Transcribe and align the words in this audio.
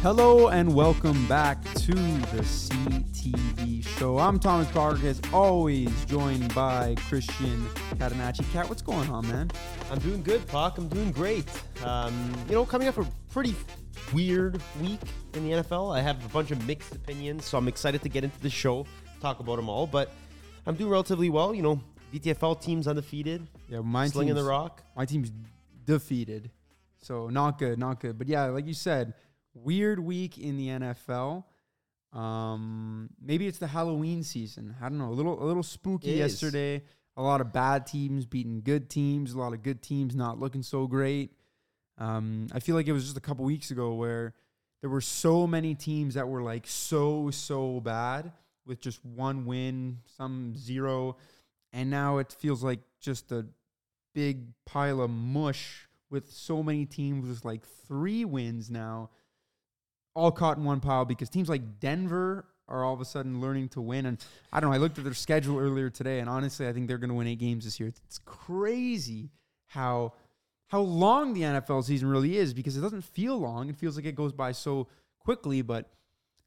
Hello 0.00 0.46
and 0.46 0.72
welcome 0.76 1.26
back 1.26 1.60
to 1.74 1.92
the 1.92 2.42
CTV 2.42 3.84
show. 3.84 4.16
I'm 4.16 4.38
Thomas 4.38 4.70
Park, 4.70 5.02
as 5.02 5.20
always, 5.32 6.04
joined 6.04 6.54
by 6.54 6.94
Christian 7.08 7.66
Catenacci. 7.96 8.48
Cat, 8.52 8.68
what's 8.68 8.80
going 8.80 9.10
on, 9.10 9.26
man? 9.26 9.50
I'm 9.90 9.98
doing 9.98 10.22
good, 10.22 10.46
Puck. 10.46 10.78
I'm 10.78 10.86
doing 10.86 11.10
great. 11.10 11.46
Um, 11.84 12.32
you 12.48 12.54
know, 12.54 12.64
coming 12.64 12.86
up 12.86 12.96
a 12.96 13.06
pretty 13.32 13.56
weird 14.14 14.62
week 14.80 15.00
in 15.34 15.44
the 15.44 15.56
NFL. 15.56 15.92
I 15.96 16.00
have 16.00 16.24
a 16.24 16.28
bunch 16.28 16.52
of 16.52 16.64
mixed 16.64 16.94
opinions, 16.94 17.44
so 17.44 17.58
I'm 17.58 17.66
excited 17.66 18.00
to 18.02 18.08
get 18.08 18.22
into 18.22 18.38
the 18.40 18.50
show, 18.50 18.86
talk 19.20 19.40
about 19.40 19.56
them 19.56 19.68
all. 19.68 19.88
But 19.88 20.12
I'm 20.64 20.76
doing 20.76 20.90
relatively 20.90 21.28
well. 21.28 21.52
You 21.52 21.62
know, 21.62 21.80
VTFL 22.14 22.62
team's 22.62 22.86
undefeated, 22.86 23.48
Yeah, 23.68 23.80
my 23.80 24.06
slinging 24.06 24.36
the 24.36 24.44
rock. 24.44 24.80
My 24.96 25.06
team's 25.06 25.32
defeated, 25.84 26.52
so 27.00 27.30
not 27.30 27.58
good, 27.58 27.80
not 27.80 27.98
good. 27.98 28.16
But 28.16 28.28
yeah, 28.28 28.44
like 28.44 28.68
you 28.68 28.74
said, 28.74 29.14
weird 29.54 29.98
week 29.98 30.38
in 30.38 30.56
the 30.56 30.68
NFL. 30.68 31.44
Um, 32.12 33.10
maybe 33.20 33.46
it's 33.46 33.58
the 33.58 33.66
Halloween 33.66 34.22
season. 34.22 34.74
I 34.80 34.88
don't 34.88 34.98
know. 34.98 35.08
A 35.08 35.12
little, 35.12 35.42
a 35.42 35.44
little 35.44 35.62
spooky 35.62 36.12
yesterday. 36.12 36.82
A 37.16 37.22
lot 37.22 37.40
of 37.40 37.52
bad 37.52 37.86
teams 37.86 38.26
beating 38.26 38.62
good 38.62 38.88
teams. 38.88 39.32
A 39.32 39.38
lot 39.38 39.52
of 39.52 39.62
good 39.62 39.82
teams 39.82 40.14
not 40.14 40.38
looking 40.38 40.62
so 40.62 40.86
great. 40.86 41.32
Um, 41.98 42.46
I 42.52 42.60
feel 42.60 42.76
like 42.76 42.86
it 42.86 42.92
was 42.92 43.04
just 43.04 43.16
a 43.16 43.20
couple 43.20 43.44
weeks 43.44 43.70
ago 43.70 43.94
where 43.94 44.34
there 44.80 44.90
were 44.90 45.00
so 45.00 45.46
many 45.46 45.74
teams 45.74 46.14
that 46.14 46.28
were 46.28 46.42
like 46.42 46.66
so 46.66 47.30
so 47.30 47.80
bad 47.80 48.32
with 48.64 48.80
just 48.80 49.04
one 49.04 49.46
win, 49.46 49.98
some 50.16 50.54
zero, 50.56 51.16
and 51.72 51.90
now 51.90 52.18
it 52.18 52.32
feels 52.32 52.62
like 52.62 52.80
just 53.00 53.32
a 53.32 53.46
big 54.14 54.46
pile 54.64 55.00
of 55.00 55.10
mush 55.10 55.88
with 56.10 56.30
so 56.30 56.62
many 56.62 56.86
teams 56.86 57.28
with 57.28 57.44
like 57.44 57.64
three 57.86 58.24
wins 58.24 58.70
now, 58.70 59.10
all 60.18 60.32
caught 60.32 60.58
in 60.58 60.64
one 60.64 60.80
pile 60.80 61.04
because 61.04 61.30
teams 61.30 61.48
like 61.48 61.80
Denver 61.80 62.44
are 62.68 62.84
all 62.84 62.92
of 62.92 63.00
a 63.00 63.04
sudden 63.04 63.40
learning 63.40 63.68
to 63.70 63.80
win. 63.80 64.06
And 64.06 64.18
I 64.52 64.60
don't 64.60 64.70
know, 64.70 64.74
I 64.74 64.78
looked 64.78 64.98
at 64.98 65.04
their 65.04 65.14
schedule 65.14 65.58
earlier 65.58 65.88
today, 65.88 66.18
and 66.20 66.28
honestly, 66.28 66.66
I 66.66 66.72
think 66.72 66.88
they're 66.88 66.98
going 66.98 67.08
to 67.10 67.14
win 67.14 67.26
eight 67.26 67.38
games 67.38 67.64
this 67.64 67.80
year. 67.80 67.88
It's 67.88 68.18
crazy 68.24 69.30
how 69.66 70.14
how 70.68 70.80
long 70.80 71.32
the 71.32 71.42
NFL 71.42 71.84
season 71.84 72.10
really 72.10 72.36
is 72.36 72.52
because 72.52 72.76
it 72.76 72.82
doesn't 72.82 73.02
feel 73.02 73.38
long. 73.38 73.70
It 73.70 73.76
feels 73.76 73.96
like 73.96 74.04
it 74.04 74.14
goes 74.14 74.32
by 74.32 74.52
so 74.52 74.88
quickly, 75.18 75.62
but 75.62 75.88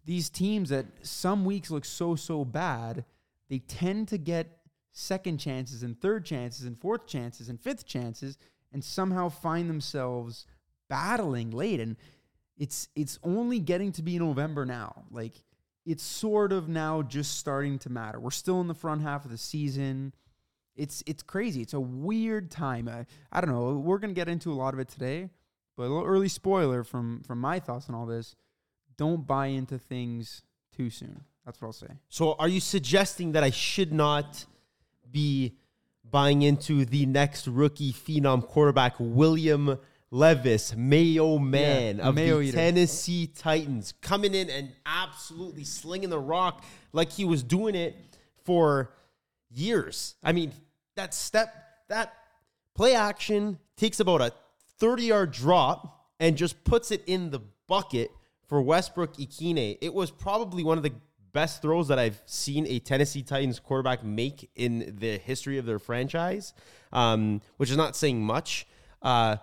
these 0.06 0.30
teams 0.30 0.70
that 0.70 0.86
some 1.02 1.44
weeks 1.44 1.72
look 1.72 1.86
so 1.86 2.16
so 2.16 2.46
bad, 2.46 3.04
they 3.50 3.60
tend 3.60 4.10
to 4.10 4.20
get 4.20 4.60
second 4.92 5.40
chances 5.40 5.82
and 5.82 6.00
third 6.00 6.26
chances 6.26 6.66
and 6.66 6.80
fourth 6.80 7.08
chances 7.08 7.50
and 7.50 7.60
fifth 7.60 7.86
chances 7.88 8.38
and 8.72 8.84
somehow 8.84 9.30
find 9.30 9.70
themselves 9.70 10.46
battling 10.90 11.50
late 11.50 11.80
and 11.80 11.96
it's 12.62 12.90
it's 12.96 13.18
only 13.24 13.58
getting 13.58 13.92
to 13.94 14.04
be 14.04 14.20
November 14.20 14.68
now. 14.68 15.04
Like 15.10 15.34
it's 15.84 16.04
sort 16.04 16.54
of 16.54 16.70
now 16.70 17.02
just 17.02 17.40
starting 17.40 17.80
to 17.80 17.90
matter. 17.90 18.20
We're 18.20 18.30
still 18.30 18.62
in 18.62 18.68
the 18.68 18.76
front 18.76 19.02
half 19.02 19.26
of 19.26 19.32
the 19.32 19.38
season. 19.38 20.14
It's 20.76 21.04
it's 21.08 21.24
crazy. 21.24 21.64
It's 21.64 21.74
a 21.74 21.80
weird 21.80 22.52
time. 22.52 22.88
I, 22.88 23.08
I 23.32 23.42
don't 23.42 23.50
know. 23.50 23.80
We're 23.80 23.98
gonna 23.98 24.14
get 24.14 24.30
into 24.30 24.52
a 24.52 24.54
lot 24.54 24.76
of 24.76 24.80
it 24.80 24.90
today, 24.90 25.32
but 25.76 25.84
a 25.84 25.90
little 25.90 26.06
early 26.06 26.28
spoiler 26.28 26.84
from 26.84 27.24
from 27.24 27.42
my 27.42 27.60
thoughts 27.60 27.90
on 27.90 27.96
all 27.96 28.06
this. 28.06 28.36
Don't 28.96 29.26
buy 29.26 29.48
into 29.48 29.80
things 29.80 30.44
too 30.72 30.92
soon. 30.92 31.24
That's 31.44 31.60
what 31.60 31.70
I'll 31.70 31.74
say. 31.74 31.88
So, 32.10 32.36
are 32.38 32.48
you 32.48 32.60
suggesting 32.60 33.32
that 33.32 33.44
I 33.44 33.50
should 33.50 33.92
not 33.92 34.46
be 35.10 35.56
buying 36.12 36.44
into 36.44 36.86
the 36.86 37.08
next 37.08 37.48
rookie 37.48 37.92
phenom 37.92 38.46
quarterback, 38.46 38.98
William 39.00 39.80
Levis, 40.12 40.76
Mayo 40.76 41.38
Man 41.38 41.98
Yeah, 41.98 42.10
of 42.10 42.16
Mayo 42.16 42.40
the 42.40 42.44
eater. 42.44 42.58
Tennessee 42.58 43.28
Titans, 43.28 43.94
coming 44.02 44.36
in 44.36 44.50
and 44.50 44.74
absolutely 44.86 45.64
slinging 45.64 46.10
the 46.10 46.20
rock 46.20 46.64
like 46.92 47.12
he 47.12 47.24
was 47.24 47.44
doing 47.44 47.76
it 47.76 47.96
for 48.44 48.92
years? 49.50 50.16
I 50.24 50.34
mean, 50.34 50.52
that 50.96 51.14
step, 51.14 51.54
that 51.88 52.14
play 52.76 52.94
action 52.94 53.58
takes 53.78 54.00
about 54.00 54.22
a 54.22 54.34
30 54.80 55.04
yard 55.04 55.32
drop 55.32 56.10
and 56.20 56.36
just 56.36 56.62
puts 56.64 56.92
it 56.92 57.04
in 57.08 57.32
the 57.32 57.40
bucket 57.68 58.12
for 58.48 58.62
Westbrook 58.62 59.16
Ikhine. 59.16 59.78
It 59.82 59.94
was 59.94 60.12
probably 60.12 60.64
one 60.64 60.78
of 60.78 60.84
the 60.84 60.92
best 61.32 61.62
throws 61.62 61.88
that 61.88 61.98
I've 61.98 62.22
seen 62.26 62.68
a 62.68 62.80
Tennessee 62.80 63.24
Titans 63.24 63.60
quarterback 63.60 64.04
make 64.04 64.50
in 64.56 64.98
the 65.00 65.18
history 65.18 65.58
of 65.58 65.66
their 65.66 65.80
franchise, 65.80 66.54
um, 66.92 67.42
which 67.56 67.70
is 67.72 67.78
not 67.78 67.96
saying 67.96 68.22
much. 68.22 68.68
Uh, 69.02 69.38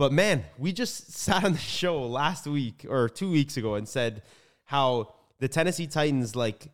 but 0.00 0.12
man, 0.12 0.44
we 0.56 0.72
just 0.72 1.12
sat 1.18 1.44
on 1.44 1.52
the 1.52 1.58
show 1.58 2.06
last 2.06 2.46
week 2.46 2.86
or 2.88 3.06
two 3.06 3.30
weeks 3.30 3.58
ago 3.58 3.74
and 3.74 3.86
said 3.86 4.22
how 4.64 5.12
the 5.40 5.46
Tennessee 5.46 5.86
Titans, 5.86 6.34
like, 6.34 6.68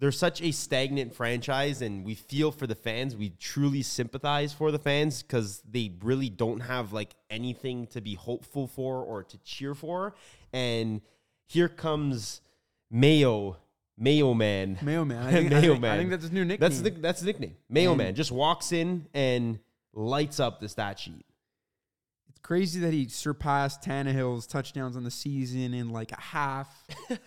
they're 0.00 0.10
such 0.10 0.42
a 0.42 0.50
stagnant 0.50 1.14
franchise 1.14 1.82
and 1.82 2.04
we 2.04 2.16
feel 2.16 2.50
for 2.50 2.66
the 2.66 2.74
fans. 2.74 3.14
We 3.14 3.30
truly 3.38 3.82
sympathize 3.82 4.52
for 4.52 4.72
the 4.72 4.80
fans 4.80 5.22
because 5.22 5.62
they 5.70 5.92
really 6.02 6.28
don't 6.28 6.58
have 6.58 6.92
like 6.92 7.10
anything 7.30 7.86
to 7.88 8.00
be 8.00 8.14
hopeful 8.14 8.66
for 8.66 9.04
or 9.04 9.22
to 9.22 9.38
cheer 9.44 9.76
for. 9.76 10.16
And 10.52 11.00
here 11.46 11.68
comes 11.68 12.40
Mayo, 12.90 13.56
Mayo 13.96 14.34
Man. 14.34 14.78
Mayo 14.82 15.04
Man. 15.04 15.24
I 15.24 15.30
think, 15.30 15.50
Mayo 15.50 15.58
I 15.58 15.62
think, 15.62 15.80
Man. 15.80 15.92
I 15.92 15.98
think 15.98 16.10
that's 16.10 16.22
his 16.24 16.32
new 16.32 16.44
nickname. 16.44 16.68
That's 16.68 16.80
the, 16.80 16.90
that's 16.90 17.20
the 17.20 17.26
nickname. 17.26 17.54
Mayo 17.68 17.94
Man 17.94 18.16
just 18.16 18.32
walks 18.32 18.72
in 18.72 19.06
and 19.14 19.60
lights 19.92 20.40
up 20.40 20.58
the 20.58 20.68
stat 20.68 20.98
sheet. 20.98 21.24
Crazy 22.44 22.78
that 22.80 22.92
he 22.92 23.08
surpassed 23.08 23.82
Tannehill's 23.82 24.46
touchdowns 24.46 24.96
on 24.96 25.02
the 25.02 25.10
season 25.10 25.74
in 25.74 25.88
like 25.90 26.12
a 26.12 26.20
half. 26.20 26.68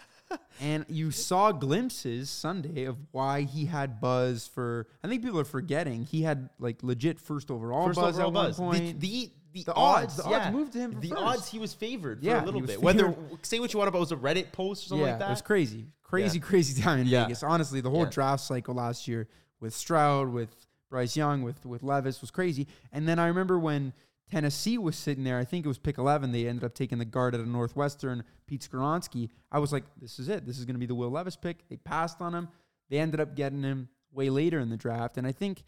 and 0.61 0.85
you 0.87 1.09
saw 1.11 1.51
glimpses 1.51 2.29
Sunday 2.29 2.85
of 2.85 2.97
why 3.11 3.41
he 3.41 3.65
had 3.65 3.99
buzz 3.99 4.47
for. 4.47 4.87
I 5.03 5.07
think 5.07 5.23
people 5.23 5.39
are 5.39 5.43
forgetting 5.45 6.05
he 6.05 6.21
had 6.21 6.49
like 6.59 6.83
legit 6.83 7.19
first 7.19 7.49
overall 7.51 7.87
First 7.87 7.99
buzz 7.99 8.15
overall 8.19 8.29
at 8.29 8.33
one 8.33 8.45
buzz. 8.47 8.57
point. 8.57 8.99
The, 8.99 9.07
the, 9.07 9.31
the, 9.53 9.63
The 9.63 9.73
odds, 9.73 10.19
odds, 10.19 10.23
the 10.23 10.29
yeah. 10.29 10.37
odds 10.45 10.53
moved 10.55 10.73
to 10.73 10.79
him 10.79 10.93
for 10.93 10.99
The 10.99 11.09
first. 11.09 11.21
odds 11.21 11.47
he 11.49 11.57
was 11.59 11.73
favored 11.73 12.19
for 12.19 12.25
Yeah, 12.25 12.43
a 12.43 12.45
little 12.45 12.61
bit. 12.61 12.79
Whether 12.81 13.15
say 13.41 13.59
what 13.59 13.73
you 13.73 13.79
want 13.79 13.87
about 13.89 13.97
it 13.97 14.01
was 14.01 14.11
a 14.11 14.17
Reddit 14.17 14.51
post 14.51 14.85
or 14.85 14.89
something 14.89 15.05
yeah, 15.05 15.11
like 15.13 15.19
that. 15.19 15.27
it 15.27 15.31
was 15.31 15.41
crazy, 15.41 15.85
crazy, 16.03 16.37
Yeah. 16.37 16.45
crazy 16.45 16.79
time 16.81 16.99
in 16.99 17.07
Yeah. 17.07 17.23
Vegas. 17.23 17.41
Honestly, 17.41 17.81
the 17.81 17.89
whole 17.89 18.03
Yeah. 18.03 18.09
draft 18.11 18.43
cycle 18.43 18.75
last 18.75 19.07
year 19.07 19.27
with 19.59 19.73
Stroud, 19.73 20.29
with 20.29 20.49
Bryce 20.91 21.17
Young, 21.17 21.41
with 21.41 21.65
with 21.65 21.81
Levis 21.81 22.21
was 22.21 22.29
crazy. 22.31 22.67
And 22.91 23.07
then 23.07 23.17
I 23.17 23.27
remember 23.27 23.57
when 23.57 23.93
Tennessee 24.29 24.77
was 24.77 24.95
sitting 24.95 25.23
there. 25.23 25.37
I 25.37 25.45
think 25.45 25.65
it 25.65 25.67
was 25.67 25.77
pick 25.77 25.97
eleven. 25.97 26.31
They 26.31 26.47
ended 26.47 26.63
up 26.63 26.73
taking 26.73 26.97
the 26.97 27.05
guard 27.05 27.33
at 27.33 27.41
a 27.41 27.49
Northwestern, 27.49 28.23
Pete 28.45 28.67
Skoronski. 28.69 29.29
I 29.51 29.59
was 29.59 29.71
like, 29.71 29.83
this 30.01 30.19
is 30.19 30.29
it. 30.29 30.45
This 30.45 30.59
is 30.59 30.65
going 30.65 30.75
to 30.75 30.79
be 30.79 30.85
the 30.85 30.95
Will 30.95 31.09
Levis 31.09 31.35
pick. 31.35 31.67
They 31.69 31.77
passed 31.77 32.21
on 32.21 32.33
him. 32.33 32.49
They 32.89 32.99
ended 32.99 33.19
up 33.19 33.35
getting 33.35 33.63
him 33.63 33.89
way 34.11 34.29
later 34.29 34.59
in 34.59 34.69
the 34.69 34.77
draft, 34.77 35.17
and 35.17 35.25
I 35.25 35.31
think. 35.31 35.63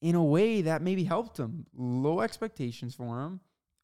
In 0.00 0.14
a 0.14 0.22
way, 0.22 0.62
that 0.62 0.80
maybe 0.80 1.02
helped 1.02 1.40
him. 1.40 1.66
Low 1.76 2.20
expectations 2.20 2.94
for 2.94 3.20
him. 3.20 3.40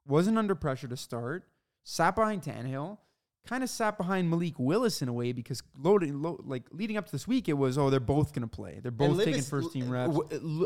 Wasn't 0.07 0.39
under 0.39 0.55
pressure 0.55 0.87
to 0.87 0.97
start. 0.97 1.43
Sat 1.83 2.15
behind 2.15 2.43
Tannehill 2.43 2.99
kind 3.47 3.63
of 3.63 3.71
sat 3.71 3.99
behind 3.99 4.31
Malik 4.31 4.59
Willis 4.59 5.03
in 5.03 5.09
a 5.09 5.13
way 5.13 5.33
because 5.33 5.63
loading, 5.79 6.23
lo- 6.23 6.41
like 6.45 6.65
leading 6.71 6.97
up 6.97 7.07
to 7.07 7.13
this 7.13 7.29
week, 7.29 7.49
it 7.49 7.55
was 7.55 7.77
oh 7.79 7.91
they're 7.91 8.01
both 8.01 8.33
gonna 8.33 8.47
play. 8.47 8.81
They're 8.83 8.91
both 8.91 9.23
taking 9.25 9.43
first 9.43 9.73
team 9.73 9.91
reps. 9.91 10.17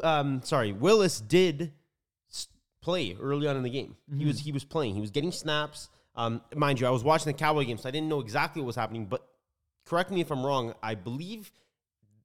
Um, 0.02 0.42
sorry, 0.42 0.72
Willis 0.72 1.20
did 1.20 1.72
play 2.88 3.14
early 3.20 3.46
on 3.46 3.54
in 3.54 3.62
the 3.62 3.68
game. 3.68 3.96
He 4.16 4.24
was 4.24 4.38
he 4.38 4.50
was 4.50 4.64
playing. 4.64 4.94
He 4.94 5.00
was 5.02 5.10
getting 5.10 5.30
snaps. 5.30 5.90
Um, 6.16 6.40
mind 6.56 6.80
you, 6.80 6.86
I 6.86 6.90
was 6.90 7.04
watching 7.04 7.30
the 7.30 7.38
Cowboy 7.38 7.66
game, 7.66 7.76
so 7.76 7.86
I 7.86 7.92
didn't 7.92 8.08
know 8.08 8.20
exactly 8.20 8.62
what 8.62 8.68
was 8.68 8.76
happening. 8.76 9.04
But 9.04 9.28
correct 9.84 10.10
me 10.10 10.22
if 10.22 10.30
I'm 10.30 10.44
wrong. 10.44 10.72
I 10.82 10.94
believe 10.94 11.50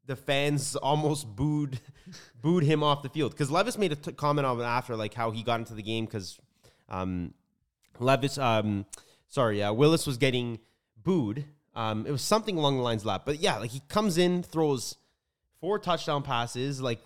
the 0.05 0.15
fans 0.15 0.75
almost 0.89 1.35
booed 1.35 1.81
booed 2.41 2.63
him 2.63 2.81
off 2.81 3.03
the 3.03 3.09
field 3.09 3.31
because 3.31 3.51
Levis 3.51 3.77
made 3.77 3.91
a 3.91 3.97
t- 3.97 4.13
comment 4.13 4.47
on 4.47 4.57
it 4.61 4.63
after, 4.63 4.95
like 4.95 5.13
how 5.13 5.31
he 5.31 5.43
got 5.43 5.59
into 5.59 5.73
the 5.73 5.83
game 5.83 6.05
because 6.05 6.39
um, 6.87 7.33
Levis, 7.99 8.37
um, 8.37 8.85
sorry, 9.27 9.61
uh, 9.61 9.73
Willis 9.73 10.07
was 10.07 10.15
getting 10.15 10.59
booed. 10.95 11.43
Um, 11.75 12.07
it 12.07 12.11
was 12.11 12.21
something 12.21 12.57
along 12.57 12.77
the 12.77 12.83
lines 12.83 13.01
of 13.01 13.07
that. 13.07 13.25
But 13.25 13.39
yeah, 13.39 13.57
like 13.57 13.71
he 13.71 13.81
comes 13.89 14.17
in, 14.17 14.43
throws 14.43 14.95
four 15.59 15.77
touchdown 15.77 16.23
passes, 16.23 16.79
like 16.81 17.01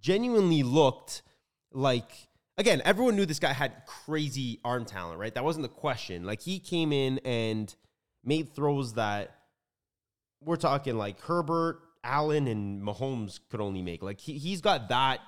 genuinely 0.00 0.64
looked 0.64 1.22
like 1.70 2.27
again, 2.58 2.82
everyone 2.84 3.16
knew 3.16 3.24
this 3.24 3.38
guy 3.38 3.52
had 3.52 3.86
crazy 3.86 4.60
arm 4.64 4.84
talent, 4.84 5.18
right? 5.18 5.32
That 5.32 5.44
wasn't 5.44 5.62
the 5.62 5.68
question. 5.68 6.24
Like 6.24 6.42
he 6.42 6.58
came 6.58 6.92
in 6.92 7.18
and 7.24 7.74
made 8.24 8.54
throws 8.54 8.94
that 8.94 9.34
we're 10.40 10.56
talking 10.56 10.98
like 10.98 11.20
Herbert, 11.22 11.80
Allen, 12.04 12.46
and 12.48 12.82
Mahomes 12.82 13.40
could 13.48 13.60
only 13.60 13.80
make. 13.80 14.02
Like 14.02 14.20
he, 14.20 14.34
he's 14.38 14.60
got 14.60 14.88
that 14.88 15.20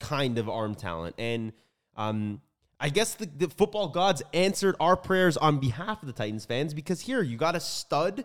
kind 0.00 0.38
of 0.38 0.48
arm 0.48 0.74
talent. 0.74 1.16
And 1.18 1.52
um, 1.96 2.40
I 2.80 2.88
guess 2.88 3.14
the, 3.14 3.26
the 3.26 3.48
football 3.48 3.88
gods 3.88 4.22
answered 4.32 4.76
our 4.80 4.96
prayers 4.96 5.36
on 5.36 5.58
behalf 5.58 6.02
of 6.02 6.06
the 6.06 6.12
Titans 6.12 6.44
fans 6.44 6.72
because 6.72 7.00
here 7.00 7.22
you 7.22 7.36
got 7.36 7.56
a 7.56 7.60
stud 7.60 8.24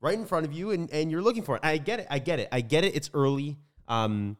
right 0.00 0.18
in 0.18 0.26
front 0.26 0.46
of 0.46 0.52
you 0.52 0.70
and, 0.70 0.90
and 0.90 1.10
you're 1.10 1.22
looking 1.22 1.42
for 1.42 1.56
it. 1.56 1.60
I 1.64 1.78
get 1.78 2.00
it. 2.00 2.06
I 2.10 2.18
get 2.18 2.40
it. 2.40 2.48
I 2.52 2.60
get 2.60 2.84
it. 2.84 2.94
It's 2.94 3.10
early. 3.14 3.58
Um, 3.88 4.36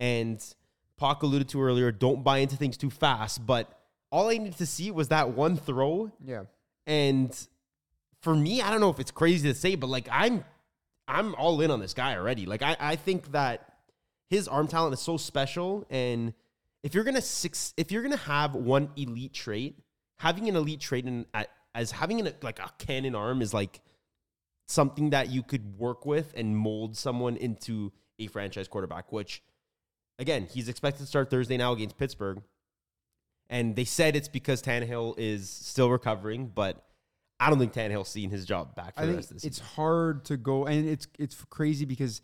and 0.00 0.42
Puck 1.02 1.24
alluded 1.24 1.48
to 1.48 1.60
earlier, 1.60 1.90
don't 1.90 2.22
buy 2.22 2.38
into 2.38 2.56
things 2.56 2.76
too 2.76 2.88
fast. 2.88 3.44
But 3.44 3.76
all 4.12 4.28
I 4.28 4.38
needed 4.38 4.58
to 4.58 4.66
see 4.66 4.92
was 4.92 5.08
that 5.08 5.30
one 5.30 5.56
throw 5.56 6.12
yeah. 6.24 6.44
and 6.86 7.36
for 8.20 8.36
me, 8.36 8.62
I 8.62 8.70
don't 8.70 8.80
know 8.80 8.90
if 8.90 9.00
it's 9.00 9.10
crazy 9.10 9.48
to 9.48 9.54
say, 9.54 9.74
but 9.74 9.88
like 9.88 10.06
I'm 10.12 10.44
I'm 11.08 11.34
all 11.34 11.60
in 11.60 11.72
on 11.72 11.80
this 11.80 11.92
guy 11.92 12.14
already. 12.14 12.46
Like 12.46 12.62
I, 12.62 12.76
I 12.78 12.94
think 12.94 13.32
that 13.32 13.78
his 14.30 14.46
arm 14.46 14.68
talent 14.68 14.94
is 14.94 15.00
so 15.00 15.16
special. 15.16 15.84
And 15.90 16.34
if 16.84 16.94
you're 16.94 17.02
gonna 17.02 17.20
six 17.20 17.74
if 17.76 17.90
you're 17.90 18.04
gonna 18.04 18.16
have 18.16 18.54
one 18.54 18.90
elite 18.94 19.32
trait, 19.32 19.80
having 20.20 20.48
an 20.48 20.54
elite 20.54 20.78
trait 20.78 21.04
in, 21.04 21.26
at, 21.34 21.50
as 21.74 21.90
having 21.90 22.20
an, 22.20 22.32
like 22.42 22.60
a 22.60 22.70
cannon 22.78 23.16
arm 23.16 23.42
is 23.42 23.52
like 23.52 23.80
something 24.68 25.10
that 25.10 25.30
you 25.30 25.42
could 25.42 25.76
work 25.80 26.06
with 26.06 26.32
and 26.36 26.56
mold 26.56 26.96
someone 26.96 27.36
into 27.36 27.92
a 28.20 28.28
franchise 28.28 28.68
quarterback, 28.68 29.10
which 29.10 29.42
again, 30.18 30.46
he's 30.50 30.68
expected 30.68 31.00
to 31.02 31.06
start 31.06 31.30
Thursday 31.30 31.56
now 31.56 31.72
against 31.72 31.96
Pittsburgh. 31.98 32.42
And 33.48 33.76
they 33.76 33.84
said 33.84 34.16
it's 34.16 34.28
because 34.28 34.62
Tannehill 34.62 35.14
is 35.18 35.48
still 35.50 35.90
recovering, 35.90 36.46
but 36.54 36.84
I 37.38 37.50
don't 37.50 37.58
think 37.58 37.72
Tannehill's 37.72 38.08
seen 38.08 38.30
his 38.30 38.46
job 38.46 38.74
back 38.74 38.94
for 38.96 39.02
I 39.02 39.06
the 39.06 39.14
rest 39.16 39.30
of 39.30 39.40
the 39.40 39.46
it's 39.46 39.58
season. 39.58 39.66
hard 39.74 40.24
to 40.26 40.36
go, 40.36 40.64
and 40.66 40.88
it's 40.88 41.06
it's 41.18 41.44
crazy 41.50 41.84
because 41.84 42.22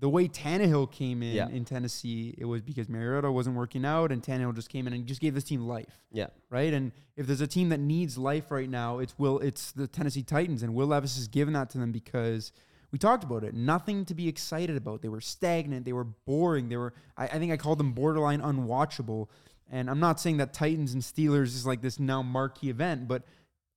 the 0.00 0.08
way 0.08 0.26
Tannehill 0.26 0.90
came 0.90 1.22
in 1.22 1.34
Yeah. 1.36 1.48
in 1.48 1.64
Tennessee, 1.64 2.34
it 2.38 2.44
was 2.46 2.62
because 2.62 2.88
Mariota 2.88 3.30
wasn't 3.30 3.56
working 3.56 3.84
out, 3.84 4.10
and 4.10 4.22
Tannehill 4.22 4.54
just 4.54 4.68
came 4.70 4.86
in 4.86 4.92
and 4.92 5.06
just 5.06 5.20
gave 5.20 5.34
this 5.34 5.44
team 5.44 5.66
life, 5.66 6.00
Yeah. 6.12 6.28
right? 6.50 6.72
And 6.72 6.92
if 7.16 7.26
there's 7.26 7.40
a 7.40 7.46
team 7.46 7.68
that 7.68 7.78
needs 7.80 8.16
life 8.16 8.50
right 8.50 8.68
now, 8.68 8.98
it's 9.00 9.18
Will, 9.18 9.38
it's 9.40 9.72
the 9.72 9.86
Tennessee 9.86 10.22
Titans, 10.22 10.62
and 10.62 10.74
Will 10.74 10.86
Levis 10.88 11.16
has 11.16 11.28
given 11.28 11.52
that 11.54 11.68
to 11.70 11.78
them 11.78 11.92
because 11.92 12.52
we 12.94 12.98
talked 12.98 13.24
about 13.24 13.42
it. 13.42 13.54
Nothing 13.54 14.04
to 14.04 14.14
be 14.14 14.28
excited 14.28 14.76
about. 14.76 15.02
They 15.02 15.08
were 15.08 15.20
stagnant. 15.20 15.84
They 15.84 15.92
were 15.92 16.04
boring. 16.04 16.68
They 16.68 16.76
were. 16.76 16.94
I, 17.16 17.24
I 17.24 17.38
think 17.40 17.50
I 17.50 17.56
called 17.56 17.78
them 17.78 17.90
borderline 17.90 18.40
unwatchable. 18.40 19.26
And 19.68 19.90
I'm 19.90 19.98
not 19.98 20.20
saying 20.20 20.36
that 20.36 20.52
Titans 20.52 20.94
and 20.94 21.02
Steelers 21.02 21.56
is 21.56 21.66
like 21.66 21.82
this 21.82 21.98
now 21.98 22.22
marquee 22.22 22.70
event, 22.70 23.08
but 23.08 23.24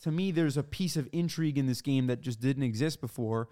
to 0.04 0.12
me, 0.12 0.30
there's 0.30 0.56
a 0.56 0.62
piece 0.62 0.98
of 0.98 1.10
intrigue 1.12 1.58
in 1.58 1.66
this 1.66 1.81
game 1.81 2.06
that 2.06 2.22
just 2.22 2.40
didn't 2.40 2.62
exist 2.62 3.02
before. 3.02 3.50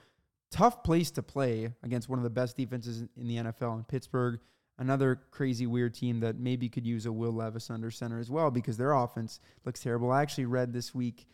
Tough 0.52 0.84
place 0.84 1.10
to 1.10 1.24
play 1.24 1.74
against 1.82 2.10
one 2.10 2.20
of 2.20 2.24
the 2.24 2.30
best 2.30 2.56
defenses 2.56 3.02
in 3.18 3.28
the 3.28 3.38
NFL 3.38 3.76
in 3.76 3.86
Pittsburgh. 3.86 4.40
Another 4.78 5.20
crazy, 5.32 5.66
weird 5.66 5.96
team 5.96 6.20
that 6.20 6.38
maybe 6.38 6.70
could 6.70 6.86
use 6.86 7.08
a 7.08 7.12
Will 7.12 7.32
Levis 7.32 7.72
under 7.72 7.90
center 7.90 8.20
as 8.20 8.30
well 8.30 8.52
because 8.52 8.78
their 8.78 8.94
offense 8.94 9.40
looks 9.66 9.80
terrible. 9.80 10.12
I 10.12 10.22
actually 10.22 10.46
read 10.46 10.74
this 10.74 10.94
week 10.94 11.26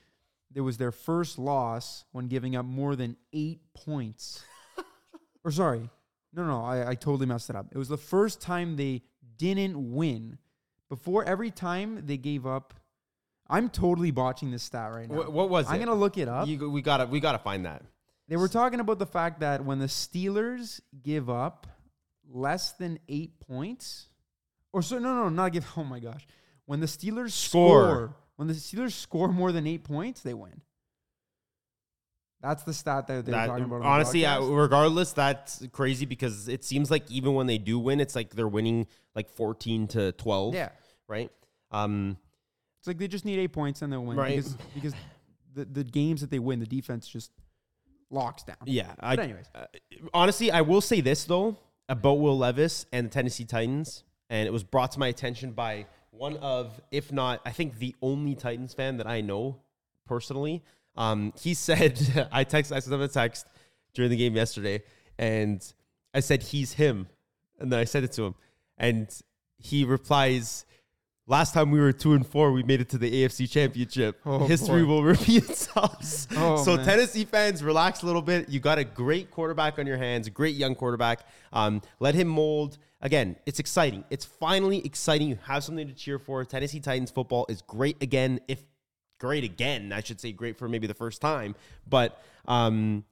there 0.54 0.64
was 0.64 0.78
their 0.78 0.92
first 0.92 1.40
loss 1.40 2.06
when 2.12 2.28
giving 2.28 2.56
up 2.56 2.66
more 2.66 2.96
than 2.96 3.16
eight 3.34 3.62
points. 3.74 4.44
or 5.44 5.52
sorry, 5.52 5.90
no, 6.34 6.46
no, 6.46 6.64
I, 6.64 6.90
I 6.90 6.96
totally 6.96 7.26
messed 7.26 7.50
it 7.50 7.56
up. 7.56 7.68
It 7.72 7.78
was 7.78 7.90
the 7.90 7.98
first 7.98 8.42
time 8.42 8.76
they 8.76 9.02
didn't 9.38 9.94
win. 9.94 10.38
Before 10.90 11.24
every 11.24 11.52
time 11.52 12.06
they 12.06 12.18
gave 12.18 12.46
up, 12.46 12.74
I'm 13.50 13.70
totally 13.70 14.12
botching 14.12 14.52
this 14.52 14.64
stat 14.64 14.92
right 14.92 15.10
now. 15.10 15.18
What, 15.18 15.32
what 15.32 15.50
was 15.50 15.68
I'm 15.68 15.76
it? 15.76 15.86
gonna 15.86 16.00
look 16.00 16.18
it 16.18 16.28
up. 16.28 16.48
You, 16.48 16.70
we 16.70 16.82
gotta 16.82 17.06
we 17.06 17.20
gotta 17.20 17.40
find 17.40 17.66
that. 17.66 17.84
They 18.28 18.38
were 18.38 18.48
talking 18.48 18.80
about 18.80 19.00
the 19.00 19.06
fact 19.06 19.42
that 19.42 19.66
when 19.66 19.80
the 19.80 19.88
Steelers 19.88 20.80
give 21.04 21.30
up 21.30 21.68
less 22.30 22.72
than 22.74 23.00
eight 23.10 23.40
points, 23.42 24.08
or 24.72 24.82
so 24.82 25.00
no, 25.00 25.14
no, 25.14 25.30
not 25.30 25.52
give. 25.52 25.70
Oh 25.76 25.84
my 25.84 26.00
gosh, 26.00 26.26
when 26.66 26.80
the 26.80 26.86
Steelers 26.86 27.32
Score. 27.32 27.84
score, 27.84 28.16
when 28.42 28.48
the 28.48 28.56
Steelers 28.56 28.94
score 28.94 29.28
more 29.28 29.52
than 29.52 29.68
eight 29.68 29.84
points, 29.84 30.22
they 30.22 30.34
win. 30.34 30.62
That's 32.42 32.64
the 32.64 32.74
stat 32.74 33.06
that 33.06 33.24
they 33.24 33.32
were 33.32 33.38
That- 33.38 33.46
talking 33.46 33.66
about. 33.66 33.84
honestly, 33.84 34.26
I, 34.26 34.40
regardless, 34.40 35.14
that's 35.14 35.64
crazy 35.72 36.08
because 36.08 36.48
it 36.48 36.64
seems 36.64 36.90
like 36.90 37.10
even 37.12 37.36
when 37.36 37.46
they 37.46 37.60
do 37.60 37.78
win, 37.78 38.00
it's 38.00 38.16
like 38.16 38.32
they're 38.32 38.48
winning 38.48 38.88
like 39.14 39.30
fourteen 39.30 39.88
to 39.90 40.12
twelve. 40.14 40.56
yeah, 40.56 40.70
Right. 41.08 41.32
Um. 41.70 42.18
it's 42.80 42.88
like 42.88 42.98
they 42.98 43.08
just 43.08 43.26
need 43.26 43.38
eight 43.38 43.54
points 43.54 43.84
and 43.84 43.94
they'll 43.94 44.04
win 44.04 44.18
Right. 44.18 44.38
because 44.38 44.58
because 44.74 44.94
the 45.54 45.66
the 45.66 45.84
games 45.84 46.22
that 46.22 46.32
they 46.32 46.40
win, 46.40 46.60
the 46.60 46.66
defense 46.66 47.08
just 47.08 47.30
locks 48.10 48.42
down. 48.42 48.58
Yeah. 48.66 48.96
I, 49.00 49.18
But 49.18 49.24
anyways, 49.26 49.46
uh, 49.54 49.66
honestly, 50.16 50.50
I 50.52 50.62
will 50.62 50.82
say 50.82 51.00
this 51.00 51.26
though 51.26 51.58
about 51.88 52.16
Will 52.16 52.40
Levis 52.40 52.88
and 52.92 53.06
the 53.06 53.12
Tennessee 53.12 53.46
Titans, 53.46 54.04
and 54.32 54.48
it 54.48 54.52
was 54.52 54.64
brought 54.64 54.94
to 54.94 55.00
my 55.00 55.10
attention 55.10 55.52
by 55.52 55.86
one 56.12 56.38
of, 56.38 56.80
if 56.92 57.12
not, 57.12 57.42
I 57.46 57.52
think 57.52 57.80
the 57.80 57.96
only 58.02 58.36
Titans 58.36 58.74
fan 58.74 58.98
that 58.98 59.08
I 59.08 59.22
know 59.22 59.58
personally. 60.06 60.64
Um, 60.96 61.34
he 61.40 61.54
said, 61.68 62.30
I 62.32 62.44
text, 62.44 62.72
I 62.72 62.80
sent 62.80 62.94
him 62.94 63.02
a 63.02 63.08
text 63.08 63.48
during 63.94 64.12
the 64.12 64.18
game 64.18 64.36
yesterday, 64.36 64.84
and 65.18 65.62
I 66.14 66.20
said 66.20 66.44
he's 66.44 66.74
him, 66.74 67.08
and 67.60 67.72
then 67.72 67.80
I 67.80 67.86
sent 67.86 68.06
it 68.06 68.12
to 68.14 68.24
him, 68.24 68.36
and 68.78 69.10
he 69.58 69.84
replies. 69.84 70.66
Last 71.32 71.54
time 71.54 71.72
we 71.72 71.80
were 71.80 71.94
two 71.94 72.12
and 72.12 72.28
four, 72.28 72.52
we 72.52 72.62
made 72.62 72.82
it 72.82 72.90
to 72.90 72.98
the 72.98 73.10
AFC 73.10 73.50
Championship. 73.50 74.20
Oh, 74.26 74.46
History 74.48 74.84
boy. 74.84 74.90
will 74.90 75.04
repeat 75.04 75.50
itself. 75.50 76.28
Oh, 76.36 76.62
so 76.62 76.76
man. 76.76 76.86
Tennessee 76.86 77.24
fans, 77.24 77.64
relax 77.64 78.02
a 78.02 78.06
little 78.06 78.22
bit. 78.22 78.50
You 78.50 78.60
got 78.60 78.78
a 78.78 78.84
great 78.84 79.32
quarterback 79.32 79.80
on 79.80 79.88
your 79.88 79.96
hands, 79.96 80.28
a 80.28 80.30
great 80.30 80.56
young 80.56 80.76
quarterback. 80.76 81.22
Um, 81.54 81.82
let 82.02 82.16
him 82.16 82.28
mold. 82.28 82.78
Again, 83.00 83.38
it's 83.46 83.60
exciting. 83.60 84.04
It's 84.10 84.26
finally 84.26 84.86
exciting. 84.86 85.30
You 85.30 85.38
have 85.44 85.64
something 85.64 85.88
to 85.88 85.94
cheer 85.94 86.20
for. 86.20 86.44
Tennessee 86.44 86.82
Titans 86.82 87.12
football 87.12 87.46
is 87.48 87.62
great 87.62 88.04
again. 88.04 88.42
If 88.50 88.62
great 89.18 89.46
again, 89.46 89.94
I 89.94 90.02
should 90.02 90.20
say 90.20 90.34
great 90.34 90.58
for 90.58 90.68
maybe 90.68 90.86
the 90.86 90.94
first 90.94 91.22
time. 91.22 91.56
But 91.88 92.22
um, 92.46 93.06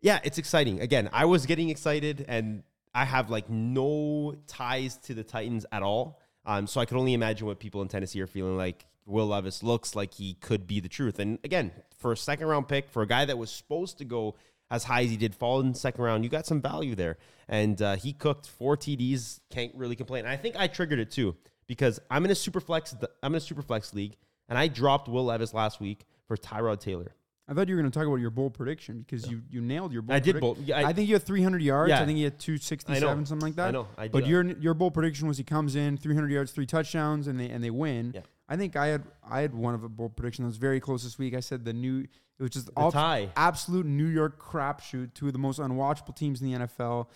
yeah, 0.00 0.20
it's 0.24 0.38
exciting. 0.38 0.80
Again, 0.80 1.10
I 1.12 1.26
was 1.26 1.44
getting 1.44 1.68
excited, 1.68 2.24
and 2.28 2.62
I 2.94 3.04
have 3.04 3.28
like 3.28 3.50
no 3.50 4.36
ties 4.46 4.96
to 5.04 5.12
the 5.12 5.22
Titans 5.22 5.66
at 5.70 5.82
all. 5.82 6.18
Um, 6.48 6.66
so 6.66 6.80
I 6.80 6.86
can 6.86 6.96
only 6.96 7.12
imagine 7.12 7.46
what 7.46 7.60
people 7.60 7.82
in 7.82 7.88
Tennessee 7.88 8.20
are 8.22 8.26
feeling 8.26 8.56
like. 8.56 8.86
Will 9.04 9.28
Levis 9.28 9.62
looks 9.62 9.96
like 9.96 10.12
he 10.12 10.34
could 10.34 10.66
be 10.66 10.80
the 10.80 10.88
truth. 10.88 11.18
And 11.18 11.38
again, 11.42 11.72
for 11.96 12.12
a 12.12 12.16
second 12.16 12.46
round 12.46 12.68
pick, 12.68 12.90
for 12.90 13.02
a 13.02 13.06
guy 13.06 13.24
that 13.24 13.38
was 13.38 13.50
supposed 13.50 13.96
to 13.98 14.04
go 14.04 14.34
as 14.70 14.84
high 14.84 15.02
as 15.02 15.10
he 15.10 15.16
did, 15.16 15.34
fall 15.34 15.60
in 15.60 15.72
the 15.72 15.78
second 15.78 16.04
round, 16.04 16.24
you 16.24 16.30
got 16.30 16.44
some 16.44 16.60
value 16.60 16.94
there. 16.94 17.16
And 17.48 17.80
uh, 17.80 17.96
he 17.96 18.12
cooked 18.12 18.46
four 18.46 18.76
TDs. 18.76 19.40
Can't 19.50 19.74
really 19.74 19.96
complain. 19.96 20.24
And 20.24 20.32
I 20.32 20.36
think 20.36 20.56
I 20.58 20.66
triggered 20.66 20.98
it 20.98 21.10
too 21.10 21.36
because 21.66 22.00
I'm 22.10 22.24
in 22.24 22.30
a 22.30 22.34
super 22.34 22.60
flex. 22.60 22.94
I'm 23.22 23.32
in 23.32 23.38
a 23.38 23.40
super 23.40 23.62
flex 23.62 23.94
league, 23.94 24.16
and 24.48 24.58
I 24.58 24.68
dropped 24.68 25.08
Will 25.08 25.24
Levis 25.24 25.54
last 25.54 25.80
week 25.80 26.04
for 26.26 26.36
Tyrod 26.36 26.80
Taylor. 26.80 27.14
I 27.48 27.54
thought 27.54 27.66
you 27.68 27.74
were 27.76 27.80
going 27.80 27.90
to 27.90 27.98
talk 27.98 28.06
about 28.06 28.16
your 28.16 28.30
bold 28.30 28.52
prediction 28.52 28.98
because 29.00 29.30
you, 29.30 29.40
you 29.50 29.62
nailed 29.62 29.92
your 29.92 30.02
bold 30.02 30.14
I 30.16 30.20
did 30.20 30.38
both. 30.38 30.58
Yeah, 30.58 30.78
I, 30.78 30.90
I- 30.90 30.92
think 30.92 31.08
you 31.08 31.14
had 31.14 31.22
300 31.22 31.62
yards. 31.62 31.88
Yeah. 31.88 32.02
I 32.02 32.04
think 32.04 32.18
you 32.18 32.24
had 32.24 32.38
267, 32.38 33.26
something 33.26 33.46
like 33.46 33.56
that. 33.56 33.68
I 33.68 33.70
know. 33.70 33.88
I 33.96 34.08
But 34.08 34.24
that. 34.24 34.28
your 34.28 34.44
your 34.58 34.74
bold 34.74 34.92
prediction 34.94 35.26
was 35.26 35.38
he 35.38 35.44
comes 35.44 35.74
in 35.74 35.96
300 35.96 36.30
yards, 36.30 36.52
three 36.52 36.66
touchdowns, 36.66 37.26
and 37.26 37.40
they 37.40 37.48
and 37.48 37.64
they 37.64 37.70
win. 37.70 38.12
Yeah. 38.14 38.20
I 38.50 38.56
think 38.56 38.76
I 38.76 38.88
had 38.88 39.04
I 39.28 39.40
had 39.40 39.54
one 39.54 39.74
of 39.74 39.82
a 39.82 39.88
bold 39.88 40.14
prediction 40.16 40.44
that 40.44 40.48
was 40.48 40.56
very 40.58 40.78
close 40.80 41.04
this 41.04 41.18
week. 41.18 41.34
I 41.34 41.40
said 41.40 41.64
the 41.64 41.72
new 41.72 42.00
it 42.38 42.42
was 42.42 42.50
just 42.50 42.66
the 42.66 42.72
all 42.76 42.92
tie. 42.92 43.30
absolute 43.36 43.86
New 43.86 44.06
York 44.06 44.40
crapshoot. 44.42 45.14
Two 45.14 45.26
of 45.28 45.32
the 45.32 45.38
most 45.38 45.58
unwatchable 45.58 46.14
teams 46.14 46.40
in 46.42 46.52
the 46.52 46.58
NFL. 46.66 47.06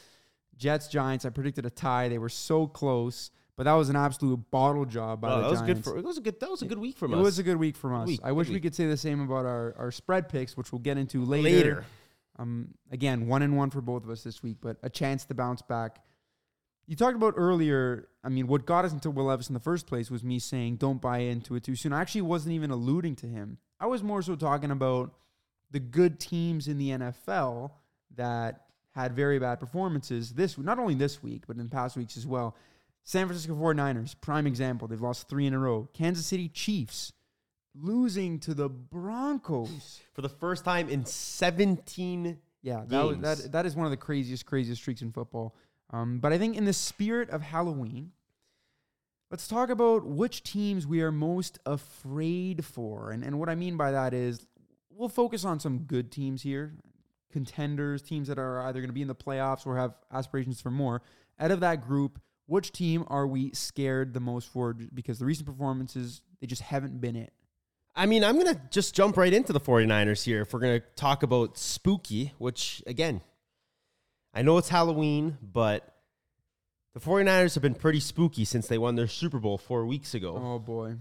Jets 0.57 0.89
Giants. 0.89 1.25
I 1.25 1.31
predicted 1.31 1.67
a 1.67 1.71
tie. 1.71 2.09
They 2.09 2.19
were 2.19 2.29
so 2.29 2.67
close, 2.67 3.31
but 3.63 3.71
that 3.71 3.75
was 3.79 3.89
an 3.91 3.97
absolute 3.97 4.51
bottle 4.51 4.85
job 4.85 5.21
by 5.21 5.31
Oh, 5.31 5.37
the 5.37 5.43
that 5.43 5.51
was 5.51 5.61
Giants. 5.61 5.81
good 5.81 5.85
for. 5.93 5.97
It 5.99 6.05
was 6.05 6.19
a 6.19 6.21
good. 6.21 6.41
That 6.41 6.51
was 6.51 6.63
a 6.63 6.67
good 6.67 6.79
week 6.79 6.97
from 6.99 7.13
it 7.13 7.15
us. 7.17 7.21
It 7.21 7.23
was 7.23 7.39
a 7.39 7.43
good 7.45 7.57
week 7.59 7.77
from 7.77 7.95
us. 7.95 8.09
week, 8.09 8.21
I 8.25 8.33
wish 8.33 8.49
we 8.49 8.55
week. 8.55 8.65
could 8.65 8.75
say 8.75 8.87
the 8.89 8.97
same 8.97 9.21
about 9.21 9.47
our, 9.47 9.73
our 9.79 9.93
spread 9.93 10.29
picks, 10.29 10.57
which 10.57 10.73
we'll 10.73 10.81
get 10.81 10.99
into 10.99 11.25
later. 11.25 11.45
later. 11.49 11.85
Um, 12.41 12.69
again, 12.91 13.29
one 13.29 13.43
and 13.43 13.57
one 13.57 13.71
for 13.71 13.81
both 13.81 14.03
of 14.03 14.11
us 14.11 14.25
this 14.25 14.43
week, 14.43 14.57
but 14.61 14.79
a 14.83 14.91
chance 14.91 15.25
to 15.27 15.35
bounce 15.35 15.63
back. 15.63 16.03
You 16.89 16.97
talked 16.97 17.15
about 17.15 17.35
earlier. 17.37 18.09
I 18.25 18.31
mean, 18.31 18.49
what 18.49 18.67
got 18.67 18.85
us 18.85 18.93
into 18.93 19.11
Will 19.13 19.27
Levis 19.27 19.49
in 19.49 19.55
the 19.55 19.61
first 19.61 19.87
place 19.87 20.11
was 20.11 20.25
me 20.25 20.41
saying 20.41 20.77
don't 20.77 21.01
buy 21.01 21.19
into 21.19 21.55
it 21.55 21.63
too 21.63 21.77
soon. 21.77 21.93
I 21.93 22.01
actually 22.01 22.23
wasn't 22.23 22.55
even 22.55 22.71
alluding 22.73 23.15
to 23.17 23.27
him. 23.27 23.59
I 23.79 23.87
was 23.87 24.03
more 24.03 24.23
so 24.23 24.35
talking 24.35 24.73
about 24.73 25.15
the 25.71 25.79
good 25.79 26.19
teams 26.19 26.67
in 26.67 26.79
the 26.79 26.91
NFL 26.91 27.71
that 28.17 28.65
had 28.91 29.15
very 29.15 29.39
bad 29.39 29.59
performances 29.61 30.33
this 30.33 30.59
not 30.59 30.79
only 30.79 30.95
this 30.95 31.23
week 31.23 31.45
but 31.47 31.57
in 31.57 31.69
past 31.69 31.97
weeks 31.97 32.17
as 32.17 32.27
well. 32.27 32.57
San 33.05 33.27
Francisco 33.27 33.55
49ers, 33.55 34.15
prime 34.21 34.47
example. 34.47 34.87
They've 34.87 35.01
lost 35.01 35.29
three 35.29 35.47
in 35.47 35.55
a 35.55 35.59
row. 35.59 35.89
Kansas 35.93 36.27
City 36.27 36.49
Chiefs 36.49 37.13
losing 37.75 38.39
to 38.41 38.55
the 38.55 38.69
Broncos. 38.69 40.01
for 40.13 40.23
the 40.23 40.29
first 40.29 40.65
time 40.65 40.89
in 40.89 41.05
17 41.05 42.39
Yeah, 42.63 42.83
that, 42.87 43.05
was, 43.05 43.19
that 43.19 43.53
that 43.53 43.67
is 43.67 43.75
one 43.75 43.87
of 43.87 43.91
the 43.91 43.97
craziest, 43.97 44.47
craziest 44.47 44.81
streaks 44.81 45.03
in 45.03 45.11
football. 45.11 45.57
Um, 45.91 46.19
but 46.19 46.33
I 46.33 46.39
think 46.39 46.57
in 46.57 46.65
the 46.65 46.73
spirit 46.73 47.29
of 47.31 47.43
Halloween, 47.43 48.13
let's 49.31 49.49
talk 49.49 49.69
about 49.69 50.07
which 50.07 50.43
teams 50.43 50.87
we 50.87 51.03
are 51.03 51.13
most 51.13 51.59
afraid 51.67 52.65
for. 52.65 53.11
And 53.11 53.25
and 53.25 53.39
what 53.39 53.49
I 53.49 53.55
mean 53.55 53.77
by 53.77 53.91
that 53.91 54.15
is 54.15 54.47
we'll 54.91 55.09
focus 55.09 55.45
on 55.45 55.59
some 55.59 55.81
good 55.81 56.13
teams 56.13 56.43
here, 56.43 56.75
contenders, 57.33 58.03
teams 58.03 58.29
that 58.29 58.39
are 58.39 58.63
either 58.63 58.81
going 58.81 58.91
to 58.91 58.95
be 58.95 59.03
in 59.03 59.09
the 59.09 59.15
playoffs 59.15 59.67
or 59.67 59.77
have 59.77 59.95
aspirations 60.13 60.61
for 60.61 60.71
more. 60.71 61.03
Out 61.41 61.51
of 61.51 61.61
that 61.61 61.87
group, 61.87 62.21
which 62.47 62.73
team 62.73 63.05
are 63.09 63.27
we 63.27 63.53
scared 63.53 64.15
the 64.15 64.21
most 64.21 64.49
for? 64.49 64.73
Because 64.75 65.19
the 65.19 65.25
recent 65.25 65.47
performances, 65.47 66.23
they 66.41 66.47
just 66.47 66.63
haven't 66.63 67.01
been 67.01 67.17
it. 67.17 67.33
I 67.95 68.07
mean, 68.07 68.25
I'm 68.25 68.39
going 68.39 68.55
to 68.55 68.61
just 68.71 68.95
jump 68.95 69.17
right 69.17 69.33
into 69.33 69.53
the 69.53 69.61
49ers 69.61 70.25
here 70.25 70.43
if 70.43 70.53
we're 70.55 70.61
going 70.61 70.81
to 70.81 70.87
talk 70.97 71.23
about 71.23 71.59
spooky, 71.59 72.33
which 72.39 72.83
again, 72.87 73.21
I 74.35 74.41
know 74.43 74.57
it's 74.59 74.71
Halloween, 74.71 75.37
but 75.43 75.95
the 76.95 77.01
49ers 77.01 77.55
have 77.55 77.63
been 77.63 77.75
pretty 77.75 78.01
spooky 78.01 78.45
since 78.47 78.67
they 78.67 78.79
won 78.79 78.95
their 78.97 79.07
Super 79.09 79.39
Bowl 79.39 79.59
4 79.59 79.85
weeks 79.87 80.15
ago. 80.15 80.41
Oh 80.43 80.59
boy. 80.59 80.97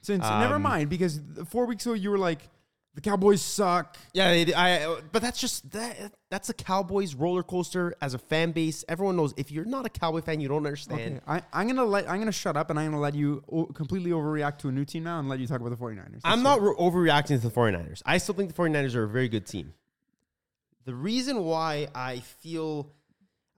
Since 0.00 0.22
never 0.24 0.56
Um, 0.56 0.62
mind 0.62 0.90
because 0.90 1.20
four 1.48 1.64
weeks 1.64 1.86
ago 1.86 1.94
you 1.94 2.10
were 2.10 2.18
like, 2.18 2.48
the 2.94 3.00
Cowboys 3.00 3.40
suck. 3.40 3.96
Yeah, 4.12 4.44
they, 4.44 4.52
I. 4.54 5.00
But 5.12 5.22
that's 5.22 5.40
just 5.40 5.70
that. 5.72 6.12
That's 6.30 6.50
a 6.50 6.54
Cowboys 6.54 7.14
roller 7.14 7.42
coaster 7.42 7.94
as 8.02 8.12
a 8.14 8.18
fan 8.18 8.52
base. 8.52 8.84
Everyone 8.88 9.16
knows 9.16 9.32
if 9.38 9.50
you're 9.50 9.64
not 9.64 9.86
a 9.86 9.88
Cowboy 9.88 10.20
fan, 10.20 10.40
you 10.40 10.48
don't 10.48 10.58
understand. 10.66 11.00
Okay, 11.00 11.20
I, 11.26 11.42
I'm 11.52 11.66
gonna 11.68 11.84
let 11.84 12.08
I'm 12.08 12.18
gonna 12.18 12.32
shut 12.32 12.56
up 12.56 12.68
and 12.70 12.78
I'm 12.78 12.90
gonna 12.90 13.00
let 13.00 13.14
you 13.14 13.42
o- 13.50 13.64
completely 13.66 14.10
overreact 14.10 14.58
to 14.58 14.68
a 14.68 14.72
new 14.72 14.84
team 14.84 15.04
now 15.04 15.18
and 15.18 15.28
let 15.28 15.40
you 15.40 15.46
talk 15.46 15.60
about 15.60 15.70
the 15.70 15.76
49ers. 15.76 16.20
I'm 16.24 16.42
not 16.42 16.60
re- 16.60 16.74
overreacting 16.78 17.28
to 17.28 17.38
the 17.38 17.50
49ers. 17.50 18.02
I 18.04 18.18
still 18.18 18.34
think 18.34 18.54
the 18.54 18.62
49ers 18.62 18.94
are 18.94 19.04
a 19.04 19.08
very 19.08 19.28
good 19.28 19.46
team. 19.46 19.72
The 20.84 20.94
reason 20.94 21.44
why 21.44 21.88
I 21.94 22.20
feel 22.20 22.92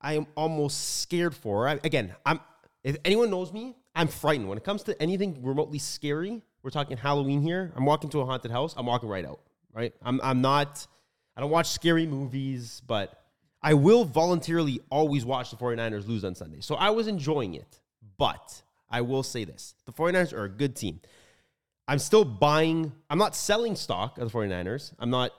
I 0.01 0.15
am 0.15 0.27
almost 0.37 1.01
scared 1.01 1.35
for 1.35 1.67
I, 1.67 1.81
again, 1.83 2.15
I'm 2.25 2.39
if 2.85 2.99
anyone 3.05 3.31
knows 3.31 3.53
me, 3.53 3.75
I'm 3.97 4.09
frightened 4.09 4.49
when 4.49 4.59
it 4.59 4.65
comes 4.65 4.83
to 4.85 5.03
anything 5.03 5.43
remotely 5.43 5.79
scary. 5.79 6.43
We're 6.65 6.71
talking 6.71 6.97
Halloween 6.97 7.43
here. 7.43 7.71
I'm 7.77 7.85
walking 7.85 8.09
to 8.11 8.21
a 8.23 8.25
haunted 8.25 8.51
house. 8.51 8.73
I'm 8.79 8.87
walking 8.87 9.09
right 9.09 9.27
out. 9.27 9.41
Right. 9.75 9.93
I'm. 10.03 10.19
I'm 10.25 10.41
not. 10.41 10.87
I 11.37 11.43
don't 11.43 11.51
watch 11.51 11.69
scary 11.69 12.07
movies, 12.07 12.81
but 12.87 13.23
I 13.63 13.75
will 13.75 14.07
voluntarily 14.07 14.81
always 14.89 15.27
watch 15.27 15.51
the 15.51 15.57
49ers 15.57 16.09
lose 16.09 16.25
on 16.25 16.35
Sunday. 16.35 16.61
So 16.61 16.75
I 16.77 16.89
was 16.89 17.07
enjoying 17.07 17.53
it. 17.53 17.81
But 18.17 18.63
I 18.91 19.03
will 19.03 19.23
say 19.23 19.45
this: 19.45 19.75
the 19.85 19.93
49ers 19.93 20.33
are 20.33 20.45
a 20.45 20.49
good 20.49 20.75
team. 20.75 21.01
I'm 21.87 21.99
still 21.99 22.25
buying. 22.25 22.93
I'm 23.11 23.19
not 23.19 23.37
selling 23.37 23.77
stock 23.77 24.17
of 24.17 24.33
the 24.33 24.39
49ers. 24.39 24.95
I'm 24.99 25.11
not 25.11 25.33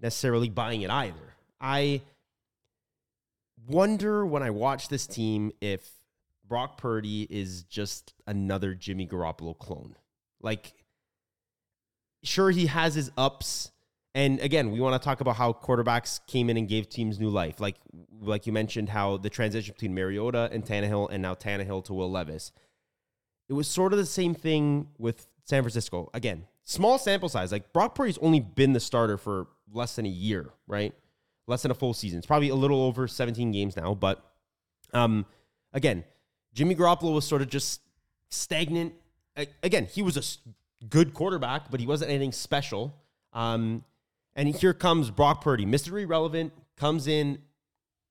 necessarily 0.00 0.48
buying 0.48 0.82
it 0.82 0.90
either. 0.90 1.34
I 1.60 2.02
wonder 3.66 4.24
when 4.24 4.44
I 4.44 4.50
watch 4.50 4.88
this 4.88 5.08
team 5.08 5.50
if 5.60 5.90
Brock 6.46 6.78
Purdy 6.78 7.26
is 7.28 7.64
just 7.64 8.14
another 8.24 8.74
Jimmy 8.74 9.08
Garoppolo 9.08 9.58
clone. 9.58 9.96
Like, 10.40 10.72
sure, 12.22 12.50
he 12.50 12.66
has 12.66 12.94
his 12.94 13.10
ups. 13.16 13.70
And 14.14 14.40
again, 14.40 14.70
we 14.70 14.80
want 14.80 15.00
to 15.00 15.04
talk 15.04 15.20
about 15.20 15.36
how 15.36 15.52
quarterbacks 15.52 16.20
came 16.26 16.50
in 16.50 16.56
and 16.56 16.68
gave 16.68 16.88
teams 16.88 17.20
new 17.20 17.28
life. 17.28 17.60
Like, 17.60 17.76
like 18.20 18.46
you 18.46 18.52
mentioned, 18.52 18.88
how 18.88 19.16
the 19.16 19.30
transition 19.30 19.74
between 19.74 19.94
Mariota 19.94 20.48
and 20.52 20.64
Tannehill, 20.64 21.08
and 21.10 21.22
now 21.22 21.34
Tannehill 21.34 21.84
to 21.84 21.94
Will 21.94 22.10
Levis. 22.10 22.52
It 23.48 23.52
was 23.52 23.68
sort 23.68 23.92
of 23.92 23.98
the 23.98 24.06
same 24.06 24.34
thing 24.34 24.88
with 24.98 25.28
San 25.44 25.62
Francisco. 25.62 26.10
Again, 26.14 26.46
small 26.64 26.98
sample 26.98 27.28
size. 27.28 27.50
Like 27.52 27.72
Brock 27.72 27.94
Purdy's 27.94 28.18
only 28.18 28.40
been 28.40 28.72
the 28.72 28.80
starter 28.80 29.16
for 29.16 29.46
less 29.72 29.96
than 29.96 30.06
a 30.06 30.10
year, 30.10 30.50
right? 30.66 30.94
Less 31.46 31.62
than 31.62 31.70
a 31.70 31.74
full 31.74 31.94
season. 31.94 32.18
It's 32.18 32.26
probably 32.26 32.50
a 32.50 32.54
little 32.54 32.82
over 32.82 33.08
17 33.08 33.52
games 33.52 33.76
now, 33.76 33.94
but 33.94 34.22
um, 34.92 35.26
again, 35.72 36.04
Jimmy 36.54 36.74
Garoppolo 36.74 37.14
was 37.14 37.26
sort 37.26 37.42
of 37.42 37.48
just 37.48 37.80
stagnant. 38.30 38.94
Again, 39.62 39.86
he 39.86 40.02
was 40.02 40.16
a 40.16 40.86
good 40.88 41.14
quarterback, 41.14 41.70
but 41.70 41.80
he 41.80 41.86
wasn't 41.86 42.10
anything 42.10 42.32
special. 42.32 42.94
Um, 43.32 43.84
and 44.34 44.54
here 44.54 44.74
comes 44.74 45.10
Brock 45.10 45.42
Purdy, 45.42 45.66
mystery 45.66 46.04
relevant, 46.04 46.52
comes 46.76 47.06
in, 47.06 47.38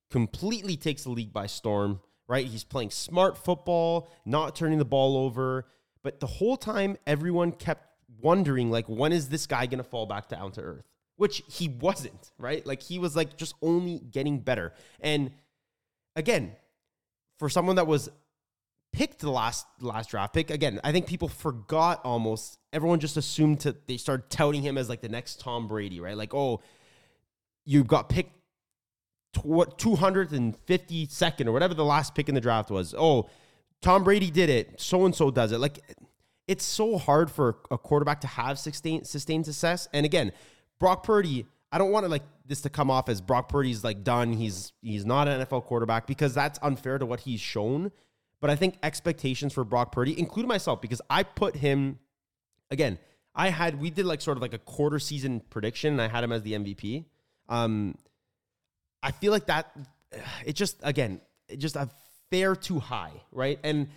completely 0.09 0.77
takes 0.77 1.03
the 1.03 1.09
league 1.09 1.33
by 1.33 1.47
storm, 1.47 2.01
right? 2.27 2.45
He's 2.45 2.63
playing 2.63 2.91
smart 2.91 3.37
football, 3.37 4.09
not 4.25 4.55
turning 4.55 4.77
the 4.77 4.85
ball 4.85 5.17
over. 5.17 5.65
But 6.03 6.19
the 6.19 6.27
whole 6.27 6.57
time, 6.57 6.97
everyone 7.05 7.51
kept 7.51 7.87
wondering, 8.21 8.71
like, 8.71 8.85
when 8.87 9.11
is 9.11 9.29
this 9.29 9.47
guy 9.47 9.65
going 9.65 9.79
to 9.79 9.83
fall 9.83 10.05
back 10.05 10.29
down 10.29 10.51
to 10.53 10.61
earth? 10.61 10.85
Which 11.17 11.43
he 11.49 11.67
wasn't, 11.67 12.31
right? 12.37 12.65
Like, 12.65 12.81
he 12.81 12.99
was 12.99 13.15
like 13.15 13.37
just 13.37 13.55
only 13.61 13.99
getting 13.99 14.39
better. 14.39 14.73
And 14.99 15.31
again, 16.15 16.55
for 17.39 17.49
someone 17.49 17.75
that 17.77 17.87
was 17.87 18.09
picked 18.97 19.19
the 19.19 19.29
last 19.29 19.67
last 19.79 20.09
draft 20.09 20.33
pick. 20.33 20.49
Again 20.49 20.81
i 20.83 20.91
think 20.91 21.05
people 21.05 21.27
forgot 21.27 22.01
almost 22.03 22.57
everyone 22.73 22.99
just 22.99 23.15
assumed 23.15 23.59
to 23.59 23.75
they 23.85 23.95
started 23.95 24.27
touting 24.31 24.63
him 24.63 24.75
as 24.75 24.89
like 24.89 25.01
the 25.01 25.09
next 25.09 25.39
tom 25.39 25.67
brady 25.67 25.99
right? 25.99 26.17
Like 26.17 26.33
oh 26.33 26.61
you've 27.63 27.87
got 27.87 28.09
picked 28.09 28.33
tw- 29.33 29.69
252nd 29.77 31.45
or 31.45 31.51
whatever 31.51 31.75
the 31.75 31.85
last 31.85 32.15
pick 32.15 32.27
in 32.27 32.33
the 32.33 32.41
draft 32.41 32.71
was. 32.71 32.95
Oh 32.97 33.29
tom 33.83 34.03
brady 34.03 34.31
did 34.31 34.49
it. 34.49 34.81
So 34.81 35.05
and 35.05 35.13
so 35.13 35.29
does 35.29 35.51
it. 35.51 35.59
Like 35.59 35.79
it's 36.47 36.65
so 36.65 36.97
hard 36.97 37.29
for 37.29 37.57
a 37.69 37.77
quarterback 37.77 38.21
to 38.21 38.27
have 38.27 38.57
sustained 38.57 39.05
sustained 39.05 39.45
success. 39.45 39.87
And 39.93 40.07
again 40.07 40.31
brock 40.79 41.03
purdy 41.03 41.45
i 41.71 41.77
don't 41.77 41.91
want 41.91 42.03
to 42.03 42.09
like 42.09 42.23
this 42.45 42.61
to 42.61 42.69
come 42.69 42.89
off 42.89 43.09
as 43.09 43.21
brock 43.21 43.47
purdy's 43.47 43.83
like 43.83 44.03
done. 44.03 44.33
He's 44.33 44.73
he's 44.81 45.05
not 45.05 45.27
an 45.27 45.45
nfl 45.45 45.63
quarterback 45.63 46.07
because 46.07 46.33
that's 46.33 46.57
unfair 46.63 46.97
to 46.97 47.05
what 47.05 47.19
he's 47.19 47.41
shown 47.41 47.91
but 48.39 48.49
I 48.49 48.55
think 48.55 48.77
expectations 48.83 49.53
for 49.53 49.63
Brock 49.63 49.91
Purdy, 49.91 50.17
including 50.17 50.47
myself, 50.47 50.81
because 50.81 51.01
I 51.09 51.23
put 51.23 51.55
him 51.55 51.99
again. 52.71 52.99
I 53.33 53.49
had 53.49 53.79
we 53.79 53.89
did 53.89 54.05
like 54.05 54.21
sort 54.21 54.37
of 54.37 54.41
like 54.41 54.53
a 54.53 54.59
quarter 54.59 54.99
season 54.99 55.41
prediction, 55.49 55.93
and 55.93 56.01
I 56.01 56.07
had 56.07 56.23
him 56.23 56.31
as 56.31 56.41
the 56.41 56.53
MVP. 56.53 57.05
Um, 57.49 57.95
I 59.03 59.11
feel 59.11 59.31
like 59.31 59.45
that 59.45 59.71
it 60.45 60.53
just 60.53 60.77
again 60.83 61.21
it 61.47 61.57
just 61.57 61.75
a 61.75 61.89
fair 62.29 62.55
too 62.55 62.79
high, 62.79 63.13
right? 63.31 63.59
And 63.63 63.89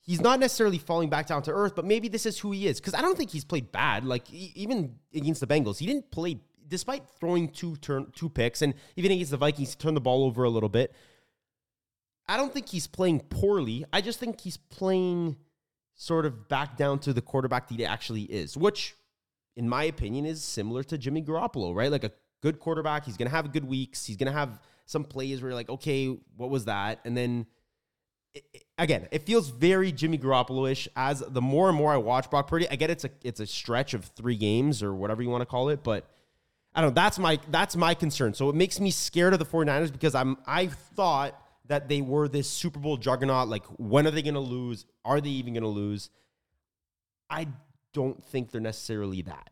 he's 0.00 0.20
not 0.20 0.40
necessarily 0.40 0.78
falling 0.78 1.10
back 1.10 1.26
down 1.26 1.42
to 1.42 1.52
earth, 1.52 1.74
but 1.74 1.84
maybe 1.84 2.08
this 2.08 2.26
is 2.26 2.38
who 2.38 2.52
he 2.52 2.66
is 2.66 2.80
because 2.80 2.94
I 2.94 3.02
don't 3.02 3.16
think 3.16 3.30
he's 3.30 3.44
played 3.44 3.72
bad. 3.72 4.04
Like 4.04 4.32
even 4.32 4.96
against 5.14 5.40
the 5.40 5.46
Bengals, 5.46 5.78
he 5.78 5.86
didn't 5.86 6.10
play 6.10 6.40
despite 6.68 7.02
throwing 7.20 7.48
two 7.48 7.76
turn 7.76 8.06
two 8.14 8.28
picks, 8.28 8.62
and 8.62 8.74
even 8.96 9.12
against 9.12 9.30
the 9.30 9.36
Vikings, 9.36 9.70
he 9.70 9.76
turned 9.76 9.96
the 9.96 10.00
ball 10.00 10.24
over 10.24 10.44
a 10.44 10.50
little 10.50 10.68
bit. 10.68 10.92
I 12.28 12.36
don't 12.36 12.52
think 12.52 12.68
he's 12.68 12.86
playing 12.86 13.20
poorly. 13.20 13.84
I 13.92 14.00
just 14.00 14.18
think 14.18 14.40
he's 14.40 14.56
playing 14.56 15.36
sort 15.94 16.26
of 16.26 16.48
back 16.48 16.76
down 16.76 16.98
to 17.00 17.12
the 17.12 17.22
quarterback 17.22 17.68
that 17.68 17.78
he 17.78 17.84
actually 17.84 18.22
is, 18.22 18.56
which, 18.56 18.94
in 19.54 19.68
my 19.68 19.84
opinion, 19.84 20.26
is 20.26 20.42
similar 20.42 20.82
to 20.84 20.98
Jimmy 20.98 21.22
Garoppolo, 21.22 21.74
right? 21.74 21.90
Like 21.90 22.04
a 22.04 22.12
good 22.42 22.58
quarterback. 22.60 23.04
He's 23.04 23.16
going 23.16 23.28
to 23.28 23.34
have 23.34 23.52
good 23.52 23.64
weeks. 23.64 24.04
He's 24.04 24.16
going 24.16 24.32
to 24.32 24.38
have 24.38 24.60
some 24.86 25.04
plays 25.04 25.40
where 25.40 25.50
you're 25.50 25.56
like, 25.56 25.70
okay, 25.70 26.16
what 26.36 26.50
was 26.50 26.66
that? 26.66 27.00
And 27.04 27.16
then 27.16 27.46
it, 28.34 28.64
again, 28.78 29.08
it 29.10 29.24
feels 29.24 29.48
very 29.48 29.92
Jimmy 29.92 30.18
Garoppolo 30.18 30.70
ish. 30.70 30.88
As 30.96 31.20
the 31.20 31.42
more 31.42 31.68
and 31.68 31.78
more 31.78 31.92
I 31.92 31.96
watch 31.96 32.30
Brock 32.30 32.48
Purdy, 32.48 32.68
I 32.70 32.76
get 32.76 32.90
it's 32.90 33.04
a 33.04 33.10
it's 33.22 33.40
a 33.40 33.46
stretch 33.46 33.94
of 33.94 34.04
three 34.04 34.36
games 34.36 34.82
or 34.82 34.94
whatever 34.94 35.22
you 35.22 35.30
want 35.30 35.42
to 35.42 35.46
call 35.46 35.70
it, 35.70 35.82
but 35.82 36.08
I 36.74 36.82
don't 36.82 36.90
know. 36.90 36.94
That's 36.94 37.18
my 37.18 37.38
that's 37.48 37.74
my 37.74 37.94
concern. 37.94 38.34
So 38.34 38.50
it 38.50 38.54
makes 38.54 38.78
me 38.78 38.90
scared 38.90 39.32
of 39.32 39.38
the 39.38 39.46
49ers 39.46 39.90
because 39.90 40.14
I'm 40.14 40.36
I 40.46 40.66
thought 40.66 41.40
that 41.68 41.88
they 41.88 42.00
were 42.00 42.28
this 42.28 42.48
Super 42.48 42.78
Bowl 42.78 42.96
juggernaut. 42.96 43.48
Like, 43.48 43.64
when 43.78 44.06
are 44.06 44.10
they 44.10 44.22
going 44.22 44.34
to 44.34 44.40
lose? 44.40 44.86
Are 45.04 45.20
they 45.20 45.30
even 45.30 45.54
going 45.54 45.62
to 45.62 45.68
lose? 45.68 46.10
I 47.28 47.48
don't 47.92 48.22
think 48.24 48.50
they're 48.50 48.60
necessarily 48.60 49.22
that. 49.22 49.50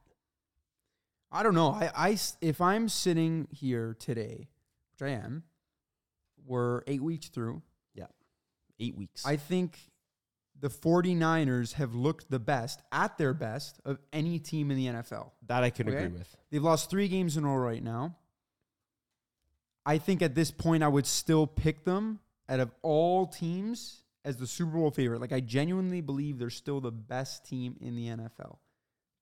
I 1.33 1.43
don't 1.43 1.55
know. 1.55 1.71
I, 1.73 2.17
if 2.41 2.61
I'm 2.61 2.89
sitting 2.89 3.49
here 3.51 3.97
today, 3.99 4.49
which 4.93 5.09
I 5.09 5.15
am, 5.15 5.43
we're 6.47 6.83
eight 6.87 7.03
weeks 7.03 7.29
through. 7.29 7.63
Yeah. 7.95 8.07
Eight 8.79 8.97
weeks. 8.97 9.27
I 9.27 9.37
think 9.37 9.79
the 10.61 10.69
49ers 10.69 11.73
have 11.73 11.95
looked 11.95 12.31
the 12.31 12.39
best 12.39 12.83
at 12.93 13.19
their 13.19 13.35
best 13.35 13.81
of 13.85 13.99
any 14.13 14.39
team 14.39 14.71
in 14.71 14.77
the 14.77 14.87
NFL. 14.87 15.33
that 15.47 15.65
I 15.65 15.71
can 15.71 15.89
Okay. 15.89 16.05
agree 16.05 16.19
with. 16.19 16.37
They've 16.51 16.63
lost 16.63 16.89
three 16.91 17.09
games 17.09 17.37
in 17.37 17.43
a 17.45 17.49
row 17.49 17.57
right 17.57 17.83
now. 17.83 18.15
I 19.87 19.99
think 19.99 20.23
at 20.23 20.35
this 20.35 20.51
point, 20.51 20.83
I 20.83 20.89
would 20.89 21.07
still 21.07 21.47
pick 21.47 21.85
them 21.85 22.21
out 22.49 22.61
of 22.61 22.71
all 22.83 23.27
teams 23.27 24.03
as 24.25 24.37
the 24.37 24.47
Super 24.47 24.73
Bowl 24.73 24.91
favorite. 24.91 25.21
Like, 25.21 25.33
I 25.33 25.41
genuinely 25.41 26.01
believe 26.01 26.39
they're 26.39 26.51
still 26.51 26.81
the 26.81 26.91
best 26.91 27.45
team 27.45 27.77
in 27.81 27.95
the 27.95 28.07
NFL 28.09 28.57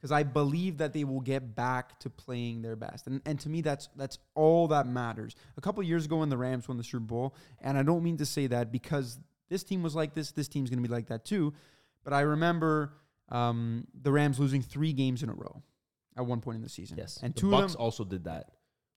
because 0.03 0.13
I 0.13 0.25
believe 0.25 0.79
that 0.79 0.93
they 0.93 1.05
will 1.05 1.21
get 1.21 1.55
back 1.55 1.99
to 2.01 2.11
playing 2.11 2.63
their 2.63 2.75
best. 2.75 3.07
And, 3.07 3.23
and 3.25 3.39
to 3.41 3.49
me, 3.49 3.61
that's 3.61 3.89
that's 3.97 4.19
all 4.35 4.69
that 4.69 4.87
matters. 4.87 5.37
A 5.57 5.61
couple 5.61 5.83
years 5.85 6.07
ago, 6.07 6.17
when 6.19 6.29
the 6.29 6.37
Rams 6.37 6.67
won 6.67 6.77
the 6.77 6.85
Super 6.85 7.05
Bowl, 7.05 7.37
and 7.61 7.79
I 7.79 7.85
don't 7.85 8.03
mean 8.03 8.17
to 8.17 8.27
say 8.27 8.49
that 8.49 8.73
because 8.73 9.19
this 9.49 9.63
team 9.63 9.83
was 9.83 9.95
like 9.95 10.15
this, 10.15 10.33
this 10.33 10.49
team's 10.49 10.71
going 10.71 10.83
to 10.83 10.89
be 10.89 10.93
like 10.93 11.07
that 11.09 11.25
too. 11.25 11.55
But 12.03 12.13
I 12.13 12.23
remember 12.23 12.95
um, 13.29 13.87
the 13.95 14.11
Rams 14.11 14.41
losing 14.41 14.61
three 14.61 14.93
games 14.93 15.23
in 15.23 15.29
a 15.29 15.35
row 15.35 15.63
at 16.17 16.27
one 16.27 16.41
point 16.41 16.57
in 16.57 16.63
the 16.63 16.69
season. 16.69 16.99
Yes. 16.99 17.21
and 17.23 17.33
the 17.35 17.41
two 17.41 17.51
Bucks 17.51 17.65
of 17.67 17.73
them 17.73 17.81
also 17.81 18.05
did 18.05 18.25
that 18.25 18.52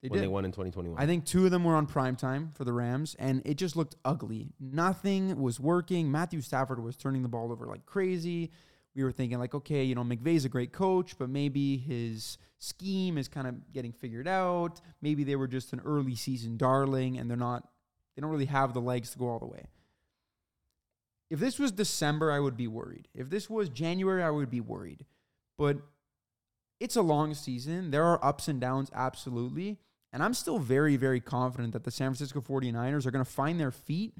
they 0.05 0.09
when 0.09 0.19
did. 0.19 0.23
they 0.23 0.31
won 0.31 0.45
in 0.45 0.51
2021. 0.51 1.01
I 1.01 1.05
think 1.05 1.25
two 1.25 1.45
of 1.45 1.51
them 1.51 1.63
were 1.63 1.75
on 1.75 1.87
prime 1.87 2.15
time 2.15 2.51
for 2.53 2.63
the 2.63 2.73
Rams, 2.73 3.15
and 3.17 3.41
it 3.43 3.55
just 3.55 3.75
looked 3.75 3.95
ugly. 4.05 4.53
Nothing 4.59 5.41
was 5.41 5.59
working. 5.59 6.11
Matthew 6.11 6.41
Stafford 6.41 6.83
was 6.83 6.95
turning 6.95 7.23
the 7.23 7.29
ball 7.29 7.51
over 7.51 7.65
like 7.65 7.85
crazy. 7.85 8.51
We 8.95 9.03
were 9.03 9.11
thinking 9.11 9.39
like, 9.39 9.55
okay, 9.55 9.83
you 9.83 9.95
know, 9.95 10.03
McVay's 10.03 10.45
a 10.45 10.49
great 10.49 10.71
coach, 10.71 11.17
but 11.17 11.29
maybe 11.29 11.77
his 11.77 12.37
scheme 12.59 13.17
is 13.17 13.27
kind 13.27 13.47
of 13.47 13.73
getting 13.73 13.91
figured 13.91 14.27
out. 14.27 14.79
Maybe 15.01 15.23
they 15.23 15.35
were 15.35 15.47
just 15.47 15.73
an 15.73 15.81
early 15.83 16.15
season 16.15 16.55
darling, 16.55 17.17
and 17.17 17.29
they're 17.29 17.35
not. 17.37 17.67
They 18.15 18.21
don't 18.21 18.31
really 18.31 18.45
have 18.45 18.73
the 18.73 18.81
legs 18.81 19.09
to 19.11 19.17
go 19.17 19.27
all 19.27 19.39
the 19.39 19.47
way. 19.47 19.65
If 21.29 21.39
this 21.39 21.59
was 21.59 21.71
December, 21.71 22.31
I 22.31 22.39
would 22.39 22.55
be 22.55 22.67
worried. 22.67 23.07
If 23.13 23.29
this 23.29 23.49
was 23.49 23.67
January, 23.69 24.23
I 24.23 24.29
would 24.29 24.49
be 24.49 24.61
worried. 24.61 25.05
But 25.57 25.77
it's 26.79 26.95
a 26.95 27.01
long 27.01 27.33
season. 27.33 27.91
There 27.91 28.03
are 28.03 28.23
ups 28.23 28.47
and 28.47 28.59
downs, 28.61 28.91
absolutely. 28.93 29.79
And 30.15 30.23
I'm 30.23 30.33
still 30.33 30.59
very, 30.59 30.95
very 30.95 31.19
confident 31.19 31.73
that 31.73 31.83
the 31.83 31.91
San 31.91 32.07
Francisco 32.07 32.39
49ers 32.39 33.05
are 33.05 33.11
going 33.11 33.25
to 33.25 33.29
find 33.29 33.59
their 33.59 33.69
feet 33.69 34.13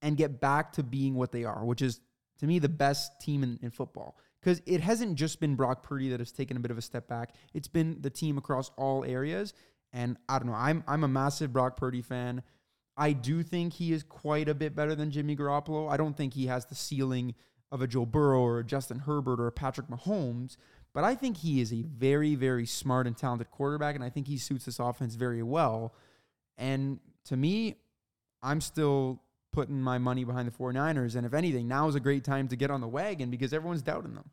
and 0.00 0.16
get 0.16 0.40
back 0.40 0.72
to 0.72 0.82
being 0.82 1.14
what 1.14 1.30
they 1.30 1.44
are, 1.44 1.62
which 1.62 1.82
is, 1.82 2.00
to 2.38 2.46
me, 2.46 2.58
the 2.58 2.70
best 2.70 3.20
team 3.20 3.42
in, 3.42 3.58
in 3.60 3.70
football. 3.70 4.16
because 4.40 4.62
it 4.64 4.80
hasn't 4.80 5.16
just 5.16 5.40
been 5.40 5.56
Brock 5.56 5.82
Purdy 5.82 6.08
that 6.08 6.20
has 6.20 6.32
taken 6.32 6.56
a 6.56 6.60
bit 6.60 6.70
of 6.70 6.78
a 6.78 6.82
step 6.82 7.06
back. 7.06 7.34
It's 7.52 7.68
been 7.68 7.98
the 8.00 8.08
team 8.08 8.38
across 8.38 8.70
all 8.78 9.04
areas. 9.04 9.52
And 9.92 10.16
I 10.26 10.38
don't 10.38 10.48
know. 10.48 10.54
I'm 10.54 10.82
I'm 10.88 11.04
a 11.04 11.08
massive 11.08 11.52
Brock 11.52 11.76
Purdy 11.76 12.00
fan. 12.00 12.42
I 12.96 13.12
do 13.12 13.42
think 13.42 13.74
he 13.74 13.92
is 13.92 14.02
quite 14.04 14.48
a 14.48 14.54
bit 14.54 14.74
better 14.74 14.94
than 14.94 15.10
Jimmy 15.10 15.36
Garoppolo. 15.36 15.86
I 15.90 15.98
don't 15.98 16.16
think 16.16 16.32
he 16.32 16.46
has 16.46 16.64
the 16.64 16.74
ceiling 16.74 17.34
of 17.70 17.82
a 17.82 17.86
Joe 17.86 18.06
Burrow 18.06 18.40
or 18.40 18.60
a 18.60 18.64
Justin 18.64 19.00
Herbert 19.00 19.38
or 19.38 19.48
a 19.48 19.52
Patrick 19.52 19.88
Mahomes, 19.88 20.56
but 20.94 21.04
I 21.04 21.16
think 21.16 21.36
he 21.36 21.60
is 21.60 21.72
a 21.72 21.82
very, 21.82 22.36
very 22.36 22.66
smart 22.66 23.06
and 23.06 23.16
talented 23.16 23.50
quarterback, 23.50 23.96
and 23.96 24.04
I 24.04 24.10
think 24.10 24.28
he 24.28 24.38
suits 24.38 24.64
this 24.64 24.78
offense 24.78 25.16
very 25.16 25.42
well. 25.42 25.92
And 26.56 27.00
to 27.26 27.36
me, 27.36 27.74
I'm 28.42 28.60
still 28.60 29.20
putting 29.52 29.80
my 29.80 29.98
money 29.98 30.24
behind 30.24 30.46
the 30.46 30.52
49ers. 30.52 31.16
And 31.16 31.26
if 31.26 31.34
anything, 31.34 31.66
now 31.66 31.88
is 31.88 31.96
a 31.96 32.00
great 32.00 32.24
time 32.24 32.48
to 32.48 32.56
get 32.56 32.70
on 32.70 32.80
the 32.80 32.88
wagon 32.88 33.30
because 33.30 33.52
everyone's 33.52 33.82
doubting 33.82 34.14
them. 34.14 34.30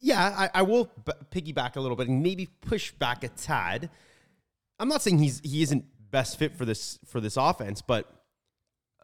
Yeah, 0.00 0.48
I, 0.54 0.60
I 0.60 0.62
will 0.62 0.90
b- 1.04 1.12
piggyback 1.52 1.76
a 1.76 1.80
little 1.80 1.96
bit 1.96 2.08
and 2.08 2.22
maybe 2.22 2.48
push 2.62 2.92
back 2.92 3.22
a 3.22 3.28
tad. 3.28 3.90
I'm 4.78 4.88
not 4.88 5.02
saying 5.02 5.18
he's 5.18 5.40
he 5.44 5.62
isn't 5.62 5.84
best 6.10 6.38
fit 6.38 6.56
for 6.56 6.64
this 6.64 6.98
for 7.04 7.20
this 7.20 7.36
offense, 7.36 7.82
but 7.82 8.10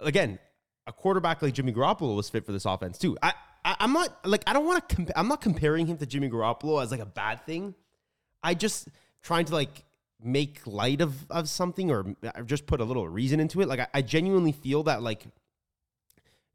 again, 0.01 0.39
a 0.87 0.93
quarterback 0.93 1.43
like 1.43 1.53
Jimmy 1.53 1.73
Garoppolo 1.73 2.17
was 2.17 2.31
fit 2.31 2.47
for 2.47 2.53
this 2.53 2.65
offense 2.65 2.97
too. 2.97 3.19
I, 3.23 3.35
I 3.67 3.77
am 3.81 3.93
not 3.93 4.25
like 4.25 4.45
I 4.47 4.53
don't 4.53 4.65
want 4.65 4.89
to. 4.89 4.95
Comp- 4.95 5.11
I'm 5.17 5.27
not 5.27 5.41
comparing 5.41 5.87
him 5.87 5.99
to 5.99 6.07
Jimmy 6.07 6.31
Garoppolo 6.31 6.81
as 6.83 6.93
like 6.93 7.01
a 7.01 7.07
bad 7.07 7.45
thing. 7.45 7.75
I 8.43 8.55
just 8.55 8.89
trying 9.23 9.45
to 9.47 9.55
like 9.55 9.85
make 10.23 10.65
light 10.67 11.01
of 11.01 11.29
of 11.31 11.49
something 11.49 11.91
or 11.91 12.15
uh, 12.25 12.43
just 12.43 12.67
put 12.67 12.81
a 12.81 12.85
little 12.85 13.09
reason 13.09 13.41
into 13.41 13.61
it. 13.61 13.69
Like 13.69 13.81
I, 13.81 13.89
I 13.95 14.03
genuinely 14.03 14.53
feel 14.53 14.85
that 14.85 15.03
like 15.03 15.27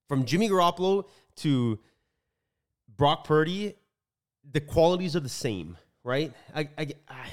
from 0.07 0.23
Jimmy 0.25 0.47
Garoppolo 0.47 1.05
to 1.37 1.79
Brock 2.95 3.25
Purdy, 3.25 3.75
the 4.49 4.61
qualities 4.61 5.13
are 5.15 5.19
the 5.21 5.29
same, 5.29 5.77
right? 6.05 6.31
I, 6.55 6.69
I, 6.77 6.87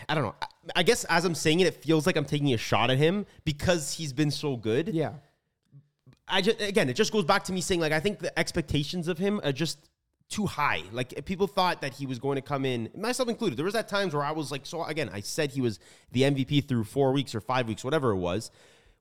I 0.08 0.14
don't 0.14 0.24
know. 0.24 0.34
I, 0.42 0.46
I 0.76 0.82
guess 0.82 1.04
as 1.04 1.24
I'm 1.24 1.36
saying 1.36 1.60
it, 1.60 1.68
it 1.68 1.74
feels 1.74 2.04
like 2.04 2.16
I'm 2.16 2.24
taking 2.24 2.52
a 2.52 2.56
shot 2.56 2.90
at 2.90 2.98
him 2.98 3.26
because 3.44 3.92
he's 3.92 4.12
been 4.12 4.30
so 4.32 4.56
good. 4.56 4.88
Yeah. 4.88 5.12
I 6.30 6.42
just 6.42 6.60
again, 6.60 6.88
it 6.88 6.94
just 6.94 7.12
goes 7.12 7.24
back 7.24 7.44
to 7.44 7.52
me 7.52 7.60
saying 7.60 7.80
like 7.80 7.92
I 7.92 8.00
think 8.00 8.18
the 8.18 8.36
expectations 8.38 9.08
of 9.08 9.18
him 9.18 9.40
are 9.44 9.52
just 9.52 9.78
too 10.28 10.46
high. 10.46 10.82
Like 10.92 11.24
people 11.24 11.46
thought 11.46 11.80
that 11.80 11.94
he 11.94 12.06
was 12.06 12.18
going 12.18 12.36
to 12.36 12.42
come 12.42 12.64
in, 12.64 12.90
myself 12.96 13.28
included. 13.28 13.56
There 13.56 13.64
was 13.64 13.74
at 13.74 13.88
times 13.88 14.14
where 14.14 14.24
I 14.24 14.32
was 14.32 14.52
like, 14.52 14.66
so 14.66 14.84
again, 14.84 15.10
I 15.12 15.20
said 15.20 15.52
he 15.52 15.60
was 15.60 15.78
the 16.12 16.22
MVP 16.22 16.68
through 16.68 16.84
four 16.84 17.12
weeks 17.12 17.34
or 17.34 17.40
five 17.40 17.66
weeks, 17.66 17.82
whatever 17.82 18.10
it 18.10 18.16
was, 18.16 18.50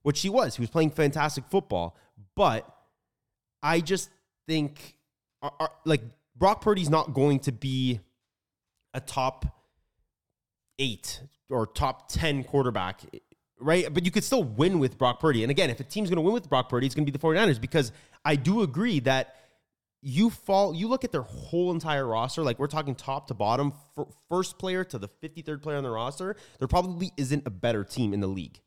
which 0.03 0.21
he 0.21 0.29
was. 0.29 0.55
He 0.55 0.61
was 0.61 0.69
playing 0.69 0.91
fantastic 0.91 1.45
football, 1.49 1.97
but 2.35 2.65
I 3.61 3.81
just 3.81 4.09
think 4.47 4.95
like 5.85 6.01
Brock 6.35 6.61
Purdy's 6.61 6.89
not 6.89 7.13
going 7.13 7.39
to 7.41 7.51
be 7.51 7.99
a 8.93 9.01
top 9.01 9.45
eight 10.79 11.21
or 11.49 11.65
top 11.65 12.09
ten 12.09 12.43
quarterback 12.43 13.01
right? 13.59 13.91
But 13.93 14.05
you 14.05 14.11
could 14.11 14.23
still 14.23 14.43
win 14.43 14.79
with 14.79 14.97
Brock 14.97 15.19
Purdy. 15.19 15.43
And 15.43 15.51
again, 15.51 15.69
if 15.69 15.79
a 15.79 15.83
team's 15.83 16.09
going 16.09 16.17
to 16.17 16.21
win 16.21 16.33
with 16.33 16.49
Brock 16.49 16.69
Purdy, 16.69 16.85
it's 16.85 16.95
going 16.95 17.05
to 17.05 17.11
be 17.11 17.17
the 17.17 17.23
49ers 17.23 17.59
because 17.59 17.91
I 18.23 18.35
do 18.35 18.61
agree 18.61 18.99
that 19.01 19.35
you 20.01 20.29
fall 20.29 20.75
you 20.75 20.87
look 20.87 21.03
at 21.03 21.11
their 21.11 21.23
whole 21.23 21.71
entire 21.71 22.05
roster 22.05 22.43
like 22.43 22.59
we're 22.59 22.67
talking 22.67 22.93
top 22.93 23.27
to 23.27 23.33
bottom 23.33 23.73
first 24.29 24.59
player 24.59 24.83
to 24.83 24.99
the 24.99 25.09
53rd 25.23 25.61
player 25.61 25.75
on 25.75 25.83
the 25.83 25.89
roster 25.89 26.35
there 26.59 26.67
probably 26.67 27.11
isn't 27.17 27.45
a 27.47 27.49
better 27.49 27.83
team 27.83 28.13
in 28.13 28.19
the 28.19 28.27
league 28.27 28.61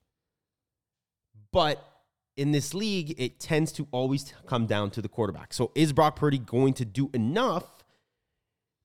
but 1.53 2.03
in 2.37 2.51
this 2.51 2.75
league 2.75 3.15
it 3.17 3.39
tends 3.39 3.71
to 3.71 3.87
always 3.93 4.35
come 4.47 4.67
down 4.67 4.91
to 4.91 5.01
the 5.01 5.09
quarterback 5.09 5.53
so 5.53 5.71
is 5.77 5.93
brock 5.93 6.17
purdy 6.17 6.39
going 6.39 6.73
to 6.75 6.85
do 6.85 7.09
enough 7.15 7.85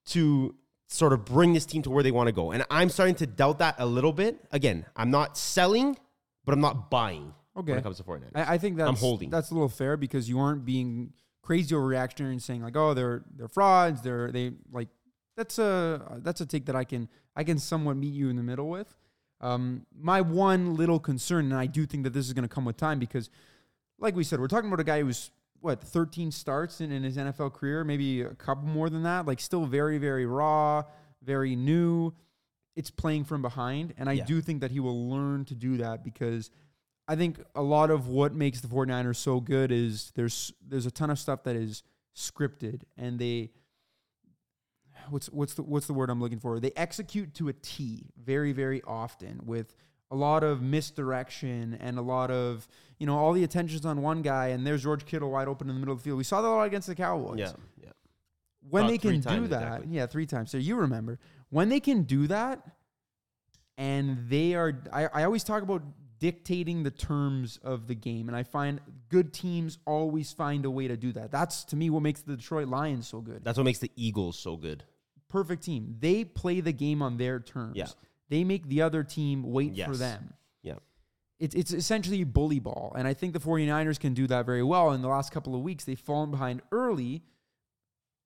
to 0.05 0.55
sort 0.88 1.13
of 1.13 1.25
bring 1.25 1.54
this 1.54 1.65
team 1.65 1.82
to 1.84 1.89
where 1.89 2.04
they 2.04 2.12
want 2.12 2.28
to 2.28 2.34
go. 2.34 2.52
And 2.52 2.65
I'm 2.69 2.89
starting 2.89 3.15
to 3.15 3.28
doubt 3.28 3.60
that 3.60 3.76
a 3.80 3.86
little 3.86 4.13
bit. 4.13 4.39
Again, 4.52 4.86
I'm 4.95 5.12
not 5.12 5.38
selling, 5.38 5.98
but 6.45 6.54
I'm 6.54 6.62
not 6.62 6.89
buying 6.89 7.34
okay. 7.58 7.71
when 7.71 7.80
it 7.80 7.84
comes 7.84 7.98
to 7.98 8.04
Fortnite. 8.04 8.32
I, 8.36 8.54
I 8.54 8.58
think 8.58 8.78
that's 8.78 8.89
I'm 8.89 8.95
holding. 8.95 9.30
That's 9.30 9.52
a 9.52 9.54
little 9.54 9.69
fair 9.69 9.98
because 9.98 10.30
you 10.30 10.39
aren't 10.39 10.65
being 10.65 11.13
crazy 11.41 11.76
overreactionary 11.76 12.32
and 12.32 12.41
saying 12.41 12.62
like, 12.62 12.76
oh, 12.76 12.93
they're 12.93 13.24
they're 13.36 13.48
frauds. 13.48 14.02
They're 14.02 14.32
they 14.32 14.54
like 14.71 14.89
that's 15.38 15.60
a 15.60 16.19
that's 16.24 16.41
a 16.41 16.45
take 16.45 16.65
that 16.65 16.76
I 16.76 16.84
can 16.84 17.10
I 17.36 17.43
can 17.43 17.60
somewhat 17.60 17.98
meet 17.98 18.13
you 18.13 18.30
in 18.30 18.36
the 18.36 18.43
middle 18.43 18.69
with. 18.69 18.95
Um, 19.41 19.86
my 19.98 20.21
one 20.21 20.76
little 20.76 21.00
concern, 21.00 21.45
and 21.45 21.56
I 21.56 21.65
do 21.65 21.86
think 21.86 22.04
that 22.04 22.13
this 22.13 22.26
is 22.26 22.34
going 22.34 22.48
to 22.48 22.54
come 22.54 22.65
with 22.65 22.78
time 22.78 23.00
because, 23.00 23.30
like 24.00 24.15
we 24.15 24.24
said, 24.24 24.39
we're 24.39 24.48
talking 24.48 24.69
about 24.69 24.80
a 24.80 24.86
guy 24.86 25.02
who's 25.02 25.30
what 25.65 25.82
13 25.82 26.32
starts 26.32 26.80
in, 26.80 26.91
in 26.91 27.04
his 27.04 27.17
NFL 27.17 27.54
career, 27.54 27.84
maybe 27.84 28.21
a 28.21 28.36
couple 28.36 28.67
more 28.67 28.89
than 28.89 29.04
that. 29.04 29.25
Like 29.25 29.39
still 29.41 29.65
very 29.65 29.97
very 29.97 30.25
raw, 30.25 30.84
very 31.23 31.56
new. 31.56 32.13
It's 32.75 32.91
playing 32.91 33.23
from 33.23 33.41
behind, 33.41 33.93
and 33.97 34.08
I 34.08 34.13
yeah. 34.13 34.25
do 34.25 34.41
think 34.41 34.62
that 34.62 34.71
he 34.71 34.80
will 34.80 35.10
learn 35.10 35.45
to 35.45 35.56
do 35.56 35.78
that 35.78 36.04
because 36.04 36.51
I 37.08 37.15
think 37.15 37.39
a 37.56 37.62
lot 37.62 37.89
of 37.89 38.08
what 38.08 38.34
makes 38.34 38.62
the 38.62 38.67
49ers 38.67 39.15
so 39.17 39.39
good 39.39 39.71
is 39.71 40.12
there's 40.15 40.54
there's 40.65 40.86
a 40.86 40.91
ton 40.91 41.10
of 41.10 41.19
stuff 41.19 41.43
that 41.43 41.56
is 41.56 41.84
scripted 42.15 42.82
and 42.97 43.19
they 43.19 43.51
what's 45.10 45.28
what's 45.28 45.56
the 45.56 45.63
what's 45.63 45.88
the 45.88 45.93
word 45.93 46.10
I'm 46.10 46.21
looking 46.21 46.39
for? 46.39 46.60
They 46.60 46.71
execute 46.75 47.34
to 47.36 47.49
a 47.49 47.54
T 47.54 48.06
very 48.23 48.51
very 48.51 48.82
often 48.84 49.41
with 49.45 49.75
a 50.15 50.17
lot 50.17 50.45
of 50.45 50.62
misdirection 50.62 51.78
and 51.82 51.99
a 51.99 52.01
lot 52.01 52.32
of 52.32 52.67
you 52.99 53.06
know 53.06 53.17
all 53.17 53.34
the 53.34 53.43
attention's 53.43 53.86
on 53.86 54.01
one 54.01 54.21
guy 54.21 54.47
and 54.47 54.65
there's 54.65 54.84
George 54.84 55.06
Kittle 55.06 55.30
wide 55.32 55.49
open 55.49 55.69
in 55.69 55.75
the 55.75 55.80
middle 55.80 55.93
of 55.93 55.99
the 55.99 56.04
field. 56.04 56.17
We 56.17 56.23
saw 56.23 56.41
that 56.41 56.47
a 56.47 56.49
lot 56.49 56.63
against 56.63 56.88
the 56.88 56.95
Cowboys. 56.95 57.39
Yeah, 57.39 57.51
yeah. 57.84 57.89
When 58.69 58.88
they 58.88 58.97
can 58.97 59.19
do 59.19 59.47
that, 59.47 59.62
exactly. 59.62 59.88
yeah, 59.91 60.06
three 60.08 60.25
times. 60.25 60.51
So 60.51 60.58
you 60.58 60.78
remember 60.78 61.19
when 61.49 61.67
they 61.67 61.82
can 61.82 62.04
do 62.04 62.28
that, 62.28 62.62
and 63.78 64.30
they 64.30 64.56
are. 64.56 64.82
I, 64.91 65.06
I 65.08 65.23
always 65.25 65.43
talk 65.43 65.62
about 65.62 65.84
dictating 66.19 66.84
the 66.84 66.91
terms 66.91 67.60
of 67.62 67.88
the 67.88 67.93
game, 67.93 68.30
and 68.30 68.38
I 68.38 68.43
find 68.43 68.80
good 69.10 69.34
teams 69.34 69.78
always 69.86 70.32
find 70.32 70.63
a 70.63 70.71
way 70.71 70.88
to 70.88 70.95
do 70.95 71.12
that. 71.12 71.30
That's 71.30 71.65
to 71.65 71.75
me 71.75 71.89
what 71.89 72.01
makes 72.01 72.21
the 72.21 72.38
Detroit 72.38 72.69
Lions 72.69 73.08
so 73.08 73.19
good. 73.19 73.43
That's 73.43 73.58
what 73.58 73.65
makes 73.65 73.80
the 73.80 73.91
Eagles 73.97 74.39
so 74.39 74.56
good. 74.56 74.86
Perfect 75.28 75.63
team. 75.63 75.97
They 75.99 76.23
play 76.23 76.62
the 76.62 76.71
game 76.71 77.01
on 77.01 77.17
their 77.17 77.41
terms. 77.41 77.75
Yeah. 77.75 77.88
They 78.29 78.43
make 78.43 78.67
the 78.67 78.81
other 78.81 79.03
team 79.03 79.43
wait 79.43 79.73
yes. 79.73 79.88
for 79.88 79.95
them. 79.95 80.33
Yeah. 80.63 80.75
It's, 81.39 81.53
it's 81.53 81.73
essentially 81.73 82.23
bully 82.23 82.59
ball. 82.59 82.93
And 82.97 83.07
I 83.07 83.13
think 83.13 83.33
the 83.33 83.39
49ers 83.39 83.99
can 83.99 84.13
do 84.13 84.27
that 84.27 84.45
very 84.45 84.63
well. 84.63 84.91
In 84.91 85.01
the 85.01 85.07
last 85.07 85.31
couple 85.31 85.55
of 85.55 85.61
weeks, 85.61 85.83
they've 85.83 85.99
fallen 85.99 86.31
behind 86.31 86.61
early. 86.71 87.23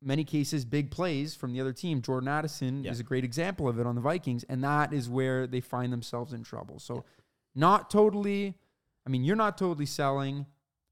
Many 0.01 0.23
cases, 0.23 0.63
big 0.63 0.91
plays 0.91 1.35
from 1.35 1.51
the 1.51 1.59
other 1.59 1.73
team. 1.73 2.01
Jordan 2.01 2.29
Addison 2.29 2.83
yeah. 2.83 2.91
is 2.91 2.99
a 3.01 3.03
great 3.03 3.25
example 3.25 3.67
of 3.67 3.79
it 3.79 3.85
on 3.85 3.95
the 3.95 4.01
Vikings. 4.01 4.45
And 4.47 4.63
that 4.63 4.93
is 4.93 5.09
where 5.09 5.45
they 5.45 5.59
find 5.59 5.91
themselves 5.91 6.31
in 6.31 6.43
trouble. 6.43 6.79
So, 6.79 7.03
not 7.55 7.89
totally, 7.89 8.55
I 9.05 9.09
mean, 9.09 9.23
you're 9.23 9.35
not 9.35 9.57
totally 9.57 9.87
selling. 9.87 10.45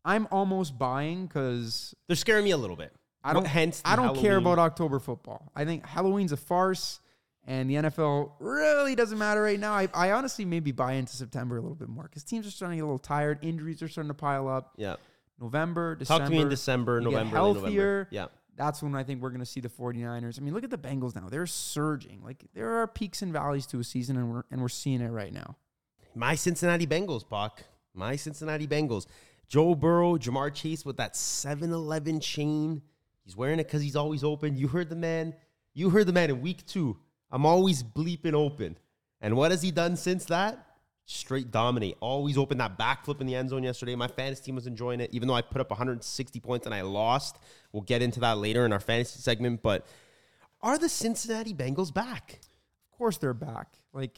I'm 0.03 0.27
almost 0.31 0.77
buying 0.77 1.27
because 1.27 1.95
they're 2.07 2.15
scaring 2.15 2.43
me 2.43 2.51
a 2.51 2.57
little 2.57 2.75
bit. 2.75 2.93
I 3.23 3.33
don't. 3.33 3.45
Hence, 3.45 3.81
I 3.85 3.95
don't 3.95 4.05
Halloween. 4.05 4.23
care 4.23 4.37
about 4.37 4.57
October 4.57 4.99
football. 4.99 5.51
I 5.55 5.65
think 5.65 5.85
Halloween's 5.85 6.31
a 6.31 6.37
farce 6.37 6.99
and 7.47 7.69
the 7.69 7.75
NFL 7.75 8.33
really 8.39 8.93
doesn't 8.93 9.17
matter 9.17 9.41
right 9.41 9.59
now. 9.59 9.71
I, 9.71 9.87
I 9.93 10.11
honestly 10.11 10.43
maybe 10.43 10.73
buy 10.73 10.93
into 10.93 11.15
September 11.15 11.57
a 11.57 11.61
little 11.61 11.75
bit 11.75 11.87
more 11.87 12.03
because 12.03 12.23
teams 12.23 12.45
are 12.45 12.51
starting 12.51 12.77
to 12.77 12.81
get 12.81 12.83
a 12.83 12.85
little 12.85 12.99
tired. 12.99 13.39
Injuries 13.41 13.81
are 13.81 13.87
starting 13.87 14.09
to 14.09 14.13
pile 14.13 14.49
up. 14.49 14.73
Yeah. 14.75 14.97
November, 15.39 15.95
December. 15.95 16.19
Talk 16.19 16.29
to 16.29 16.35
me 16.35 16.41
in 16.41 16.49
December, 16.49 16.99
November. 16.99 17.35
healthier. 17.35 17.63
November. 17.63 18.07
Yeah. 18.11 18.25
That's 18.57 18.83
when 18.83 18.95
I 18.95 19.03
think 19.03 19.21
we're 19.21 19.29
going 19.29 19.39
to 19.39 19.45
see 19.45 19.61
the 19.61 19.69
49ers. 19.69 20.39
I 20.39 20.43
mean, 20.43 20.53
look 20.53 20.63
at 20.63 20.71
the 20.71 20.77
Bengals 20.77 21.15
now. 21.15 21.29
They're 21.29 21.45
surging. 21.45 22.21
Like 22.21 22.43
there 22.53 22.81
are 22.81 22.87
peaks 22.87 23.21
and 23.21 23.31
valleys 23.31 23.65
to 23.67 23.79
a 23.79 23.83
season, 23.83 24.17
and 24.17 24.33
we're 24.33 24.43
and 24.51 24.61
we're 24.61 24.67
seeing 24.67 24.99
it 24.99 25.09
right 25.09 25.31
now. 25.31 25.55
My 26.15 26.35
Cincinnati 26.35 26.87
Bengals, 26.87 27.27
Buck. 27.27 27.63
My 27.93 28.15
Cincinnati 28.17 28.67
Bengals. 28.67 29.05
Joe 29.47 29.73
Burrow, 29.75 30.17
Ja'Marr 30.17 30.53
Chase 30.53 30.83
with 30.83 30.97
that 30.97 31.13
7-Eleven 31.13 32.19
chain. 32.19 32.81
He's 33.23 33.37
wearing 33.37 33.59
it 33.59 33.63
because 33.63 33.81
he's 33.81 33.95
always 33.95 34.23
open. 34.23 34.57
You 34.57 34.67
heard 34.67 34.89
the 34.89 34.95
man. 34.95 35.33
You 35.73 35.89
heard 35.89 36.05
the 36.07 36.11
man 36.11 36.29
in 36.29 36.41
week 36.41 36.65
two 36.65 36.97
I'm 37.31 37.45
always 37.45 37.83
bleeping 37.83 38.33
open. 38.33 38.77
And 39.21 39.35
what 39.35 39.51
has 39.51 39.61
he 39.61 39.71
done 39.71 39.95
since 39.95 40.25
that? 40.25 40.65
Straight 41.05 41.51
dominate. 41.51 41.97
Always 41.99 42.37
open 42.37 42.57
that 42.59 42.77
backflip 42.77 43.21
in 43.21 43.27
the 43.27 43.35
end 43.35 43.49
zone 43.49 43.63
yesterday. 43.63 43.95
My 43.95 44.07
fantasy 44.07 44.43
team 44.43 44.55
was 44.55 44.67
enjoying 44.67 44.99
it, 44.99 45.09
even 45.13 45.27
though 45.27 45.33
I 45.33 45.41
put 45.41 45.61
up 45.61 45.69
160 45.69 46.39
points 46.39 46.65
and 46.65 46.75
I 46.75 46.81
lost. 46.81 47.37
We'll 47.71 47.83
get 47.83 48.01
into 48.01 48.19
that 48.21 48.37
later 48.37 48.65
in 48.65 48.73
our 48.73 48.79
fantasy 48.79 49.19
segment. 49.19 49.61
But 49.61 49.85
are 50.61 50.77
the 50.77 50.89
Cincinnati 50.89 51.53
Bengals 51.53 51.93
back? 51.93 52.39
Of 52.91 52.97
course 52.97 53.17
they're 53.17 53.33
back. 53.33 53.73
Like, 53.93 54.17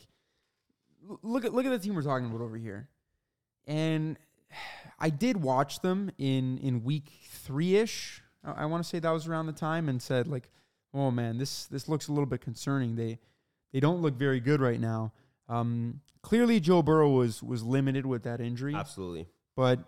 look 1.21 1.45
at 1.45 1.53
look 1.53 1.65
at 1.65 1.69
the 1.69 1.79
team 1.79 1.95
we're 1.95 2.01
talking 2.01 2.27
about 2.27 2.41
over 2.41 2.57
here. 2.57 2.89
And 3.67 4.17
I 4.99 5.09
did 5.09 5.37
watch 5.37 5.79
them 5.81 6.11
in 6.17 6.57
in 6.57 6.83
week 6.83 7.11
three 7.29 7.75
ish. 7.75 8.21
I, 8.43 8.63
I 8.63 8.65
want 8.65 8.83
to 8.83 8.89
say 8.89 8.99
that 8.99 9.11
was 9.11 9.27
around 9.27 9.45
the 9.45 9.53
time, 9.53 9.89
and 9.89 10.01
said 10.01 10.27
like, 10.27 10.49
oh 10.93 11.11
man, 11.11 11.37
this 11.37 11.65
this 11.65 11.87
looks 11.87 12.07
a 12.07 12.11
little 12.11 12.25
bit 12.25 12.41
concerning. 12.41 12.95
They 12.95 13.19
they 13.73 13.79
don't 13.79 14.01
look 14.01 14.15
very 14.15 14.39
good 14.39 14.61
right 14.61 14.79
now. 14.79 15.13
Um, 15.47 16.01
clearly, 16.21 16.59
Joe 16.59 16.81
Burrow 16.81 17.09
was 17.09 17.41
was 17.43 17.63
limited 17.63 18.05
with 18.05 18.23
that 18.23 18.41
injury. 18.41 18.75
Absolutely, 18.75 19.27
but 19.55 19.79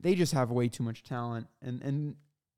they 0.00 0.14
just 0.14 0.32
have 0.32 0.50
way 0.50 0.68
too 0.68 0.82
much 0.82 1.02
talent, 1.02 1.46
and 1.60 1.82
and 1.82 2.16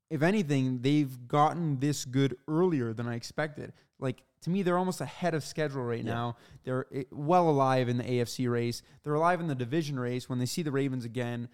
if 0.09 0.21
anything, 0.21 0.81
they've 0.81 1.27
gotten 1.27 1.79
this 1.79 2.05
good 2.05 2.37
earlier 2.47 2.93
than 2.93 3.07
I 3.07 3.15
expected. 3.15 3.73
Like 3.99 4.21
to 4.41 4.49
me, 4.49 4.61
they're 4.61 4.77
almost 4.77 5.01
ahead 5.01 5.33
of 5.33 5.43
schedule 5.43 5.81
right 5.83 6.03
Yeah. 6.03 6.13
now. 6.13 6.37
They're 6.63 6.85
eh, 6.93 7.03
well 7.11 7.49
alive 7.49 7.89
in 7.89 7.97
the 7.97 8.03
AFC 8.03 8.49
race. 8.49 8.83
They're 9.03 9.15
alive 9.15 9.39
in 9.39 9.47
the 9.47 9.55
division 9.55 9.99
race. 9.99 10.29
When 10.29 10.37
they 10.37 10.45
see 10.45 10.61
the 10.61 10.71
Ravens 10.71 11.05
again, 11.05 11.49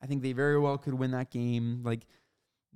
I 0.00 0.06
think 0.06 0.22
they 0.22 0.32
very 0.32 0.58
well 0.58 0.78
could 0.78 0.94
win 0.94 1.10
that 1.10 1.30
game. 1.30 1.80
Like 1.82 2.06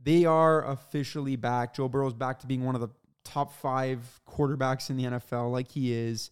they 0.03 0.25
are 0.25 0.65
officially 0.67 1.37
back. 1.37 1.75
Joe 1.75 1.89
Burrow's 1.89 2.15
back 2.15 2.41
to 2.41 2.47
being 2.47 2.65
one 2.65 2.75
of 2.75 2.81
the 2.81 2.89
top 3.25 3.53
five 3.53 4.21
quarterbacks 4.29 4.91
in 4.91 4.97
the 4.97 5.05
NFL, 5.05 5.53
like 5.53 5.71
he 5.71 5.93
is. 5.93 6.31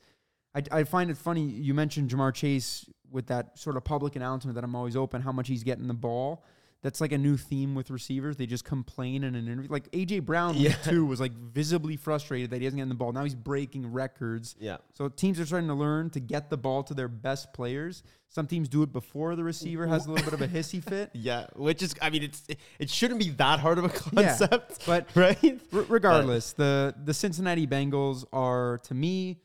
I, 0.55 0.62
I 0.72 0.85
find 0.85 1.11
it 1.11 1.16
funny. 1.16 1.42
You 1.42 1.74
mentioned 1.74 2.11
Ja'Marr 2.11 2.35
Chase 2.35 2.87
with 3.11 3.27
that 3.27 3.59
sort 3.59 3.77
of 3.77 3.85
public 3.85 4.16
announcement 4.16 4.55
that 4.55 4.64
I'm 4.64 4.74
always 4.74 4.96
open, 4.96 5.22
how 5.22 5.33
much 5.33 5.48
he's 5.48 5.62
getting 5.64 5.88
the 5.88 5.94
ball. 5.94 6.44
That's 6.81 7.01
like 7.01 7.11
a 7.11 7.19
new 7.19 7.37
theme 7.37 7.75
with 7.75 7.91
receivers. 7.91 8.37
They 8.37 8.47
just 8.47 8.64
complain 8.64 9.25
in 9.25 9.35
an 9.35 9.49
interview. 9.49 9.69
Like 9.69 9.91
AJ 9.91 10.25
Brown, 10.25 10.55
Yeah. 10.57 10.75
two, 10.85 11.05
was 11.05 11.19
like 11.21 11.33
visibly 11.33 11.97
frustrated 11.97 12.51
that 12.51 12.59
he 12.59 12.64
hasn't 12.67 12.79
getting 12.79 12.88
the 12.88 12.95
ball. 12.95 13.11
Now 13.12 13.25
he's 13.25 13.35
breaking 13.35 13.91
records. 13.93 14.55
Yeah. 14.61 14.77
So 14.95 15.09
teams 15.09 15.41
are 15.41 15.47
starting 15.47 15.67
to 15.69 15.75
learn 15.75 16.11
to 16.11 16.21
get 16.21 16.51
the 16.51 16.57
ball 16.57 16.85
to 16.85 16.95
their 16.95 17.09
best 17.09 17.53
players. 17.53 18.05
Some 18.29 18.47
teams 18.47 18.69
do 18.69 18.85
it 18.85 18.93
before 18.93 19.35
the 19.35 19.43
receiver 19.43 19.88
has 19.88 20.07
a 20.07 20.12
little 20.12 20.25
bit 20.31 20.35
of 20.35 20.43
a 20.43 20.47
hissy 20.57 20.81
fit. 20.81 21.11
Yeah, 21.14 21.47
which 21.57 21.83
is, 21.83 21.97
I 22.01 22.11
mean, 22.11 22.23
it's 22.23 22.47
it 22.79 22.91
shouldn't 22.91 23.19
be 23.19 23.31
that 23.31 23.59
hard 23.59 23.79
of 23.79 23.85
a 23.87 23.88
Yeah, 24.12 24.29
concept, 24.29 24.83
but 24.87 25.09
right? 25.17 25.61
R- 25.73 25.85
regardless, 25.88 26.53
the 26.53 26.95
the 27.05 27.12
Cincinnati 27.14 27.67
Bengals 27.67 28.25
are 28.33 28.79
to 28.85 28.95
me 28.95 29.41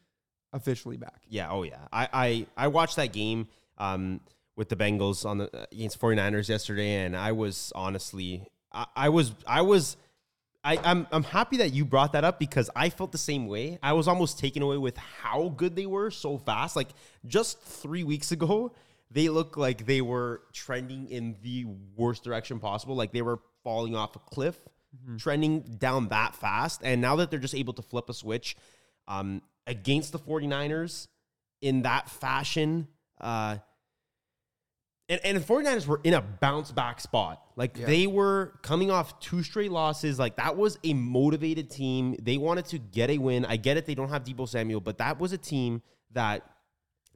officially 0.51 0.97
back. 0.97 1.23
Yeah, 1.29 1.49
oh 1.49 1.63
yeah. 1.63 1.79
I 1.91 2.07
I, 2.13 2.47
I 2.55 2.67
watched 2.67 2.97
that 2.97 3.11
game 3.11 3.47
um, 3.79 4.19
with 4.55 4.69
the 4.69 4.75
Bengals 4.75 5.25
on 5.25 5.39
the 5.39 5.67
against 5.71 5.99
49ers 5.99 6.49
yesterday, 6.49 7.03
and 7.03 7.15
I 7.15 7.31
was 7.31 7.71
honestly, 7.75 8.47
I, 8.71 8.85
I 8.95 9.09
was 9.09 9.33
I 9.47 9.61
was. 9.61 9.97
I, 10.65 10.77
I'm 10.81 11.07
I'm 11.11 11.23
happy 11.23 11.57
that 11.57 11.73
you 11.73 11.83
brought 11.83 12.13
that 12.13 12.23
up 12.23 12.39
because 12.39 12.69
I 12.73 12.89
felt 12.89 13.11
the 13.11 13.17
same 13.17 13.47
way. 13.47 13.79
I 13.83 13.91
was 13.91 14.07
almost 14.07 14.39
taken 14.39 14.63
away 14.63 14.77
with 14.77 14.95
how 14.95 15.49
good 15.57 15.75
they 15.75 15.85
were 15.85 16.09
so 16.09 16.37
fast. 16.37 16.77
Like 16.77 16.87
just 17.27 17.61
three 17.61 18.05
weeks 18.05 18.31
ago, 18.31 18.71
they 19.11 19.27
looked 19.27 19.57
like 19.57 19.85
they 19.85 19.99
were 19.99 20.41
trending 20.53 21.09
in 21.09 21.35
the 21.43 21.65
worst 21.95 22.23
direction 22.23 22.59
possible. 22.59 22.95
Like 22.95 23.11
they 23.11 23.21
were 23.21 23.39
falling 23.63 23.95
off 23.95 24.15
a 24.15 24.19
cliff, 24.19 24.57
trending 25.17 25.61
down 25.61 26.09
that 26.09 26.35
fast. 26.35 26.81
And 26.83 27.01
now 27.01 27.15
that 27.17 27.29
they're 27.29 27.39
just 27.39 27.55
able 27.55 27.73
to 27.73 27.81
flip 27.81 28.09
a 28.09 28.13
switch 28.13 28.55
um, 29.07 29.41
against 29.67 30.11
the 30.11 30.19
49ers 30.19 31.07
in 31.61 31.83
that 31.83 32.09
fashion, 32.09 32.87
uh, 33.21 33.57
and, 35.13 35.21
and 35.23 35.37
the 35.37 35.41
49ers 35.41 35.85
were 35.87 36.01
in 36.03 36.13
a 36.13 36.21
bounce 36.21 36.71
back 36.71 36.99
spot. 36.99 37.41
Like 37.55 37.77
Yeah. 37.77 37.85
they 37.85 38.07
were 38.07 38.53
coming 38.61 38.89
off 38.91 39.19
two 39.19 39.43
straight 39.43 39.71
losses. 39.71 40.17
Like 40.19 40.35
that 40.37 40.57
was 40.57 40.77
a 40.83 40.93
motivated 40.93 41.69
team. 41.69 42.15
They 42.21 42.37
wanted 42.37 42.65
to 42.67 42.79
get 42.79 43.09
a 43.09 43.17
win. 43.17 43.45
I 43.45 43.57
get 43.57 43.77
it. 43.77 43.85
They 43.85 43.95
don't 43.95 44.09
have 44.09 44.23
Deebo 44.23 44.47
Samuel, 44.47 44.81
but 44.81 44.97
that 44.97 45.19
was 45.19 45.31
a 45.33 45.37
team 45.37 45.81
that 46.11 46.43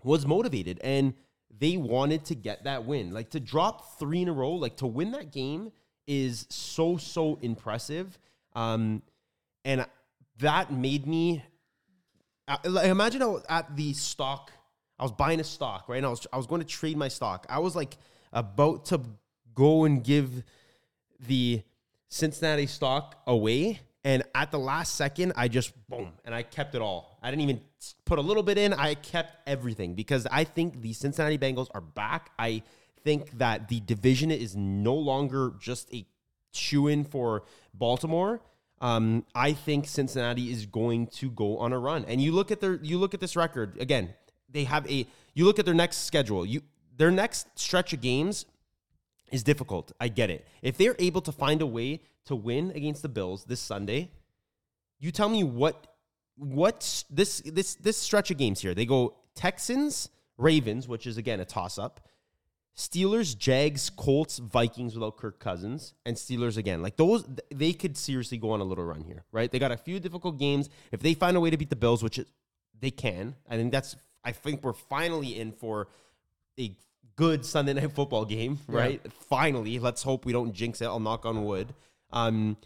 was 0.04 0.26
motivated 0.26 0.80
and 0.84 1.14
they 1.60 1.76
wanted 1.78 2.24
to 2.26 2.36
get 2.36 2.64
that 2.66 2.86
win. 2.86 3.12
Like 3.12 3.32
to 3.32 3.40
drop 3.40 3.98
three 4.00 4.22
in 4.22 4.28
a 4.30 4.34
row, 4.34 4.52
like 4.52 4.78
to 4.78 4.88
win 4.88 5.12
that 5.12 5.32
game 5.32 5.72
is 6.06 6.46
so, 6.50 6.98
so 6.98 7.40
impressive. 7.42 8.18
Um, 8.56 9.02
and 9.66 9.86
that 10.40 10.72
made 10.72 11.08
me 11.08 11.44
imagine 12.74 13.22
I 13.22 13.26
was 13.26 13.44
at 13.50 13.76
the 13.76 13.94
stock. 13.94 14.52
I 15.00 15.04
was 15.04 15.12
buying 15.12 15.40
a 15.40 15.44
stock, 15.44 15.88
right? 15.88 15.98
And 15.98 16.06
I 16.06 16.10
was 16.10 16.26
I 16.32 16.38
was 16.38 16.48
going 16.48 16.62
to 16.62 16.68
trade 16.68 16.98
my 16.98 17.08
stock. 17.08 17.46
I 17.50 17.60
was 17.60 17.76
like 17.76 17.98
about 18.34 18.86
to 18.86 19.02
go 19.54 19.86
and 19.86 20.04
give 20.04 20.44
the 21.28 21.62
Cincinnati 22.10 22.68
stock 22.68 23.22
away, 23.28 23.80
and 24.04 24.24
at 24.34 24.52
the 24.52 24.60
last 24.60 24.96
second, 24.96 25.34
I 25.36 25.48
just 25.48 25.74
boom, 25.90 26.14
and 26.26 26.34
I 26.34 26.44
kept 26.44 26.76
it 26.76 26.82
all. 26.82 27.20
I 27.22 27.30
didn't 27.30 27.42
even 27.42 27.62
put 28.06 28.20
a 28.20 28.22
little 28.22 28.44
bit 28.44 28.58
in. 28.58 28.74
I 28.74 28.96
kept 28.96 29.38
everything 29.48 29.94
because 29.94 30.26
I 30.32 30.44
think 30.44 30.82
the 30.82 30.94
Cincinnati 30.94 31.38
Bengals 31.38 31.68
are 31.74 31.82
back. 31.82 32.32
I 32.40 32.64
think 33.04 33.38
that 33.38 33.68
the 33.68 33.80
division 33.82 34.32
is 34.32 34.56
no 34.56 34.94
longer 34.94 35.54
just 35.60 35.94
a 35.94 36.06
shoe 36.54 36.88
in 36.88 37.04
for 37.04 37.44
Baltimore. 37.74 38.42
Um, 38.80 39.26
I 39.34 39.54
think 39.54 39.88
Cincinnati 39.88 40.52
is 40.52 40.66
going 40.66 41.08
to 41.08 41.30
go 41.32 41.58
on 41.58 41.74
a 41.74 41.80
run. 41.80 42.06
And 42.06 42.22
you 42.22 42.32
look 42.32 42.52
at 42.52 42.62
their 42.62 42.76
you 42.76 42.98
look 42.98 43.14
at 43.14 43.20
this 43.20 43.36
record 43.36 43.78
again. 43.80 44.14
They 44.50 44.64
have 44.66 44.90
a 44.90 45.08
you 45.34 45.46
look 45.46 45.60
at 45.60 45.66
their 45.66 45.74
next 45.74 46.06
schedule. 46.06 46.46
You 46.46 46.62
their 46.96 47.12
next 47.12 47.48
stretch 47.60 47.94
of 47.94 48.02
games 48.02 48.46
is 49.32 49.44
difficult. 49.44 49.92
I 50.00 50.08
get 50.08 50.30
it. 50.30 50.48
If 50.62 50.78
they're 50.78 50.96
able 51.00 51.22
to 51.22 51.32
find 51.32 51.62
a 51.62 51.68
way 51.68 52.02
to 52.26 52.36
win 52.36 52.72
against 52.72 53.02
the 53.02 53.10
Bills 53.10 53.46
this 53.46 53.60
Sunday, 53.60 54.10
you 55.00 55.12
tell 55.12 55.30
me 55.30 55.44
what 55.44 55.88
what 56.36 57.04
this 57.10 57.42
this 57.42 57.76
this 57.76 57.98
stretch 57.98 58.32
of 58.32 58.38
games 58.38 58.62
here. 58.62 58.74
They 58.74 58.86
go 58.86 59.16
Texans, 59.36 60.10
Ravens, 60.38 60.88
which 60.88 61.08
is 61.08 61.18
again 61.18 61.40
a 61.40 61.46
toss 61.46 61.78
up. 61.78 62.02
Steelers, 62.76 63.36
Jags, 63.36 63.90
Colts, 63.90 64.38
Vikings 64.38 64.94
without 64.94 65.18
Kirk 65.18 65.40
Cousins, 65.40 65.96
and 66.06 66.16
Steelers 66.16 66.58
again. 66.58 66.84
Like 66.84 66.96
those, 66.96 67.28
they 67.50 67.74
could 67.74 67.98
seriously 67.98 68.38
go 68.38 68.52
on 68.52 68.62
a 68.62 68.64
little 68.64 68.84
run 68.84 69.02
here, 69.02 69.24
right? 69.32 69.52
They 69.52 69.58
got 69.58 69.72
a 69.72 69.78
few 69.78 70.00
difficult 70.00 70.38
games. 70.38 70.70
If 70.92 71.00
they 71.00 71.16
find 71.16 71.36
a 71.36 71.40
way 71.40 71.50
to 71.50 71.58
beat 71.58 71.72
the 71.72 71.76
Bills, 71.76 72.04
which 72.04 72.20
is, 72.20 72.28
they 72.80 72.92
can, 72.92 73.36
I 73.50 73.56
think 73.56 73.72
that's. 73.72 73.96
I 74.28 74.34
think 74.34 74.62
we're 74.62 74.74
finally 74.74 75.40
in 75.40 75.54
for 75.54 75.88
a 76.60 76.76
good 77.16 77.46
Sunday 77.46 77.74
night 77.74 77.94
football 77.94 78.26
game, 78.26 78.60
Yeah. 78.70 78.76
right? 78.76 79.14
Finally, 79.30 79.80
let's 79.80 80.04
hope 80.04 80.26
we 80.26 80.34
don't 80.34 80.52
jinx 80.52 80.82
it. 80.82 80.86
I'll 80.86 81.00
knock 81.00 81.26
on 81.26 81.46
wood. 81.46 81.74
Um, 82.12 82.58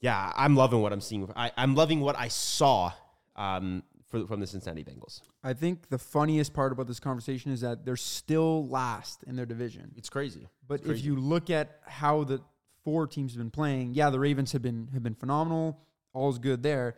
yeah, 0.00 0.32
I'm 0.36 0.56
loving 0.56 0.82
what 0.82 0.92
I'm 0.92 1.00
seeing. 1.00 1.30
I, 1.36 1.52
I'm 1.56 1.76
loving 1.76 2.00
what 2.00 2.18
I 2.18 2.26
saw 2.26 2.92
um, 3.36 3.84
for, 4.08 4.26
from 4.26 4.40
the 4.40 4.46
Cincinnati 4.48 4.82
Bengals. 4.82 5.20
I 5.44 5.52
think 5.52 5.88
the 5.88 5.98
funniest 5.98 6.52
part 6.52 6.72
about 6.72 6.88
this 6.88 6.98
conversation 6.98 7.52
is 7.52 7.60
that 7.60 7.84
they're 7.84 7.96
still 7.96 8.66
last 8.68 9.22
in 9.22 9.36
their 9.36 9.46
division. 9.46 9.92
It's 9.96 10.10
crazy. 10.10 10.48
But 10.66 10.80
if 10.80 10.86
crazy. 10.86 11.02
you 11.02 11.16
look 11.16 11.48
at 11.48 11.78
how 11.86 12.24
the 12.24 12.40
four 12.84 13.06
teams 13.06 13.32
have 13.32 13.38
been 13.38 13.52
playing, 13.52 13.94
yeah, 13.94 14.10
the 14.10 14.18
Ravens 14.18 14.50
have 14.52 14.62
been 14.62 14.88
have 14.92 15.04
been 15.04 15.14
phenomenal. 15.14 15.78
All's 16.12 16.40
good 16.40 16.64
there. 16.64 16.96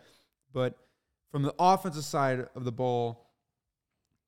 But 0.54 0.74
from 1.30 1.42
the 1.42 1.54
offensive 1.58 2.04
side 2.04 2.48
of 2.54 2.64
the 2.64 2.72
ball, 2.72 3.27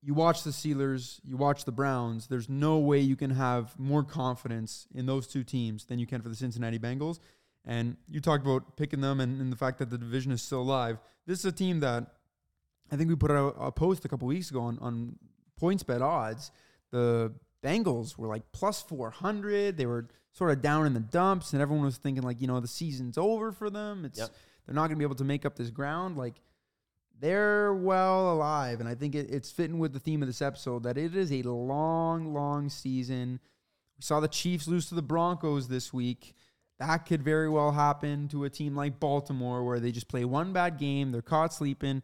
you 0.02 0.14
watch 0.14 0.44
the 0.44 0.50
Steelers, 0.50 1.20
you 1.24 1.36
watch 1.36 1.64
the 1.64 1.72
Browns, 1.72 2.26
there's 2.26 2.48
no 2.48 2.78
way 2.78 3.00
you 3.00 3.16
can 3.16 3.30
have 3.30 3.78
more 3.78 4.02
confidence 4.02 4.86
in 4.94 5.06
those 5.06 5.26
two 5.26 5.44
teams 5.44 5.84
than 5.84 5.98
you 5.98 6.06
can 6.06 6.22
for 6.22 6.28
the 6.28 6.36
Cincinnati 6.36 6.78
Bengals. 6.78 7.18
And 7.64 7.96
you 8.08 8.20
talked 8.20 8.44
about 8.44 8.76
picking 8.76 9.02
them 9.02 9.20
and, 9.20 9.40
and 9.40 9.52
the 9.52 9.56
fact 9.56 9.78
that 9.78 9.90
the 9.90 9.98
division 9.98 10.32
is 10.32 10.40
still 10.40 10.62
alive. 10.62 10.98
This 11.26 11.40
is 11.40 11.44
a 11.44 11.52
team 11.52 11.80
that 11.80 12.06
I 12.90 12.96
think 12.96 13.10
we 13.10 13.16
put 13.16 13.30
out 13.30 13.54
a 13.58 13.70
post 13.70 14.04
a 14.04 14.08
couple 14.08 14.26
weeks 14.28 14.50
ago 14.50 14.62
on, 14.62 14.78
on 14.80 15.16
PointsBet 15.60 16.00
odds. 16.00 16.50
The 16.90 17.32
Bengals 17.62 18.16
were 18.16 18.26
like 18.26 18.50
plus 18.52 18.80
400. 18.82 19.76
They 19.76 19.86
were 19.86 20.08
sort 20.32 20.50
of 20.50 20.62
down 20.62 20.86
in 20.86 20.94
the 20.94 21.00
dumps, 21.00 21.52
and 21.52 21.60
everyone 21.60 21.84
was 21.84 21.98
thinking, 21.98 22.22
like, 22.22 22.40
you 22.40 22.46
know, 22.46 22.60
the 22.60 22.68
season's 22.68 23.18
over 23.18 23.52
for 23.52 23.68
them. 23.68 24.04
It's 24.04 24.18
Yep. 24.18 24.30
They're 24.66 24.74
not 24.74 24.82
going 24.82 24.92
to 24.92 24.96
be 24.96 25.04
able 25.04 25.16
to 25.16 25.24
make 25.24 25.44
up 25.44 25.56
this 25.56 25.70
ground. 25.70 26.16
Like, 26.16 26.40
they're 27.20 27.74
well 27.74 28.32
alive. 28.32 28.80
And 28.80 28.88
I 28.88 28.94
think 28.94 29.14
it, 29.14 29.30
it's 29.30 29.50
fitting 29.50 29.78
with 29.78 29.92
the 29.92 30.00
theme 30.00 30.22
of 30.22 30.28
this 30.28 30.42
episode 30.42 30.82
that 30.84 30.96
it 30.98 31.14
is 31.14 31.30
a 31.32 31.42
long, 31.42 32.32
long 32.32 32.68
season. 32.68 33.40
We 33.98 34.02
saw 34.02 34.20
the 34.20 34.28
Chiefs 34.28 34.66
lose 34.66 34.88
to 34.88 34.94
the 34.94 35.02
Broncos 35.02 35.68
this 35.68 35.92
week. 35.92 36.34
That 36.78 37.04
could 37.04 37.22
very 37.22 37.50
well 37.50 37.72
happen 37.72 38.28
to 38.28 38.44
a 38.44 38.50
team 38.50 38.74
like 38.74 38.98
Baltimore 38.98 39.62
where 39.64 39.80
they 39.80 39.92
just 39.92 40.08
play 40.08 40.24
one 40.24 40.52
bad 40.54 40.78
game, 40.78 41.12
they're 41.12 41.20
caught 41.20 41.52
sleeping, 41.52 42.02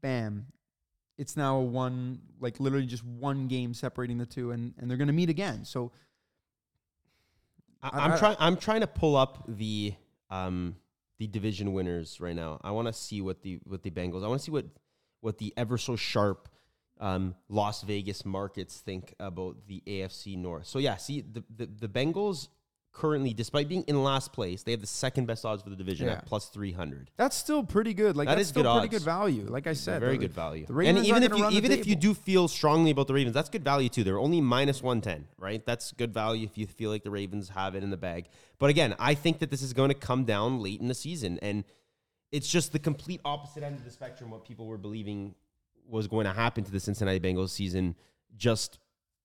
bam. 0.00 0.46
It's 1.18 1.36
now 1.36 1.56
a 1.56 1.62
one, 1.64 2.20
like 2.40 2.60
literally 2.60 2.86
just 2.86 3.04
one 3.04 3.48
game 3.48 3.74
separating 3.74 4.18
the 4.18 4.26
two, 4.26 4.52
and, 4.52 4.74
and 4.78 4.88
they're 4.88 4.96
going 4.96 5.08
to 5.08 5.12
meet 5.12 5.30
again. 5.30 5.64
So 5.64 5.90
I, 7.82 8.14
I- 8.14 8.18
trying. 8.18 8.36
I'm 8.38 8.56
trying 8.56 8.80
to 8.80 8.86
pull 8.86 9.16
up 9.16 9.44
the 9.48 9.94
um 10.30 10.76
the 11.18 11.26
division 11.26 11.72
winners 11.72 12.20
right 12.20 12.34
now. 12.34 12.60
I 12.62 12.70
want 12.72 12.88
to 12.88 12.92
see 12.92 13.20
what 13.20 13.42
the 13.42 13.60
what 13.64 13.82
the 13.82 13.90
Bengals. 13.90 14.24
I 14.24 14.28
want 14.28 14.40
to 14.40 14.44
see 14.44 14.52
what 14.52 14.66
what 15.20 15.38
the 15.38 15.52
ever 15.56 15.78
so 15.78 15.96
sharp 15.96 16.48
um, 17.00 17.34
Las 17.48 17.82
Vegas 17.82 18.24
markets 18.24 18.78
think 18.78 19.14
about 19.18 19.56
the 19.66 19.82
AFC 19.86 20.36
North. 20.36 20.66
So 20.66 20.78
yeah, 20.78 20.96
see 20.96 21.22
the, 21.22 21.44
the 21.54 21.66
the 21.66 21.88
Bengals 21.88 22.48
currently, 22.94 23.34
despite 23.34 23.68
being 23.68 23.82
in 23.82 24.02
last 24.02 24.32
place, 24.32 24.62
they 24.62 24.70
have 24.70 24.80
the 24.80 24.86
second 24.86 25.26
best 25.26 25.44
odds 25.44 25.62
for 25.62 25.68
the 25.68 25.76
division 25.76 26.06
Yeah. 26.06 26.14
at 26.14 26.26
plus 26.26 26.48
three 26.48 26.72
hundred. 26.72 27.10
that's 27.16 27.36
still 27.36 27.62
pretty 27.64 27.92
good. 27.92 28.16
Like 28.16 28.28
That 28.28 28.36
that's 28.36 28.42
is 28.42 28.48
still 28.48 28.62
good 28.62 28.70
pretty 28.80 28.86
odds. 28.94 28.98
good 28.98 29.04
value. 29.04 29.46
Like 29.50 29.66
I 29.66 29.72
said, 29.74 30.00
very 30.00 30.12
the- 30.16 30.20
good 30.26 30.32
value. 30.32 30.64
and 30.68 30.98
even 31.04 31.22
if 31.24 31.36
you 31.36 31.50
even 31.50 31.72
if 31.72 31.86
you 31.86 31.96
do 31.96 32.14
feel 32.14 32.48
strongly 32.48 32.90
about 32.92 33.06
the 33.08 33.14
Ravens, 33.14 33.34
that's 33.34 33.50
good 33.50 33.64
value 33.64 33.88
too. 33.90 34.04
They're 34.04 34.18
only 34.18 34.40
minus 34.40 34.82
one 34.82 35.00
ten, 35.00 35.26
right? 35.38 35.64
That's 35.66 35.92
good 35.92 36.14
value 36.14 36.46
if 36.46 36.56
you 36.56 36.66
feel 36.66 36.90
like 36.90 37.02
the 37.02 37.10
Ravens 37.10 37.50
have 37.50 37.74
it 37.74 37.82
in 37.82 37.90
the 37.90 37.96
bag. 37.96 38.28
But 38.58 38.70
again, 38.70 38.94
I 38.98 39.14
think 39.14 39.40
that 39.40 39.50
this 39.50 39.60
is 39.62 39.72
going 39.72 39.88
to 39.90 39.94
come 39.94 40.24
down 40.24 40.62
late 40.62 40.80
in 40.80 40.88
the 40.88 40.94
season, 40.94 41.38
and 41.42 41.64
it's 42.32 42.48
just 42.48 42.72
the 42.72 42.78
complete 42.78 43.20
opposite 43.24 43.62
end 43.62 43.76
of 43.76 43.84
the 43.84 43.90
spectrum. 43.90 44.30
What 44.30 44.44
people 44.44 44.66
were 44.66 44.78
believing 44.78 45.34
was 45.88 46.06
going 46.08 46.24
to 46.26 46.32
happen 46.32 46.64
to 46.64 46.70
the 46.70 46.80
Cincinnati 46.80 47.20
Bengals 47.20 47.50
season 47.50 47.94
just 48.36 48.78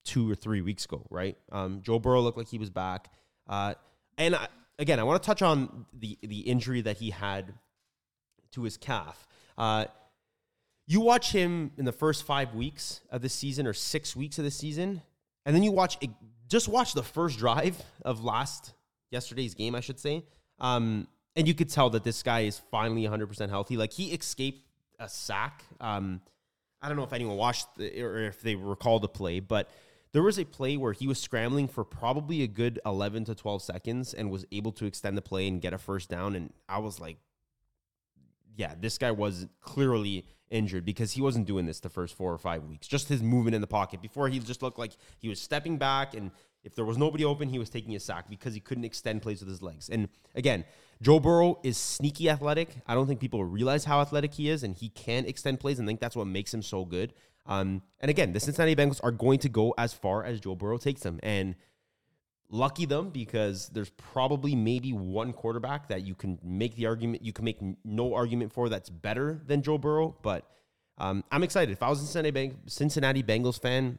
two 0.04 0.30
or 0.30 0.34
three 0.34 0.60
weeks 0.60 0.84
ago, 0.84 1.06
right? 1.10 1.36
Um, 1.52 1.80
Joe 1.82 1.98
Burrow 1.98 2.20
looked 2.20 2.36
like 2.38 2.48
he 2.48 2.58
was 2.58 2.70
back, 2.70 3.10
uh, 3.50 3.74
and 4.16 4.34
I, 4.34 4.48
again, 4.78 4.98
I 4.98 5.02
want 5.02 5.22
to 5.22 5.26
touch 5.26 5.42
on 5.42 5.84
the 5.92 6.16
the 6.22 6.40
injury 6.40 6.80
that 6.82 6.96
he 6.96 7.10
had 7.10 7.52
to 8.52 8.62
his 8.62 8.78
calf. 8.78 9.28
Uh, 9.58 9.84
you 10.86 11.00
watch 11.00 11.32
him 11.32 11.72
in 11.76 11.84
the 11.84 11.92
first 11.92 12.24
five 12.24 12.54
weeks 12.54 13.00
of 13.10 13.20
the 13.22 13.28
season 13.28 13.66
or 13.66 13.72
six 13.72 14.16
weeks 14.16 14.38
of 14.38 14.44
the 14.44 14.50
season, 14.50 15.02
and 15.44 15.54
then 15.54 15.62
you 15.62 15.72
watch 15.72 15.98
just 16.48 16.68
watch 16.68 16.94
the 16.94 17.02
first 17.02 17.38
drive 17.38 17.82
of 18.04 18.24
last 18.24 18.72
yesterday's 19.10 19.54
game, 19.54 19.74
I 19.74 19.80
should 19.80 20.00
say. 20.00 20.24
Um, 20.58 21.06
and 21.36 21.46
you 21.46 21.54
could 21.54 21.68
tell 21.68 21.90
that 21.90 22.04
this 22.04 22.22
guy 22.22 22.40
is 22.40 22.60
finally 22.70 23.02
100% 23.02 23.48
healthy. 23.48 23.76
Like 23.76 23.92
he 23.92 24.12
escaped 24.12 24.62
a 24.98 25.08
sack. 25.08 25.64
Um, 25.80 26.20
I 26.82 26.88
don't 26.88 26.96
know 26.96 27.04
if 27.04 27.12
anyone 27.12 27.36
watched 27.36 27.66
the, 27.76 28.02
or 28.02 28.18
if 28.18 28.42
they 28.42 28.54
recall 28.54 28.98
the 28.98 29.08
play, 29.08 29.40
but 29.40 29.70
there 30.12 30.22
was 30.22 30.38
a 30.38 30.44
play 30.44 30.76
where 30.76 30.92
he 30.92 31.06
was 31.06 31.20
scrambling 31.20 31.68
for 31.68 31.84
probably 31.84 32.42
a 32.42 32.48
good 32.48 32.80
11 32.84 33.24
to 33.26 33.34
12 33.34 33.62
seconds 33.62 34.12
and 34.12 34.30
was 34.30 34.44
able 34.50 34.72
to 34.72 34.86
extend 34.86 35.16
the 35.16 35.22
play 35.22 35.46
and 35.46 35.60
get 35.60 35.72
a 35.72 35.78
first 35.78 36.10
down. 36.10 36.34
And 36.34 36.52
I 36.68 36.78
was 36.78 36.98
like, 36.98 37.18
yeah, 38.56 38.74
this 38.78 38.98
guy 38.98 39.12
was 39.12 39.46
clearly 39.60 40.26
injured 40.50 40.84
because 40.84 41.12
he 41.12 41.22
wasn't 41.22 41.46
doing 41.46 41.66
this 41.66 41.78
the 41.78 41.88
first 41.88 42.16
four 42.16 42.32
or 42.32 42.38
five 42.38 42.64
weeks. 42.64 42.88
Just 42.88 43.08
his 43.08 43.22
movement 43.22 43.54
in 43.54 43.60
the 43.60 43.68
pocket. 43.68 44.02
Before 44.02 44.28
he 44.28 44.40
just 44.40 44.62
looked 44.62 44.78
like 44.78 44.92
he 45.18 45.28
was 45.28 45.40
stepping 45.40 45.78
back 45.78 46.14
and 46.14 46.32
if 46.62 46.74
there 46.74 46.84
was 46.84 46.98
nobody 46.98 47.24
open, 47.24 47.48
he 47.48 47.58
was 47.58 47.70
taking 47.70 47.94
a 47.96 48.00
sack 48.00 48.28
because 48.28 48.52
he 48.52 48.60
couldn't 48.60 48.84
extend 48.84 49.22
plays 49.22 49.40
with 49.40 49.48
his 49.48 49.62
legs. 49.62 49.88
And 49.88 50.08
again, 50.34 50.64
Joe 51.00 51.18
Burrow 51.18 51.58
is 51.62 51.78
sneaky 51.78 52.28
athletic. 52.28 52.68
I 52.86 52.94
don't 52.94 53.06
think 53.06 53.20
people 53.20 53.42
realize 53.44 53.84
how 53.84 54.00
athletic 54.00 54.34
he 54.34 54.50
is, 54.50 54.62
and 54.62 54.76
he 54.76 54.90
can 54.90 55.24
extend 55.24 55.60
plays, 55.60 55.78
and 55.78 55.86
I 55.86 55.88
think 55.88 56.00
that's 56.00 56.16
what 56.16 56.26
makes 56.26 56.52
him 56.52 56.62
so 56.62 56.84
good. 56.84 57.14
Um, 57.50 57.82
and 58.00 58.08
again, 58.08 58.32
the 58.32 58.40
Cincinnati 58.40 58.74
Bengals 58.74 59.00
are 59.02 59.10
going 59.10 59.40
to 59.40 59.48
go 59.48 59.74
as 59.76 59.92
far 59.92 60.24
as 60.24 60.40
Joe 60.40 60.54
Burrow 60.54 60.78
takes 60.78 61.02
them. 61.02 61.20
And 61.22 61.56
lucky 62.48 62.86
them 62.86 63.10
because 63.10 63.68
there's 63.68 63.90
probably 63.90 64.54
maybe 64.54 64.92
one 64.92 65.32
quarterback 65.32 65.88
that 65.88 66.02
you 66.02 66.14
can 66.14 66.38
make 66.42 66.76
the 66.76 66.86
argument, 66.86 67.24
you 67.24 67.32
can 67.32 67.44
make 67.44 67.58
no 67.84 68.14
argument 68.14 68.52
for 68.52 68.68
that's 68.68 68.88
better 68.88 69.40
than 69.46 69.62
Joe 69.62 69.78
Burrow. 69.78 70.16
But 70.22 70.48
um, 70.96 71.24
I'm 71.30 71.42
excited. 71.42 71.72
If 71.72 71.82
I 71.82 71.88
was 71.88 72.00
a 72.00 72.06
Cincinnati, 72.06 72.52
Cincinnati 72.66 73.22
Bengals 73.22 73.60
fan 73.60 73.98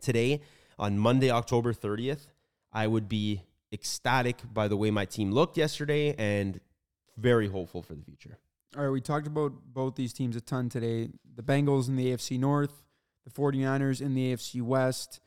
today, 0.00 0.42
on 0.78 0.98
Monday, 0.98 1.30
October 1.30 1.72
30th, 1.72 2.26
I 2.72 2.86
would 2.88 3.08
be 3.08 3.42
ecstatic 3.72 4.38
by 4.52 4.66
the 4.66 4.76
way 4.76 4.90
my 4.90 5.04
team 5.04 5.30
looked 5.30 5.56
yesterday 5.56 6.14
and 6.18 6.60
very 7.16 7.48
hopeful 7.48 7.82
for 7.82 7.94
the 7.94 8.02
future. 8.02 8.38
All 8.74 8.84
right, 8.84 8.90
we 8.90 9.02
talked 9.02 9.26
about 9.26 9.52
both 9.66 9.96
these 9.96 10.14
teams 10.14 10.34
a 10.34 10.40
ton 10.40 10.70
today. 10.70 11.10
The 11.34 11.42
Bengals 11.42 11.88
in 11.88 11.96
the 11.96 12.06
AFC 12.06 12.38
North, 12.38 12.82
the 13.24 13.30
49ers 13.30 14.00
in 14.00 14.14
the 14.14 14.32
AFC 14.32 14.62
West. 14.62 15.20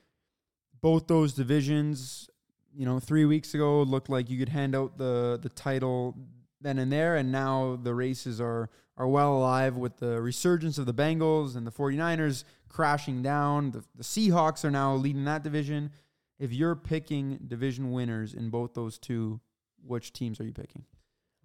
Both 0.82 1.06
those 1.06 1.34
divisions, 1.34 2.28
you 2.74 2.88
know, 2.88 3.00
3 3.00 3.26
weeks 3.26 3.54
ago 3.54 3.84
looked 3.84 4.10
like 4.10 4.32
you 4.32 4.40
could 4.40 4.50
hand 4.50 4.76
out 4.76 4.98
the 4.98 5.40
the 5.42 5.50
title 5.50 6.16
then 6.60 6.80
and 6.80 6.92
there 6.92 7.16
and 7.18 7.32
now 7.32 7.78
the 7.82 7.94
races 7.94 8.42
are 8.42 8.70
are 8.98 9.08
well 9.08 9.34
alive 9.34 9.78
with 9.78 9.98
the 9.98 10.20
resurgence 10.20 10.80
of 10.80 10.88
the 10.88 10.94
Bengals 10.94 11.56
and 11.56 11.68
the 11.68 11.72
49ers 11.72 12.46
crashing 12.68 13.22
down. 13.22 13.72
The, 13.72 13.84
the 13.94 14.04
Seahawks 14.04 14.66
are 14.66 14.72
now 14.72 14.96
leading 14.96 15.26
that 15.26 15.44
division. 15.44 15.92
If 16.40 16.52
you're 16.52 16.76
picking 16.76 17.40
division 17.48 17.92
winners 17.92 18.34
in 18.34 18.50
both 18.50 18.74
those 18.74 18.98
two, 18.98 19.40
which 19.86 20.14
teams 20.14 20.40
are 20.40 20.46
you 20.46 20.54
picking? 20.54 20.86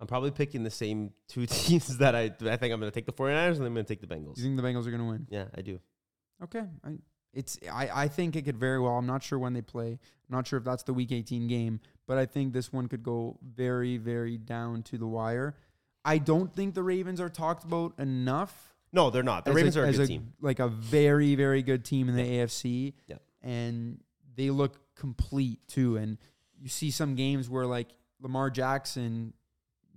I'm 0.01 0.07
probably 0.07 0.31
picking 0.31 0.63
the 0.63 0.71
same 0.71 1.13
two 1.29 1.47
teams 1.47 1.99
that 1.99 2.15
I 2.15 2.25
I 2.25 2.57
think 2.57 2.73
I'm 2.73 2.81
going 2.81 2.91
to 2.91 2.91
take 2.91 3.07
the 3.07 3.13
49ers 3.13 3.57
and 3.57 3.67
I'm 3.67 3.75
going 3.75 3.85
to 3.85 3.95
take 3.95 4.01
the 4.01 4.13
Bengals. 4.13 4.39
You 4.39 4.45
think 4.45 4.57
the 4.57 4.63
Bengals 4.63 4.87
are 4.87 4.91
going 4.91 5.03
to 5.03 5.09
win? 5.09 5.27
Yeah, 5.31 5.45
I 5.57 5.61
do. 5.63 5.79
Okay. 6.43 6.65
I, 6.85 6.93
it's 7.33 7.59
I, 7.71 7.91
I 7.95 8.09
think 8.09 8.35
it 8.35 8.43
could 8.43 8.57
very 8.57 8.81
well. 8.81 8.93
I'm 8.93 9.07
not 9.07 9.23
sure 9.23 9.39
when 9.39 9.53
they 9.53 9.63
play. 9.63 9.91
I'm 9.93 10.37
not 10.37 10.47
sure 10.47 10.59
if 10.59 10.65
that's 10.65 10.83
the 10.83 10.95
week 10.95 11.13
18 11.13 11.47
game, 11.47 11.81
but 12.07 12.19
I 12.19 12.27
think 12.27 12.53
this 12.53 12.73
one 12.73 12.89
could 12.89 13.03
go 13.03 13.39
very 13.43 13.99
very 13.99 14.37
down 14.37 14.83
to 14.85 14.99
the 14.99 15.07
wire. 15.07 15.55
I 16.05 16.19
don't 16.19 16.55
think 16.55 16.75
the 16.75 16.83
Ravens 16.83 17.21
are 17.21 17.29
talked 17.29 17.65
about 17.65 17.99
enough. 17.99 18.75
No, 18.93 19.11
they're 19.11 19.23
not. 19.23 19.45
The 19.45 19.53
Ravens 19.53 19.77
a, 19.77 19.83
are 19.83 19.85
a 19.85 19.93
good 19.93 20.01
a, 20.01 20.07
team. 20.07 20.33
Like 20.41 20.59
a 20.59 20.69
very, 20.69 21.35
very 21.35 21.63
good 21.63 21.85
team 21.85 22.09
in 22.09 22.17
the 22.17 22.25
yeah. 22.25 22.45
AFC. 22.45 22.95
Yeah. 23.07 23.17
And 23.43 24.01
they 24.35 24.51
look 24.51 24.79
complete 24.97 25.61
too. 25.69 25.97
And 25.97 26.19
you 26.59 26.69
see 26.69 26.91
some 26.91 27.15
games 27.15 27.49
where 27.49 27.67
like 27.67 27.89
Lamar 28.21 28.51
Jackson, 28.51 29.35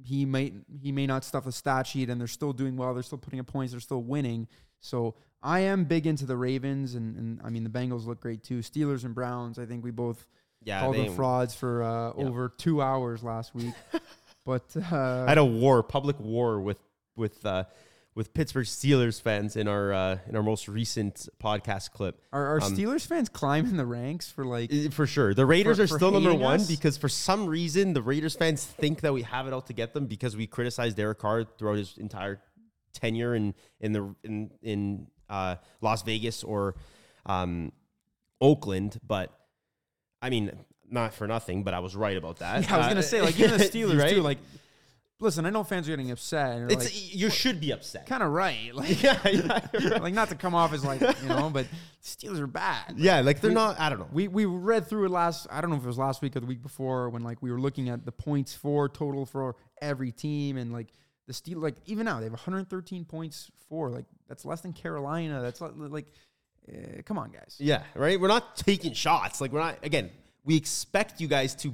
he 0.04 0.26
might 0.26 0.54
he 0.82 0.92
may 0.92 1.08
not 1.08 1.24
stuff 1.24 1.46
a 1.46 1.52
stat 1.52 1.88
sheet 1.88 2.10
and 2.10 2.20
they're 2.20 2.28
still 2.28 2.54
doing 2.54 2.78
well. 2.78 2.94
They're 2.94 3.04
still 3.04 3.18
putting 3.18 3.40
up 3.40 3.48
points. 3.48 3.72
They're 3.72 3.82
still 3.82 4.04
winning. 4.04 4.48
So 4.80 5.16
I 5.42 5.62
am 5.62 5.86
big 5.86 6.08
into 6.08 6.26
the 6.26 6.36
Ravens 6.36 6.96
and, 6.96 7.16
and 7.18 7.42
I 7.44 7.50
mean 7.50 7.64
the 7.64 7.70
Bengals 7.70 8.06
look 8.06 8.20
great 8.20 8.44
too. 8.44 8.60
Steelers 8.60 9.06
and 9.06 9.16
Browns, 9.16 9.58
I 9.58 9.66
think 9.66 9.84
we 9.84 9.92
both 9.92 10.28
yeah, 10.64 10.82
called 10.82 10.96
them 10.96 11.14
frauds 11.16 11.54
for 11.54 11.84
uh, 11.84 12.14
yeah. 12.18 12.26
over 12.26 12.50
two 12.50 12.82
hours 12.82 13.24
last 13.24 13.54
week. 13.56 13.74
But 14.46 14.76
uh, 14.76 15.24
I 15.26 15.30
had 15.30 15.38
a 15.38 15.46
war, 15.46 15.84
public 15.84 16.20
war 16.20 16.60
with 16.60 16.78
with 17.16 17.46
uh, 17.46 17.64
with 18.16 18.34
Pittsburgh 18.34 18.66
Steelers 18.66 19.22
fans 19.22 19.56
in 19.56 19.68
our 19.68 19.92
uh, 19.92 20.18
in 20.28 20.36
our 20.36 20.44
most 20.44 20.68
recent 20.68 21.28
podcast 21.42 21.92
clip. 21.92 22.22
Are, 22.32 22.56
are 22.56 22.62
um, 22.62 22.76
Steelers 22.76 23.06
fans 23.06 23.30
climbing 23.30 23.78
the 23.78 23.86
ranks 23.86 24.30
for 24.32 24.46
like 24.46 24.94
for 24.94 25.08
sure? 25.08 25.34
The 25.34 25.46
Raiders 25.46 25.78
for, 25.78 25.84
are 25.84 25.88
still 25.88 26.12
number 26.12 26.34
one 26.34 26.62
us? 26.62 26.68
because 26.68 26.98
for 26.98 27.10
some 27.10 27.48
reason 27.48 27.94
the 27.94 28.02
Raiders 28.02 28.36
fans 28.36 28.66
think 28.66 29.02
that 29.02 29.14
we 29.14 29.24
have 29.24 29.48
it 29.48 29.54
out 29.54 29.68
to 29.68 29.74
get 29.74 29.94
them 29.94 30.06
because 30.06 30.36
we 30.36 30.48
criticized 30.48 30.98
Derek 30.98 31.20
Carr 31.20 31.46
throughout 31.58 31.78
his 31.78 31.98
entire 31.98 32.42
tenure 32.94 33.36
in 33.36 33.54
in 33.80 33.94
the 33.94 34.16
in 34.24 34.52
in 34.62 35.08
uh, 35.30 35.56
Las 35.82 36.04
Vegas 36.04 36.44
or 36.44 36.76
um, 37.26 37.72
Oakland. 38.40 39.00
But 39.06 39.32
I 40.22 40.30
mean, 40.30 40.52
not 40.90 41.14
for 41.14 41.28
nothing, 41.28 41.64
but 41.64 41.74
I 41.74 41.80
was 41.80 41.96
right 41.96 42.16
about 42.16 42.38
that. 42.38 42.64
Yeah, 42.64 42.76
I 42.76 42.78
was 42.78 42.88
gonna 42.88 43.04
say 43.04 43.22
like 43.22 43.40
even 43.40 43.58
the 43.58 43.64
Steelers 43.70 44.00
right? 44.00 44.14
too. 44.14 44.22
Like, 44.22 44.38
listen, 45.24 45.46
I 45.46 45.50
know 45.50 45.64
fans 45.64 45.88
are 45.88 45.92
getting 45.92 46.12
upset. 46.12 46.58
And 46.58 46.72
it's 46.72 46.86
like, 46.86 47.16
you 47.16 47.30
should 47.30 47.60
be 47.60 47.72
upset. 47.72 48.06
Kind 48.06 48.22
of 48.22 48.32
right. 48.32 48.60
Like, 48.74 49.02
yeah, 49.02 49.20
yeah 49.28 49.60
right. 49.74 50.02
like 50.02 50.14
not 50.14 50.30
to 50.30 50.36
come 50.36 50.54
off 50.54 50.74
as 50.74 50.84
like 50.84 51.02
you 51.02 51.30
know, 51.30 51.50
but 51.50 51.66
Steelers 52.04 52.40
are 52.40 52.48
bad. 52.48 52.90
Like, 52.90 52.98
yeah, 52.98 53.22
like 53.22 53.40
they're 53.40 53.52
we, 53.52 53.56
not. 53.56 53.80
I 53.80 53.90
don't 53.90 54.00
know. 54.00 54.10
We 54.12 54.28
we 54.28 54.46
read 54.46 54.88
through 54.88 55.06
it 55.06 55.10
last. 55.10 55.48
I 55.50 55.62
don't 55.62 55.70
know 55.70 55.78
if 55.78 55.84
it 55.84 55.88
was 55.88 55.98
last 55.98 56.22
week 56.22 56.36
or 56.36 56.40
the 56.42 56.46
week 56.46 56.62
before 56.62 57.10
when 57.10 57.24
like 57.24 57.42
we 57.42 57.52
were 57.52 57.60
looking 57.60 57.90
at 57.90 58.06
the 58.06 58.12
points 58.12 58.54
for 58.54 58.90
total 58.90 59.26
for 59.26 59.56
every 59.82 60.12
team 60.12 60.58
and 60.58 60.74
like 60.74 60.90
the 61.28 61.34
Steel 61.34 61.60
like 61.60 61.76
even 61.86 62.06
now 62.06 62.20
they 62.20 62.26
have 62.26 62.34
113 62.34 63.06
points 63.06 63.50
for 63.70 63.90
like 63.90 64.06
that's 64.28 64.46
less 64.46 64.62
than 64.62 64.74
Carolina. 64.74 65.42
That's 65.42 65.62
like. 65.62 65.72
like 65.76 66.08
uh, 66.66 67.02
come 67.04 67.18
on, 67.18 67.30
guys. 67.30 67.58
Yeah, 67.60 67.84
right. 67.94 68.18
We're 68.18 68.30
not 68.30 68.56
taking 68.56 68.94
shots. 68.94 69.42
Like 69.42 69.52
we're 69.52 69.60
not. 69.60 69.80
Again, 69.84 70.10
we 70.46 70.56
expect 70.56 71.20
you 71.20 71.28
guys 71.28 71.56
to 71.56 71.74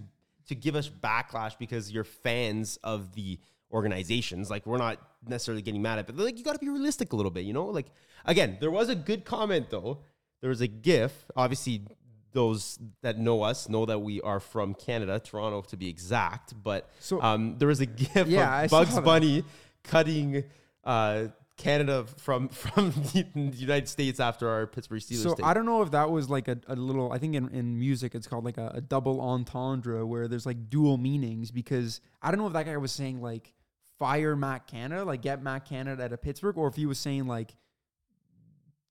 to 0.50 0.56
give 0.56 0.76
us 0.76 0.90
backlash 0.90 1.58
because 1.58 1.92
you're 1.92 2.04
fans 2.04 2.78
of 2.84 3.14
the 3.14 3.40
organizations. 3.72 4.50
Like 4.50 4.66
we're 4.66 4.78
not 4.78 5.00
necessarily 5.26 5.62
getting 5.62 5.82
mad 5.82 6.00
at, 6.00 6.10
it, 6.10 6.16
but 6.16 6.24
like 6.24 6.38
you 6.38 6.44
got 6.44 6.54
to 6.54 6.60
be 6.60 6.70
realistic 6.70 7.14
a 7.14 7.16
little 7.16 7.32
bit, 7.32 7.46
you 7.46 7.54
know. 7.54 7.66
Like 7.66 7.88
again, 8.26 8.58
there 8.60 8.72
was 8.72 8.90
a 8.90 8.96
good 8.96 9.26
comment 9.26 9.70
though. 9.70 10.00
There 10.42 10.50
was 10.50 10.62
a 10.62 10.68
GIF. 10.68 11.26
Obviously, 11.36 11.84
those 12.32 12.80
that 13.02 13.20
know 13.20 13.44
us 13.44 13.70
know 13.70 13.86
that 13.86 14.00
we 14.00 14.22
are 14.22 14.40
from 14.40 14.74
Canada, 14.74 15.20
Toronto 15.20 15.62
to 15.70 15.78
be 15.78 15.88
exact. 15.88 16.54
But 16.62 16.90
so, 17.00 17.22
um, 17.22 17.58
there 17.58 17.68
was 17.68 17.80
a 17.82 17.86
GIF 17.86 18.28
yeah, 18.28 18.64
of 18.64 18.72
Bugs 18.72 19.00
Bunny 19.00 19.44
cutting 19.84 20.44
uh, 20.84 21.28
Canada 21.60 22.06
from 22.18 22.50
from 22.50 22.92
the 22.92 23.26
United 23.54 23.88
States 23.88 24.20
after 24.20 24.50
our 24.50 24.66
Pittsburgh 24.66 25.02
Steelers. 25.02 25.38
So 25.38 25.44
I 25.44 25.54
don't 25.54 25.66
know 25.66 25.82
if 25.84 25.92
that 25.92 26.10
was 26.10 26.30
like 26.30 26.48
a, 26.48 26.58
a 26.68 26.76
little. 26.76 27.12
I 27.12 27.20
think 27.20 27.36
in, 27.36 27.50
in 27.50 27.78
music 27.78 28.16
it's 28.16 28.26
called 28.26 28.46
like 28.46 28.58
a, 28.58 28.72
a, 28.76 28.82
double 28.82 29.22
entendre 29.22 30.06
where 30.06 30.28
there's 30.28 30.46
like 30.46 30.70
dual 30.70 30.98
meanings 30.98 31.52
because 31.52 32.02
I 32.22 32.32
don't 32.32 32.40
know 32.40 32.48
if 32.48 32.54
that 32.54 32.66
guy 32.66 32.78
was 32.78 32.92
saying 32.92 33.22
like 33.22 33.54
fire 34.00 34.36
Matt 34.36 34.68
Canada, 34.68 35.04
like 35.04 35.22
get 35.22 35.44
Matt 35.44 35.66
Canada 35.66 36.06
out 36.06 36.14
of 36.14 36.22
Pittsburgh, 36.22 36.58
or 36.58 36.68
if 36.68 36.76
he 36.76 36.86
was 36.86 36.98
saying 36.98 37.28
like 37.28 37.56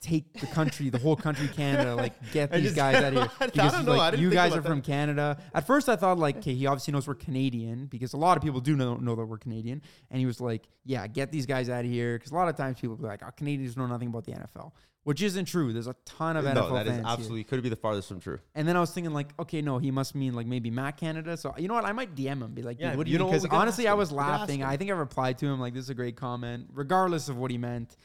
take 0.01 0.39
the 0.39 0.47
country, 0.47 0.89
the 0.89 0.97
whole 0.97 1.15
country, 1.15 1.47
Canada, 1.55 1.95
like 1.95 2.13
get 2.31 2.51
these 2.51 2.73
guys 2.73 2.95
out 2.95 3.13
of 3.13 3.13
here. 3.13 3.29
Because 3.39 3.85
like, 3.85 4.17
you 4.17 4.29
guys 4.29 4.53
are 4.53 4.61
that. 4.61 4.67
from 4.67 4.81
Canada. 4.81 5.37
At 5.53 5.67
first, 5.67 5.89
I 5.89 5.95
thought 5.95 6.17
like, 6.17 6.37
okay, 6.37 6.53
he 6.53 6.67
obviously 6.67 6.93
knows 6.93 7.07
we're 7.07 7.15
Canadian 7.15 7.87
because 7.87 8.13
a 8.13 8.17
lot 8.17 8.37
of 8.37 8.43
people 8.43 8.59
do 8.61 8.75
know, 8.75 8.95
know 8.95 9.15
that 9.15 9.25
we're 9.25 9.37
Canadian. 9.37 9.81
And 10.09 10.19
he 10.19 10.25
was 10.25 10.39
like, 10.39 10.67
yeah, 10.85 11.07
get 11.07 11.31
these 11.31 11.45
guys 11.45 11.69
out 11.69 11.85
of 11.85 11.91
here. 11.91 12.17
Because 12.17 12.31
a 12.31 12.35
lot 12.35 12.47
of 12.47 12.55
times 12.55 12.79
people 12.79 12.95
be 12.95 13.03
like, 13.03 13.21
oh, 13.25 13.31
Canadians 13.35 13.75
know 13.75 13.87
nothing 13.87 14.07
about 14.07 14.25
the 14.25 14.33
NFL, 14.33 14.71
which 15.03 15.21
isn't 15.21 15.45
true. 15.45 15.73
There's 15.73 15.87
a 15.87 15.95
ton 16.05 16.37
of 16.37 16.45
no, 16.45 16.51
NFL 16.51 16.73
that 16.73 16.85
fans. 16.85 16.99
is 16.99 17.05
absolutely 17.05 17.39
here. 17.39 17.45
could 17.45 17.63
be 17.63 17.69
the 17.69 17.75
farthest 17.75 18.07
from 18.07 18.19
true. 18.19 18.39
And 18.55 18.67
then 18.67 18.77
I 18.77 18.79
was 18.79 18.91
thinking 18.91 19.13
like, 19.13 19.29
okay, 19.39 19.61
no, 19.61 19.79
he 19.79 19.91
must 19.91 20.15
mean 20.15 20.33
like 20.33 20.47
maybe 20.47 20.69
Matt 20.69 20.97
Canada. 20.97 21.35
So 21.35 21.53
you 21.57 21.67
know 21.67 21.73
what? 21.73 21.85
I 21.85 21.91
might 21.91 22.15
DM 22.15 22.41
him, 22.41 22.53
be 22.53 22.61
like, 22.61 22.79
yeah, 22.79 22.95
what 22.95 23.05
do 23.05 23.11
you, 23.11 23.17
you 23.17 23.19
know? 23.19 23.25
Because 23.25 23.45
honestly, 23.45 23.87
I 23.87 23.93
was 23.93 24.11
laughing. 24.11 24.63
I 24.63 24.77
think 24.77 24.91
I 24.91 24.93
replied 24.93 25.37
to 25.39 25.47
him 25.47 25.59
like, 25.59 25.73
this 25.73 25.83
is 25.83 25.89
a 25.89 25.95
great 25.95 26.15
comment, 26.15 26.67
regardless 26.73 27.27
of 27.27 27.37
what 27.37 27.51
he 27.51 27.57
meant. 27.57 27.97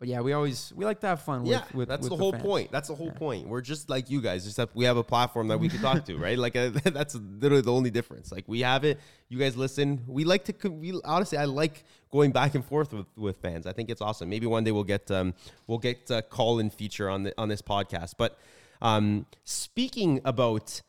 But 0.00 0.08
yeah, 0.08 0.22
we 0.22 0.32
always 0.32 0.72
we 0.74 0.86
like 0.86 0.98
to 1.00 1.08
have 1.08 1.20
fun. 1.20 1.42
With, 1.42 1.50
yeah, 1.50 1.64
with, 1.74 1.86
that's 1.86 2.00
with 2.00 2.10
the, 2.10 2.16
the 2.16 2.22
whole 2.22 2.32
fans. 2.32 2.42
point. 2.42 2.72
That's 2.72 2.88
the 2.88 2.94
whole 2.94 3.08
yeah. 3.08 3.18
point. 3.18 3.46
We're 3.46 3.60
just 3.60 3.90
like 3.90 4.08
you 4.08 4.22
guys, 4.22 4.46
except 4.46 4.74
we 4.74 4.86
have 4.86 4.96
a 4.96 5.04
platform 5.04 5.48
that 5.48 5.60
we 5.60 5.68
can 5.68 5.78
talk 5.82 6.06
to, 6.06 6.16
right? 6.16 6.38
Like 6.38 6.56
a, 6.56 6.70
that's 6.84 7.14
literally 7.14 7.60
the 7.60 7.72
only 7.72 7.90
difference. 7.90 8.32
Like 8.32 8.44
we 8.48 8.60
have 8.60 8.84
it, 8.84 8.98
you 9.28 9.38
guys 9.38 9.58
listen. 9.58 10.02
We 10.06 10.24
like 10.24 10.44
to. 10.46 10.70
We 10.70 10.98
honestly, 11.04 11.36
I 11.36 11.44
like 11.44 11.84
going 12.10 12.32
back 12.32 12.54
and 12.54 12.64
forth 12.64 12.94
with, 12.94 13.06
with 13.14 13.36
fans. 13.42 13.66
I 13.66 13.74
think 13.74 13.90
it's 13.90 14.00
awesome. 14.00 14.30
Maybe 14.30 14.46
one 14.46 14.64
day 14.64 14.72
we'll 14.72 14.84
get 14.84 15.10
um 15.10 15.34
we'll 15.66 15.76
get 15.78 16.10
a 16.10 16.22
call 16.22 16.60
in 16.60 16.70
feature 16.70 17.10
on 17.10 17.24
the 17.24 17.34
on 17.36 17.50
this 17.50 17.60
podcast. 17.60 18.14
But 18.16 18.38
um 18.80 19.26
speaking 19.44 20.22
about 20.24 20.80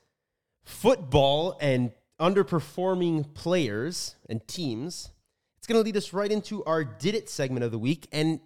football 0.64 1.58
and 1.60 1.92
underperforming 2.18 3.34
players 3.34 4.16
and 4.30 4.48
teams, 4.48 5.12
it's 5.58 5.68
going 5.68 5.80
to 5.80 5.84
lead 5.84 5.98
us 5.98 6.14
right 6.14 6.32
into 6.32 6.64
our 6.66 6.84
Did 6.84 7.16
It 7.16 7.30
segment 7.30 7.66
of 7.66 7.72
the 7.72 7.80
week. 7.80 8.08
And 8.12 8.40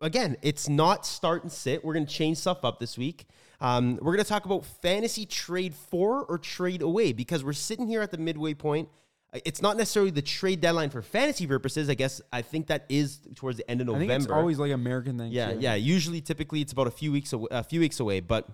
again, 0.00 0.36
it's 0.42 0.68
not 0.68 1.06
start 1.06 1.42
and 1.42 1.52
sit. 1.52 1.84
We're 1.84 1.94
going 1.94 2.06
to 2.06 2.12
change 2.12 2.38
stuff 2.38 2.64
up 2.64 2.78
this 2.80 2.96
week. 2.98 3.26
Um, 3.60 3.96
we're 4.02 4.12
going 4.12 4.24
to 4.24 4.28
talk 4.28 4.44
about 4.44 4.64
fantasy 4.82 5.24
trade 5.26 5.74
for 5.74 6.24
or 6.24 6.38
trade 6.38 6.82
away 6.82 7.12
because 7.12 7.42
we're 7.42 7.52
sitting 7.54 7.86
here 7.86 8.02
at 8.02 8.10
the 8.10 8.18
midway 8.18 8.54
point. 8.54 8.88
Uh, 9.32 9.38
It's 9.44 9.62
not 9.62 9.76
necessarily 9.76 10.10
the 10.10 10.22
trade 10.22 10.60
deadline 10.60 10.90
for 10.90 11.00
fantasy 11.02 11.46
purposes. 11.46 11.88
I 11.88 11.94
guess 11.94 12.20
I 12.32 12.42
think 12.42 12.66
that 12.66 12.84
is 12.88 13.18
towards 13.34 13.56
the 13.56 13.70
end 13.70 13.80
of 13.80 13.88
I 13.88 13.92
November. 13.92 14.12
think 14.12 14.22
it's 14.24 14.32
always 14.32 14.58
like 14.58 14.72
American 14.72 15.16
thing. 15.18 15.32
Yeah, 15.32 15.52
yeah. 15.52 15.74
Usually, 15.74 16.20
typically, 16.20 16.60
it's 16.60 16.72
about 16.72 16.86
a 16.86 16.90
few 16.90 17.10
weeks 17.12 17.32
away, 17.32 17.48
a 17.50 17.64
few 17.64 17.80
weeks 17.80 17.98
away. 17.98 18.20
But 18.20 18.46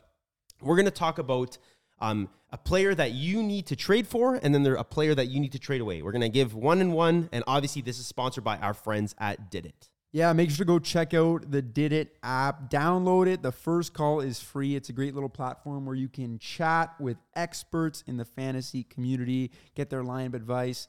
we're 0.60 0.76
going 0.76 0.84
to 0.86 0.92
talk 0.92 1.18
about 1.18 1.58
um, 2.00 2.28
a 2.52 2.58
player 2.58 2.94
that 2.94 3.12
you 3.12 3.42
need 3.42 3.66
to 3.66 3.76
trade 3.76 4.06
for, 4.06 4.36
and 4.36 4.54
then 4.54 4.62
there 4.62 4.74
a 4.76 4.84
player 4.84 5.14
that 5.16 5.26
you 5.26 5.40
need 5.40 5.52
to 5.52 5.58
trade 5.58 5.80
away. 5.80 6.02
We're 6.02 6.12
going 6.12 6.22
to 6.22 6.28
give 6.28 6.54
one 6.54 6.80
and 6.80 6.92
one, 6.92 7.28
and 7.32 7.42
obviously, 7.48 7.82
this 7.82 7.98
is 7.98 8.06
sponsored 8.06 8.44
by 8.44 8.56
our 8.58 8.74
friends 8.74 9.14
at 9.18 9.50
Did 9.50 9.66
It. 9.66 9.88
Yeah, 10.14 10.32
make 10.34 10.50
sure 10.50 10.58
to 10.58 10.64
go 10.66 10.78
check 10.78 11.14
out 11.14 11.50
the 11.50 11.62
Did 11.62 11.92
It 11.92 12.16
app. 12.22 12.70
Download 12.70 13.26
it. 13.26 13.42
The 13.42 13.50
first 13.52 13.94
call 13.94 14.20
is 14.20 14.40
free. 14.40 14.76
It's 14.76 14.90
a 14.90 14.92
great 14.92 15.14
little 15.14 15.30
platform 15.30 15.86
where 15.86 15.94
you 15.94 16.08
can 16.08 16.38
chat 16.38 16.94
with 17.00 17.16
experts 17.34 18.04
in 18.06 18.18
the 18.18 18.26
fantasy 18.26 18.82
community, 18.84 19.50
get 19.74 19.88
their 19.88 20.02
line 20.04 20.26
of 20.26 20.34
advice. 20.34 20.86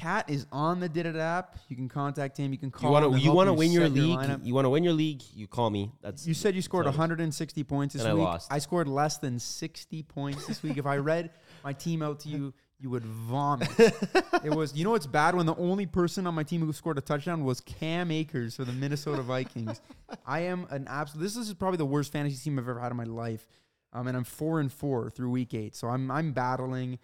Kat 0.00 0.28
is 0.28 0.46
on 0.50 0.80
the 0.80 0.88
Did 0.88 1.04
It 1.06 1.14
app. 1.14 1.56
You 1.68 1.76
can 1.76 1.88
contact 1.90 2.36
him. 2.38 2.52
You 2.52 2.58
can 2.58 2.70
call 2.70 2.88
You 2.88 2.92
want 2.92 3.12
to 3.14 3.20
you 3.20 3.32
want 3.32 3.46
to 3.48 3.52
win 3.52 3.70
your 3.70 3.88
league. 3.88 4.18
lineup. 4.18 4.44
you 4.44 4.52
want 4.54 4.64
to 4.64 4.70
win 4.70 4.82
your 4.82 4.92
league. 4.94 5.22
You 5.34 5.46
call 5.46 5.68
me. 5.70 5.92
That's 6.02 6.26
You 6.26 6.32
said 6.34 6.56
you 6.56 6.62
scored 6.62 6.86
how 6.86 6.90
it 6.90 6.94
is. 6.94 6.98
160 6.98 7.62
points 7.64 7.92
this 7.92 8.02
And 8.02 8.10
I 8.10 8.14
week. 8.14 8.24
lost. 8.24 8.50
I 8.52 8.58
scored 8.58 8.88
less 8.88 9.18
than 9.18 9.38
60 9.38 10.02
points 10.04 10.46
this 10.46 10.62
week. 10.64 10.78
if 10.78 10.86
I 10.86 10.96
read 10.96 11.30
my 11.62 11.74
team 11.74 12.02
out 12.02 12.20
to 12.20 12.28
you, 12.30 12.54
you 12.84 12.90
would 12.90 13.06
vomit. 13.06 13.70
it 14.44 14.54
was, 14.54 14.76
you 14.76 14.84
know, 14.84 14.94
it's 14.94 15.06
bad 15.06 15.34
when 15.34 15.46
the 15.46 15.56
only 15.56 15.86
person 15.86 16.26
on 16.26 16.34
my 16.34 16.42
team 16.42 16.60
who 16.60 16.70
scored 16.70 16.98
a 16.98 17.00
touchdown 17.00 17.42
was 17.42 17.62
Cam 17.62 18.10
Akers 18.10 18.56
for 18.56 18.64
the 18.64 18.74
Minnesota 18.74 19.22
Vikings. 19.22 19.80
I 20.26 20.40
am 20.40 20.66
an 20.68 20.86
absolute. 20.86 21.24
This 21.24 21.36
is 21.36 21.54
probably 21.54 21.78
the 21.78 21.86
worst 21.86 22.12
fantasy 22.12 22.36
team 22.36 22.58
I've 22.58 22.68
ever 22.68 22.78
had 22.78 22.90
in 22.90 22.98
my 22.98 23.04
life, 23.04 23.48
um, 23.94 24.06
and 24.06 24.14
I'm 24.14 24.24
four 24.24 24.60
and 24.60 24.70
four 24.70 25.08
through 25.08 25.30
week 25.30 25.54
eight. 25.54 25.74
So 25.74 25.88
I'm 25.88 26.10
I'm 26.10 26.32
battling. 26.32 26.98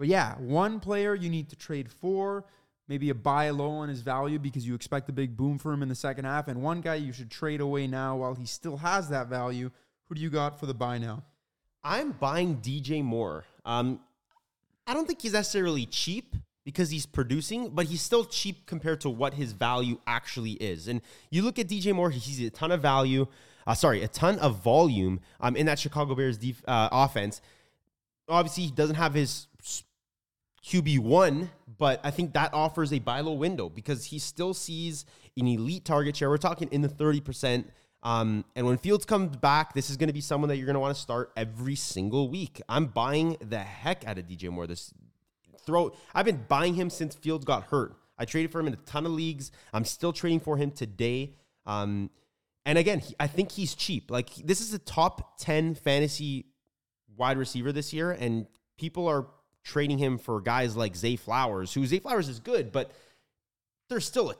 But 0.00 0.08
yeah, 0.08 0.34
one 0.38 0.80
player 0.80 1.14
you 1.14 1.30
need 1.30 1.48
to 1.50 1.56
trade 1.56 1.88
for. 1.88 2.44
Maybe 2.88 3.08
a 3.08 3.14
buy 3.14 3.48
low 3.50 3.70
on 3.70 3.88
his 3.88 4.00
value 4.00 4.40
because 4.40 4.66
you 4.66 4.74
expect 4.74 5.08
a 5.08 5.12
big 5.12 5.36
boom 5.36 5.58
for 5.58 5.72
him 5.72 5.82
in 5.82 5.88
the 5.88 5.94
second 5.94 6.24
half. 6.24 6.48
And 6.48 6.60
one 6.60 6.80
guy 6.80 6.96
you 6.96 7.12
should 7.12 7.30
trade 7.30 7.60
away 7.60 7.86
now 7.86 8.16
while 8.16 8.34
he 8.34 8.44
still 8.44 8.76
has 8.78 9.08
that 9.08 9.28
value. 9.28 9.70
Who 10.06 10.16
do 10.16 10.20
you 10.20 10.28
got 10.28 10.60
for 10.60 10.66
the 10.66 10.74
buy 10.74 10.98
now? 10.98 11.22
I'm 11.84 12.10
buying 12.12 12.56
DJ 12.56 13.02
Moore. 13.02 13.44
Um, 13.64 14.00
I 14.86 14.94
don't 14.94 15.06
think 15.06 15.22
he's 15.22 15.32
necessarily 15.32 15.86
cheap 15.86 16.36
because 16.64 16.90
he's 16.90 17.06
producing, 17.06 17.70
but 17.70 17.86
he's 17.86 18.02
still 18.02 18.24
cheap 18.24 18.66
compared 18.66 19.00
to 19.02 19.10
what 19.10 19.34
his 19.34 19.52
value 19.52 19.98
actually 20.06 20.52
is. 20.52 20.88
And 20.88 21.00
you 21.30 21.42
look 21.42 21.58
at 21.58 21.68
DJ 21.68 21.94
Moore; 21.94 22.10
he 22.10 22.20
sees 22.20 22.46
a 22.46 22.50
ton 22.50 22.72
of 22.72 22.80
value. 22.80 23.26
Uh, 23.66 23.74
sorry, 23.74 24.02
a 24.02 24.08
ton 24.08 24.38
of 24.40 24.56
volume 24.56 25.20
um, 25.40 25.56
in 25.56 25.66
that 25.66 25.78
Chicago 25.78 26.14
Bears 26.14 26.36
def- 26.36 26.62
uh, 26.68 26.88
offense. 26.92 27.40
Obviously, 28.28 28.64
he 28.64 28.70
doesn't 28.70 28.96
have 28.96 29.14
his 29.14 29.46
QB 30.64 30.98
one, 31.00 31.50
but 31.78 32.00
I 32.02 32.10
think 32.10 32.32
that 32.34 32.52
offers 32.52 32.92
a 32.92 32.98
buy 32.98 33.20
low 33.20 33.32
window 33.34 33.68
because 33.68 34.06
he 34.06 34.18
still 34.18 34.54
sees 34.54 35.04
an 35.36 35.46
elite 35.46 35.84
target 35.84 36.16
share. 36.16 36.28
We're 36.30 36.36
talking 36.38 36.68
in 36.72 36.82
the 36.82 36.88
thirty 36.88 37.20
percent. 37.20 37.70
Um, 38.04 38.44
and 38.54 38.66
when 38.66 38.76
Fields 38.76 39.06
comes 39.06 39.36
back, 39.36 39.72
this 39.72 39.88
is 39.88 39.96
going 39.96 40.08
to 40.08 40.12
be 40.12 40.20
someone 40.20 40.48
that 40.48 40.56
you're 40.56 40.66
going 40.66 40.74
to 40.74 40.80
want 40.80 40.94
to 40.94 41.00
start 41.00 41.32
every 41.36 41.74
single 41.74 42.28
week. 42.28 42.60
I'm 42.68 42.86
buying 42.86 43.38
the 43.40 43.58
heck 43.58 44.06
out 44.06 44.18
of 44.18 44.26
DJ 44.26 44.50
Moore. 44.50 44.66
This 44.66 44.92
throw, 45.64 45.92
I've 46.14 46.26
been 46.26 46.44
buying 46.46 46.74
him 46.74 46.90
since 46.90 47.14
Fields 47.14 47.44
got 47.44 47.64
hurt. 47.64 47.96
I 48.18 48.26
traded 48.26 48.52
for 48.52 48.60
him 48.60 48.66
in 48.66 48.74
a 48.74 48.78
ton 48.84 49.06
of 49.06 49.12
leagues. 49.12 49.50
I'm 49.72 49.84
still 49.84 50.12
trading 50.12 50.40
for 50.40 50.56
him 50.56 50.70
today. 50.70 51.34
Um, 51.66 52.10
and 52.66 52.78
again, 52.78 53.00
he, 53.00 53.14
I 53.18 53.26
think 53.26 53.50
he's 53.52 53.74
cheap. 53.74 54.10
Like 54.10 54.34
this 54.36 54.60
is 54.60 54.72
a 54.74 54.78
top 54.78 55.38
ten 55.38 55.74
fantasy 55.74 56.46
wide 57.16 57.38
receiver 57.38 57.72
this 57.72 57.92
year, 57.92 58.12
and 58.12 58.46
people 58.78 59.08
are 59.08 59.26
trading 59.62 59.98
him 59.98 60.18
for 60.18 60.40
guys 60.40 60.76
like 60.76 60.94
Zay 60.94 61.16
Flowers, 61.16 61.72
who 61.72 61.86
Zay 61.86 61.98
Flowers 61.98 62.28
is 62.28 62.38
good, 62.38 62.70
but 62.70 62.92
there's 63.88 64.04
still 64.04 64.30
a, 64.30 64.34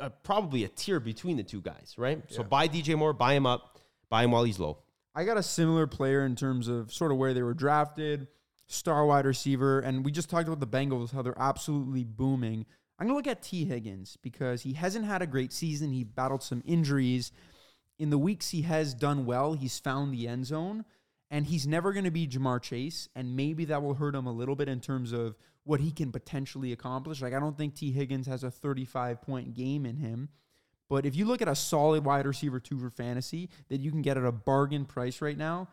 a 0.00 0.10
probably 0.10 0.64
a 0.64 0.68
tier 0.68 1.00
between 1.00 1.36
the 1.36 1.42
two 1.42 1.60
guys, 1.60 1.94
right? 1.96 2.22
So 2.28 2.42
buy 2.42 2.68
DJ 2.68 2.96
Moore, 2.96 3.12
buy 3.12 3.34
him 3.34 3.46
up, 3.46 3.78
buy 4.08 4.24
him 4.24 4.32
while 4.32 4.44
he's 4.44 4.58
low. 4.58 4.78
I 5.14 5.24
got 5.24 5.36
a 5.36 5.42
similar 5.42 5.86
player 5.86 6.24
in 6.24 6.36
terms 6.36 6.68
of 6.68 6.92
sort 6.92 7.12
of 7.12 7.18
where 7.18 7.34
they 7.34 7.42
were 7.42 7.54
drafted, 7.54 8.28
star 8.68 9.04
wide 9.06 9.26
receiver, 9.26 9.80
and 9.80 10.04
we 10.04 10.12
just 10.12 10.30
talked 10.30 10.46
about 10.46 10.60
the 10.60 10.66
Bengals, 10.66 11.12
how 11.12 11.22
they're 11.22 11.34
absolutely 11.38 12.04
booming. 12.04 12.64
I'm 12.98 13.06
going 13.06 13.14
to 13.22 13.28
look 13.28 13.36
at 13.36 13.42
Tee 13.42 13.64
Higgins 13.64 14.18
because 14.22 14.62
he 14.62 14.74
hasn't 14.74 15.06
had 15.06 15.22
a 15.22 15.26
great 15.26 15.52
season. 15.52 15.92
He 15.92 16.04
battled 16.04 16.42
some 16.42 16.62
injuries. 16.64 17.32
In 17.98 18.10
the 18.10 18.18
weeks 18.18 18.50
he 18.50 18.62
has 18.62 18.94
done 18.94 19.26
well, 19.26 19.54
he's 19.54 19.78
found 19.78 20.12
the 20.12 20.28
end 20.28 20.46
zone, 20.46 20.84
and 21.30 21.46
he's 21.46 21.66
never 21.66 21.92
going 21.92 22.04
to 22.04 22.10
be 22.10 22.26
Ja'Marr 22.26 22.60
Chase, 22.60 23.08
and 23.14 23.36
maybe 23.36 23.64
that 23.66 23.82
will 23.82 23.94
hurt 23.94 24.14
him 24.14 24.26
a 24.26 24.32
little 24.32 24.56
bit 24.56 24.68
in 24.68 24.80
terms 24.80 25.12
of 25.12 25.36
what 25.64 25.80
he 25.80 25.92
can 25.92 26.10
potentially 26.10 26.72
accomplish. 26.72 27.22
Like, 27.22 27.34
I 27.34 27.38
don't 27.38 27.56
think 27.56 27.74
Tee 27.74 27.92
Higgins 27.92 28.26
has 28.26 28.42
a 28.42 28.50
35 28.50 29.22
point 29.22 29.54
game 29.54 29.86
in 29.86 29.96
him. 29.96 30.30
But 30.88 31.06
if 31.06 31.14
you 31.14 31.24
look 31.24 31.40
at 31.40 31.46
a 31.46 31.54
solid 31.54 32.04
wide 32.04 32.26
receiver 32.26 32.58
two 32.58 32.78
for 32.78 32.90
fantasy 32.90 33.48
that 33.68 33.80
you 33.80 33.92
can 33.92 34.02
get 34.02 34.16
at 34.16 34.24
a 34.24 34.32
bargain 34.32 34.84
price 34.84 35.22
right 35.22 35.38
now, 35.38 35.68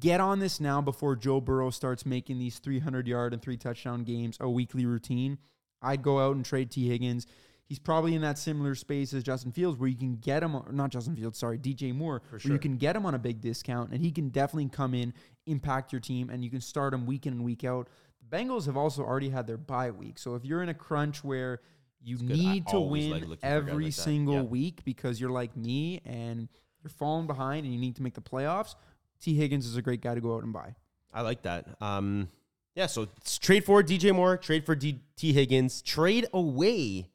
get 0.00 0.20
on 0.20 0.40
this 0.40 0.58
now 0.58 0.80
before 0.80 1.14
Joe 1.14 1.40
Burrow 1.40 1.70
starts 1.70 2.04
making 2.04 2.40
these 2.40 2.58
300 2.58 3.06
yard 3.06 3.32
and 3.32 3.40
three 3.40 3.56
touchdown 3.56 4.02
games 4.02 4.36
a 4.40 4.50
weekly 4.50 4.86
routine. 4.86 5.38
I'd 5.80 6.02
go 6.02 6.18
out 6.18 6.34
and 6.34 6.44
trade 6.44 6.72
Tee 6.72 6.88
Higgins. 6.88 7.28
He's 7.74 7.80
probably 7.80 8.14
in 8.14 8.22
that 8.22 8.38
similar 8.38 8.76
space 8.76 9.12
as 9.14 9.24
Justin 9.24 9.50
Fields, 9.50 9.80
where 9.80 9.88
you 9.88 9.96
can 9.96 10.14
get 10.14 10.44
him, 10.44 10.54
or 10.54 10.70
not 10.70 10.90
Justin 10.90 11.16
Fields, 11.16 11.36
sorry, 11.36 11.58
DJ 11.58 11.92
Moore, 11.92 12.22
where 12.30 12.38
sure. 12.38 12.52
you 12.52 12.58
can 12.60 12.76
get 12.76 12.94
him 12.94 13.04
on 13.04 13.16
a 13.16 13.18
big 13.18 13.40
discount, 13.40 13.90
and 13.90 14.00
he 14.00 14.12
can 14.12 14.28
definitely 14.28 14.68
come 14.68 14.94
in, 14.94 15.12
impact 15.46 15.90
your 15.90 16.00
team, 16.00 16.30
and 16.30 16.44
you 16.44 16.50
can 16.50 16.60
start 16.60 16.94
him 16.94 17.04
week 17.04 17.26
in 17.26 17.32
and 17.32 17.42
week 17.42 17.64
out. 17.64 17.88
The 18.22 18.36
Bengals 18.36 18.66
have 18.66 18.76
also 18.76 19.02
already 19.02 19.28
had 19.28 19.48
their 19.48 19.56
bye 19.56 19.90
week, 19.90 20.20
so 20.20 20.36
if 20.36 20.44
you're 20.44 20.62
in 20.62 20.68
a 20.68 20.74
crunch 20.74 21.24
where 21.24 21.62
you. 22.00 22.16
Need 22.18 22.68
to 22.68 22.78
win 22.78 23.10
like 23.10 23.22
looking 23.22 23.36
for 23.38 23.60
guys 23.60 23.68
every 23.68 23.84
like 23.86 23.92
single 23.92 24.34
Yeah. 24.34 24.42
week 24.42 24.84
because 24.84 25.20
you're 25.20 25.30
like 25.30 25.56
me 25.56 26.00
and 26.04 26.48
you're 26.80 26.90
falling 26.90 27.26
behind 27.26 27.64
and 27.64 27.74
you 27.74 27.80
need 27.80 27.96
to 27.96 28.04
make 28.04 28.14
the 28.14 28.20
playoffs, 28.22 28.76
Tee 29.20 29.34
Higgins 29.34 29.66
is 29.66 29.76
a 29.76 29.82
great 29.82 30.00
guy 30.00 30.14
to 30.14 30.20
go 30.20 30.36
out 30.36 30.44
and 30.44 30.52
buy. 30.52 30.76
I 31.12 31.22
like 31.22 31.42
that. 31.42 31.66
Um, 31.82 32.28
yeah, 32.76 32.86
so 32.86 33.08
trade 33.40 33.64
for 33.64 33.82
DJ 33.82 34.14
Moore, 34.14 34.36
trade 34.36 34.64
for 34.64 34.76
D- 34.76 35.00
Tee 35.16 35.32
Higgins, 35.32 35.82
trade 35.82 36.26
away. 36.32 37.10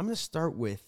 I'm 0.00 0.06
going 0.06 0.16
to 0.16 0.22
start 0.22 0.56
with 0.56 0.82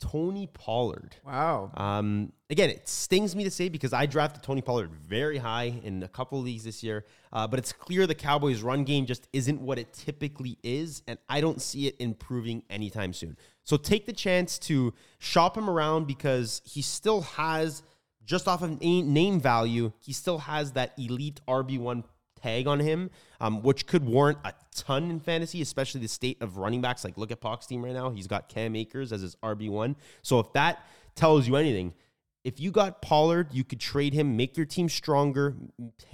Tony 0.00 0.46
Pollard. 0.46 1.16
Wow. 1.26 1.72
Um, 1.74 2.32
again, 2.48 2.70
it 2.70 2.88
stings 2.88 3.34
me 3.34 3.42
to 3.42 3.50
say 3.50 3.68
because 3.68 3.92
I 3.92 4.06
drafted 4.06 4.44
Tony 4.44 4.62
Pollard 4.62 4.92
very 4.92 5.38
high 5.38 5.80
in 5.82 6.04
a 6.04 6.08
couple 6.08 6.38
of 6.38 6.44
leagues 6.44 6.62
this 6.62 6.84
year, 6.84 7.06
uh, 7.32 7.48
but 7.48 7.58
it's 7.58 7.72
clear 7.72 8.06
the 8.06 8.14
Cowboys' 8.14 8.62
run 8.62 8.84
game 8.84 9.04
just 9.04 9.26
isn't 9.32 9.60
what 9.60 9.80
it 9.80 9.92
typically 9.92 10.58
is, 10.62 11.02
and 11.08 11.18
I 11.28 11.40
don't 11.40 11.60
see 11.60 11.88
it 11.88 11.96
improving 11.98 12.62
anytime 12.70 13.12
soon. 13.12 13.36
So 13.64 13.76
take 13.76 14.06
the 14.06 14.12
chance 14.12 14.60
to 14.60 14.94
shop 15.18 15.58
him 15.58 15.68
around 15.68 16.06
because 16.06 16.62
he 16.64 16.82
still 16.82 17.22
has, 17.22 17.82
just 18.24 18.46
off 18.46 18.62
of 18.62 18.80
name 18.80 19.40
value, 19.40 19.90
he 19.98 20.12
still 20.12 20.38
has 20.38 20.70
that 20.74 20.92
elite 20.96 21.40
RB1 21.48 22.04
tag 22.42 22.66
on 22.66 22.80
him, 22.80 23.10
um, 23.40 23.62
which 23.62 23.86
could 23.86 24.04
warrant 24.04 24.38
a 24.44 24.52
ton 24.74 25.10
in 25.10 25.20
fantasy, 25.20 25.62
especially 25.62 26.00
the 26.00 26.08
state 26.08 26.40
of 26.40 26.56
running 26.56 26.80
backs. 26.80 27.04
Like, 27.04 27.18
look 27.18 27.30
at 27.30 27.40
Puck's 27.40 27.66
team 27.66 27.84
right 27.84 27.94
now. 27.94 28.10
He's 28.10 28.26
got 28.26 28.48
Cam 28.48 28.76
Akers 28.76 29.12
as 29.12 29.22
his 29.22 29.36
RB1. 29.36 29.96
So, 30.22 30.38
if 30.40 30.52
that 30.54 30.84
tells 31.14 31.46
you 31.46 31.56
anything, 31.56 31.94
if 32.44 32.58
you 32.58 32.70
got 32.70 33.02
Pollard, 33.02 33.48
you 33.52 33.64
could 33.64 33.80
trade 33.80 34.14
him, 34.14 34.36
make 34.36 34.56
your 34.56 34.66
team 34.66 34.88
stronger, 34.88 35.54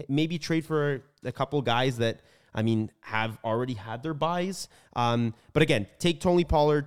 maybe 0.09 0.39
trade 0.39 0.65
for 0.65 1.03
a 1.25 1.33
couple 1.33 1.61
guys 1.63 1.99
that, 1.99 2.21
I 2.55 2.63
mean, 2.63 2.91
have 3.01 3.39
already 3.45 3.75
had 3.75 4.03
their 4.03 4.15
buys. 4.15 4.69
Um, 4.95 5.35
but 5.53 5.63
again, 5.63 5.87
take 5.99 6.21
Tony 6.21 6.45
Pollard, 6.45 6.87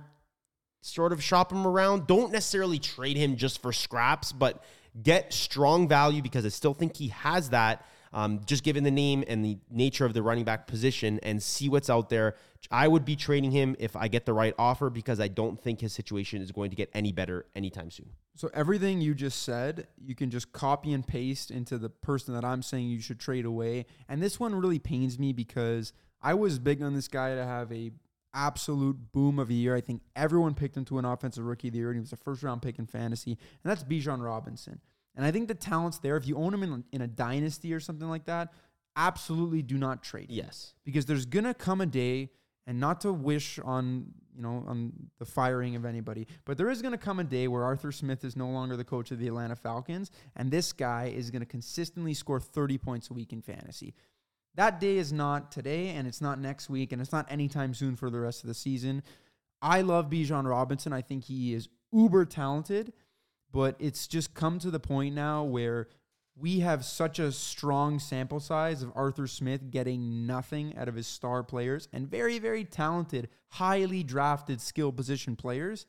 sort 0.82 1.12
of 1.12 1.22
shop 1.22 1.52
him 1.52 1.66
around. 1.66 2.06
Don't 2.06 2.32
necessarily 2.32 2.78
trade 2.78 3.16
him 3.16 3.36
just 3.36 3.62
for 3.62 3.72
scraps, 3.72 4.32
but 4.32 4.62
get 5.02 5.32
strong 5.32 5.88
value 5.88 6.22
because 6.22 6.44
I 6.44 6.48
still 6.48 6.74
think 6.74 6.96
he 6.96 7.08
has 7.08 7.50
that. 7.50 7.86
Um, 8.12 8.40
just 8.44 8.64
given 8.64 8.82
the 8.82 8.90
name 8.90 9.22
and 9.28 9.44
the 9.44 9.58
nature 9.70 10.04
of 10.04 10.14
the 10.14 10.22
running 10.22 10.44
back 10.44 10.66
position 10.66 11.20
and 11.22 11.40
see 11.40 11.68
what's 11.68 11.88
out 11.88 12.08
there. 12.08 12.34
I 12.70 12.88
would 12.88 13.04
be 13.04 13.14
trading 13.14 13.52
him 13.52 13.76
if 13.78 13.94
I 13.94 14.08
get 14.08 14.26
the 14.26 14.32
right 14.32 14.52
offer 14.58 14.90
because 14.90 15.20
I 15.20 15.28
don't 15.28 15.60
think 15.60 15.80
his 15.80 15.92
situation 15.92 16.42
is 16.42 16.50
going 16.50 16.70
to 16.70 16.76
get 16.76 16.90
any 16.92 17.12
better 17.12 17.46
anytime 17.54 17.90
soon. 17.90 18.10
So 18.34 18.50
everything 18.52 19.00
you 19.00 19.14
just 19.14 19.42
said, 19.42 19.86
you 19.96 20.14
can 20.14 20.30
just 20.30 20.52
copy 20.52 20.92
and 20.92 21.06
paste 21.06 21.50
into 21.50 21.78
the 21.78 21.88
person 21.88 22.34
that 22.34 22.44
I'm 22.44 22.62
saying 22.62 22.88
you 22.88 23.00
should 23.00 23.20
trade 23.20 23.44
away. 23.44 23.86
And 24.08 24.20
this 24.22 24.40
one 24.40 24.54
really 24.54 24.78
pains 24.78 25.18
me 25.18 25.32
because 25.32 25.92
I 26.20 26.34
was 26.34 26.58
big 26.58 26.82
on 26.82 26.94
this 26.94 27.08
guy 27.08 27.34
to 27.34 27.44
have 27.44 27.70
a 27.72 27.92
absolute 28.34 29.12
boom 29.12 29.38
of 29.38 29.50
a 29.50 29.54
year. 29.54 29.74
I 29.74 29.80
think 29.80 30.02
everyone 30.14 30.54
picked 30.54 30.76
him 30.76 30.84
to 30.86 30.98
an 30.98 31.04
offensive 31.04 31.44
rookie 31.44 31.68
of 31.68 31.72
the 31.72 31.78
year, 31.78 31.90
and 31.90 31.96
he 31.96 32.00
was 32.00 32.12
a 32.12 32.16
first 32.16 32.42
round 32.42 32.62
pick 32.62 32.78
in 32.78 32.86
fantasy, 32.86 33.32
and 33.32 33.70
that's 33.70 33.84
Bijan 33.84 34.22
Robinson. 34.22 34.80
And 35.16 35.24
I 35.24 35.30
think 35.30 35.48
the 35.48 35.54
talent's 35.54 35.98
there. 35.98 36.16
If 36.16 36.26
you 36.26 36.36
own 36.36 36.54
him 36.54 36.62
in, 36.62 36.84
in 36.92 37.02
a 37.02 37.06
dynasty 37.06 37.74
or 37.74 37.80
something 37.80 38.08
like 38.08 38.26
that, 38.26 38.52
absolutely 38.96 39.62
do 39.62 39.76
not 39.78 40.02
trade. 40.02 40.30
him. 40.30 40.36
Yes. 40.36 40.74
because 40.84 41.06
there's 41.06 41.26
gonna 41.26 41.54
come 41.54 41.80
a 41.80 41.86
day, 41.86 42.30
and 42.66 42.78
not 42.78 43.00
to 43.00 43.12
wish 43.12 43.58
on 43.58 44.06
you 44.36 44.42
know 44.42 44.64
on 44.66 44.92
the 45.18 45.24
firing 45.24 45.74
of 45.76 45.84
anybody, 45.84 46.26
but 46.44 46.56
there 46.56 46.70
is 46.70 46.82
gonna 46.82 46.98
come 46.98 47.18
a 47.18 47.24
day 47.24 47.48
where 47.48 47.64
Arthur 47.64 47.92
Smith 47.92 48.24
is 48.24 48.36
no 48.36 48.48
longer 48.48 48.76
the 48.76 48.84
coach 48.84 49.10
of 49.10 49.18
the 49.18 49.26
Atlanta 49.26 49.56
Falcons, 49.56 50.10
and 50.36 50.50
this 50.50 50.72
guy 50.72 51.12
is 51.14 51.30
gonna 51.30 51.46
consistently 51.46 52.14
score 52.14 52.40
30 52.40 52.78
points 52.78 53.10
a 53.10 53.14
week 53.14 53.32
in 53.32 53.42
fantasy. 53.42 53.94
That 54.56 54.80
day 54.80 54.96
is 54.96 55.12
not 55.12 55.52
today, 55.52 55.90
and 55.90 56.08
it's 56.08 56.20
not 56.20 56.38
next 56.40 56.68
week, 56.68 56.92
and 56.92 57.00
it's 57.00 57.12
not 57.12 57.30
anytime 57.30 57.72
soon 57.72 57.96
for 57.96 58.10
the 58.10 58.20
rest 58.20 58.42
of 58.42 58.48
the 58.48 58.54
season. 58.54 59.02
I 59.62 59.82
love 59.82 60.10
Bijan 60.10 60.48
Robinson. 60.48 60.92
I 60.92 61.02
think 61.02 61.24
he 61.24 61.54
is 61.54 61.68
uber 61.92 62.24
talented, 62.24 62.92
but 63.52 63.76
it's 63.78 64.06
just 64.06 64.34
come 64.34 64.58
to 64.60 64.70
the 64.70 64.80
point 64.80 65.14
now 65.14 65.44
where 65.44 65.88
we 66.36 66.60
have 66.60 66.84
such 66.84 67.18
a 67.18 67.32
strong 67.32 67.98
sample 67.98 68.40
size 68.40 68.82
of 68.82 68.92
Arthur 68.94 69.26
Smith 69.26 69.70
getting 69.70 70.26
nothing 70.26 70.76
out 70.76 70.88
of 70.88 70.94
his 70.94 71.06
star 71.06 71.42
players 71.42 71.88
and 71.92 72.08
very, 72.08 72.38
very 72.38 72.64
talented, 72.64 73.28
highly 73.48 74.02
drafted 74.02 74.60
skill 74.60 74.92
position 74.92 75.36
players. 75.36 75.86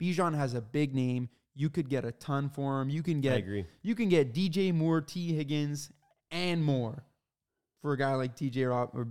Bijan 0.00 0.34
has 0.36 0.54
a 0.54 0.60
big 0.60 0.94
name. 0.94 1.28
You 1.54 1.68
could 1.68 1.88
get 1.88 2.04
a 2.04 2.12
ton 2.12 2.48
for 2.48 2.80
him. 2.80 2.88
You 2.88 3.02
can 3.02 3.20
get 3.20 3.34
I 3.34 3.38
agree. 3.38 3.66
you 3.82 3.94
can 3.94 4.08
get 4.08 4.32
DJ 4.32 4.72
Moore, 4.72 5.02
Tee 5.02 5.34
Higgins, 5.34 5.90
and 6.30 6.64
more 6.64 7.04
for 7.82 7.92
a 7.92 7.98
guy 7.98 8.14
like 8.14 8.34
TJ 8.36 8.70
Rob 8.70 8.90
or 8.94 9.08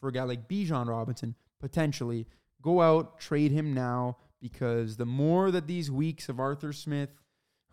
for 0.00 0.08
a 0.08 0.12
guy 0.12 0.24
like 0.24 0.48
Bijan 0.48 0.88
Robinson 0.88 1.36
potentially. 1.60 2.26
Go 2.62 2.80
out, 2.80 3.20
trade 3.20 3.52
him 3.52 3.74
now 3.74 4.16
because 4.44 4.98
the 4.98 5.06
more 5.06 5.50
that 5.50 5.66
these 5.66 5.90
weeks 5.90 6.28
of 6.28 6.38
Arthur 6.38 6.74
Smith 6.74 7.08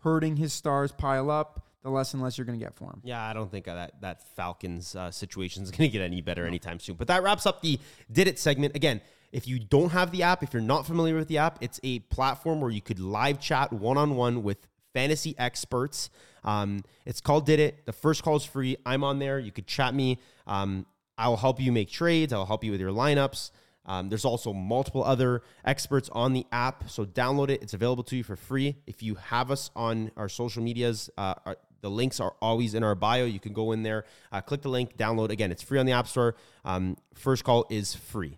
hurting 0.04 0.38
his 0.38 0.54
stars 0.54 0.94
pile 0.94 1.30
up, 1.30 1.68
the 1.84 1.90
less 1.90 2.14
and 2.14 2.24
less 2.24 2.38
you're 2.38 2.46
going 2.46 2.58
to 2.58 2.64
get 2.64 2.74
for 2.74 2.86
him. 2.86 3.02
Yeah, 3.04 3.22
I 3.22 3.34
don't 3.34 3.52
think 3.52 3.66
that 3.66 4.00
that 4.00 4.26
Falcons 4.38 4.96
uh, 4.96 5.12
situation 5.12 5.64
is 5.64 5.72
going 5.76 5.90
to 5.90 5.92
get 5.92 6.02
any 6.02 6.22
better 6.22 6.48
anytime 6.48 6.80
soon. 6.80 6.96
But 6.96 7.08
that 7.08 7.24
wraps 7.24 7.46
up 7.46 7.62
the 7.62 7.78
did 8.10 8.30
it 8.30 8.40
segment. 8.40 8.74
Again, 8.74 9.02
if 9.34 9.50
you 9.50 9.60
don't 9.60 9.90
have 9.90 10.12
the 10.12 10.24
app, 10.24 10.44
if 10.44 10.54
you're 10.54 10.62
not 10.62 10.88
familiar 10.88 11.16
with 11.16 11.28
the 11.28 11.40
app, 11.40 11.58
it's 11.60 11.82
a 11.84 12.00
platform 12.00 12.62
where 12.62 12.72
you 12.72 12.82
could 12.82 13.00
live 13.00 13.42
chat 13.42 13.74
one 13.74 13.98
on 13.98 14.16
one 14.16 14.42
with 14.42 14.66
fantasy 14.94 15.36
experts. 15.38 16.10
Um, 16.46 16.86
it's 17.06 17.20
called 17.20 17.46
Did 17.46 17.60
It. 17.60 17.86
The 17.86 17.94
first 17.94 18.24
call 18.24 18.38
is 18.38 18.46
free. 18.46 18.78
I'm 18.86 19.04
on 19.04 19.20
there. 19.20 19.40
You 19.40 19.52
could 19.52 19.68
chat 19.68 19.94
me. 19.94 20.20
Um, 20.48 20.86
I 21.18 21.28
will 21.28 21.38
help 21.38 21.60
you 21.60 21.74
make 21.74 21.90
trades. 21.92 22.32
I'll 22.32 22.46
help 22.46 22.64
you 22.64 22.72
with 22.72 22.80
your 22.80 22.92
lineups. 22.92 23.52
Um, 23.86 24.10
there's 24.10 24.26
also 24.26 24.54
multiple 24.54 25.04
other 25.04 25.42
experts 25.66 26.10
on 26.14 26.34
the 26.34 26.46
app, 26.52 26.90
so 26.90 27.06
download 27.06 27.50
it. 27.50 27.64
It's 27.64 27.74
available 27.74 28.04
to 28.06 28.16
you 28.16 28.24
for 28.24 28.36
free. 28.36 28.76
If 28.86 29.02
you 29.02 29.16
have 29.16 29.50
us 29.50 29.72
on 29.76 30.12
our 30.16 30.30
social 30.30 30.62
medias, 30.62 31.10
uh, 31.18 31.34
our, 31.46 31.58
the 31.82 31.90
links 31.90 32.20
are 32.20 32.36
always 32.42 32.76
in 32.76 32.84
our 32.84 32.96
bio. 32.96 33.26
You 33.26 33.40
can 33.40 33.54
go 33.54 33.72
in 33.72 33.84
there, 33.84 34.06
uh, 34.32 34.42
click 34.42 34.62
the 34.62 34.70
link, 34.70 34.98
download. 34.98 35.30
Again, 35.30 35.52
it's 35.52 35.64
free 35.64 35.80
on 35.80 35.86
the 35.86 35.94
App 35.94 36.08
Store. 36.08 36.36
Um, 36.64 36.96
first 37.16 37.44
call 37.44 37.66
is 37.70 37.96
free. 37.96 38.38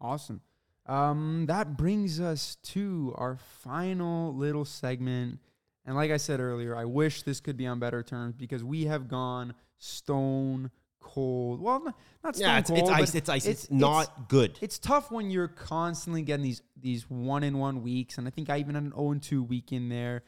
Awesome. 0.00 0.40
Um, 0.86 1.46
that 1.48 1.76
brings 1.76 2.20
us 2.20 2.56
to 2.62 3.14
our 3.16 3.36
final 3.62 4.34
little 4.34 4.64
segment. 4.64 5.40
And 5.84 5.96
like 5.96 6.10
I 6.10 6.16
said 6.18 6.40
earlier, 6.40 6.76
I 6.76 6.84
wish 6.84 7.22
this 7.22 7.40
could 7.40 7.56
be 7.56 7.66
on 7.66 7.78
better 7.78 8.02
terms 8.02 8.36
because 8.36 8.62
we 8.62 8.84
have 8.84 9.08
gone 9.08 9.54
stone 9.78 10.70
cold. 11.14 11.60
Well, 11.60 11.82
n- 11.86 11.94
not 12.22 12.36
stone 12.36 12.48
Yeah, 12.48 12.58
it's, 12.58 12.70
cold. 12.70 12.80
it's 12.80 12.90
ice. 12.90 13.14
It's 13.14 13.28
ice. 13.28 13.46
It's, 13.46 13.70
not 13.70 14.28
good. 14.28 14.58
It's 14.60 14.78
tough 14.78 15.10
when 15.10 15.30
you're 15.30 15.48
constantly 15.48 16.22
getting 16.22 16.44
these 16.44 16.62
these 16.80 17.08
one 17.10 17.42
in 17.42 17.58
one 17.58 17.82
weeks, 17.82 18.18
and 18.18 18.26
I 18.26 18.30
think 18.30 18.50
I 18.50 18.58
even 18.58 18.74
had 18.74 18.84
an 18.84 18.92
0 18.92 19.10
and 19.12 19.22
2 19.22 19.42
week 19.42 19.72
in 19.72 19.88
there. 19.88 20.22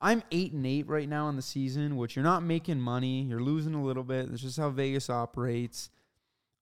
I'm 0.00 0.22
eight 0.30 0.52
and 0.52 0.66
eight 0.66 0.86
right 0.88 1.08
now 1.08 1.28
in 1.28 1.36
the 1.36 1.42
season, 1.42 1.96
which 1.96 2.16
you're 2.16 2.24
not 2.24 2.42
making 2.42 2.80
money. 2.80 3.22
You're 3.22 3.42
losing 3.42 3.74
a 3.74 3.82
little 3.82 4.04
bit. 4.04 4.30
That's 4.30 4.40
just 4.42 4.56
how 4.58 4.70
Vegas 4.70 5.10
operates. 5.10 5.90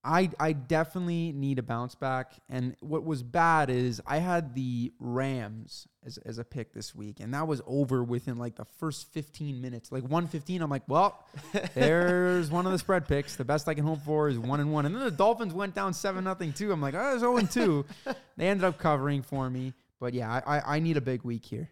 I 0.04 0.30
I 0.38 0.52
definitely 0.52 1.32
need 1.32 1.58
a 1.58 1.62
bounce 1.62 1.94
back. 1.94 2.34
And 2.48 2.76
what 2.80 3.04
was 3.04 3.22
bad 3.22 3.68
is 3.70 4.00
I 4.06 4.18
had 4.18 4.54
the 4.54 4.92
Rams 4.98 5.88
as, 6.06 6.18
as 6.18 6.38
a 6.38 6.44
pick 6.44 6.72
this 6.72 6.94
week, 6.94 7.20
and 7.20 7.34
that 7.34 7.46
was 7.46 7.60
over 7.66 8.02
within 8.02 8.36
like 8.36 8.56
the 8.56 8.64
first 8.64 9.12
15 9.12 9.60
minutes. 9.60 9.90
Like 9.92 10.02
115, 10.02 10.62
I'm 10.62 10.70
like, 10.70 10.84
well, 10.88 11.26
there's 11.74 12.50
one 12.50 12.66
of 12.66 12.72
the 12.72 12.78
spread 12.78 13.08
picks. 13.08 13.36
The 13.36 13.44
best 13.44 13.68
I 13.68 13.74
can 13.74 13.84
hope 13.84 14.02
for 14.02 14.28
is 14.28 14.38
one 14.38 14.60
and 14.60 14.72
one. 14.72 14.86
And 14.86 14.94
then 14.94 15.02
the 15.02 15.10
Dolphins 15.10 15.52
went 15.52 15.74
down 15.74 15.92
seven 15.94 16.24
nothing 16.24 16.52
too. 16.52 16.72
I'm 16.72 16.80
like, 16.80 16.94
oh, 16.94 17.12
it's 17.12 17.20
0 17.20 17.36
and 17.36 17.50
two. 17.50 17.84
they 18.36 18.48
ended 18.48 18.64
up 18.64 18.78
covering 18.78 19.22
for 19.22 19.50
me. 19.50 19.74
But 20.00 20.14
yeah, 20.14 20.40
I, 20.46 20.58
I, 20.58 20.76
I 20.76 20.78
need 20.78 20.96
a 20.96 21.00
big 21.00 21.24
week 21.24 21.44
here. 21.44 21.70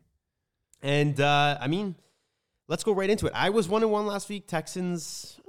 And 0.83 1.21
uh, 1.21 1.59
I 1.61 1.69
mean, 1.69 1.95
let's 2.69 2.85
go 2.85 2.93
right 2.93 3.09
into 3.09 3.27
it. 3.27 3.33
I 3.35 3.51
was 3.51 3.69
one 3.69 3.83
and 3.83 3.91
one 3.91 4.07
last 4.07 4.29
week. 4.29 4.47
Texans. 4.47 5.41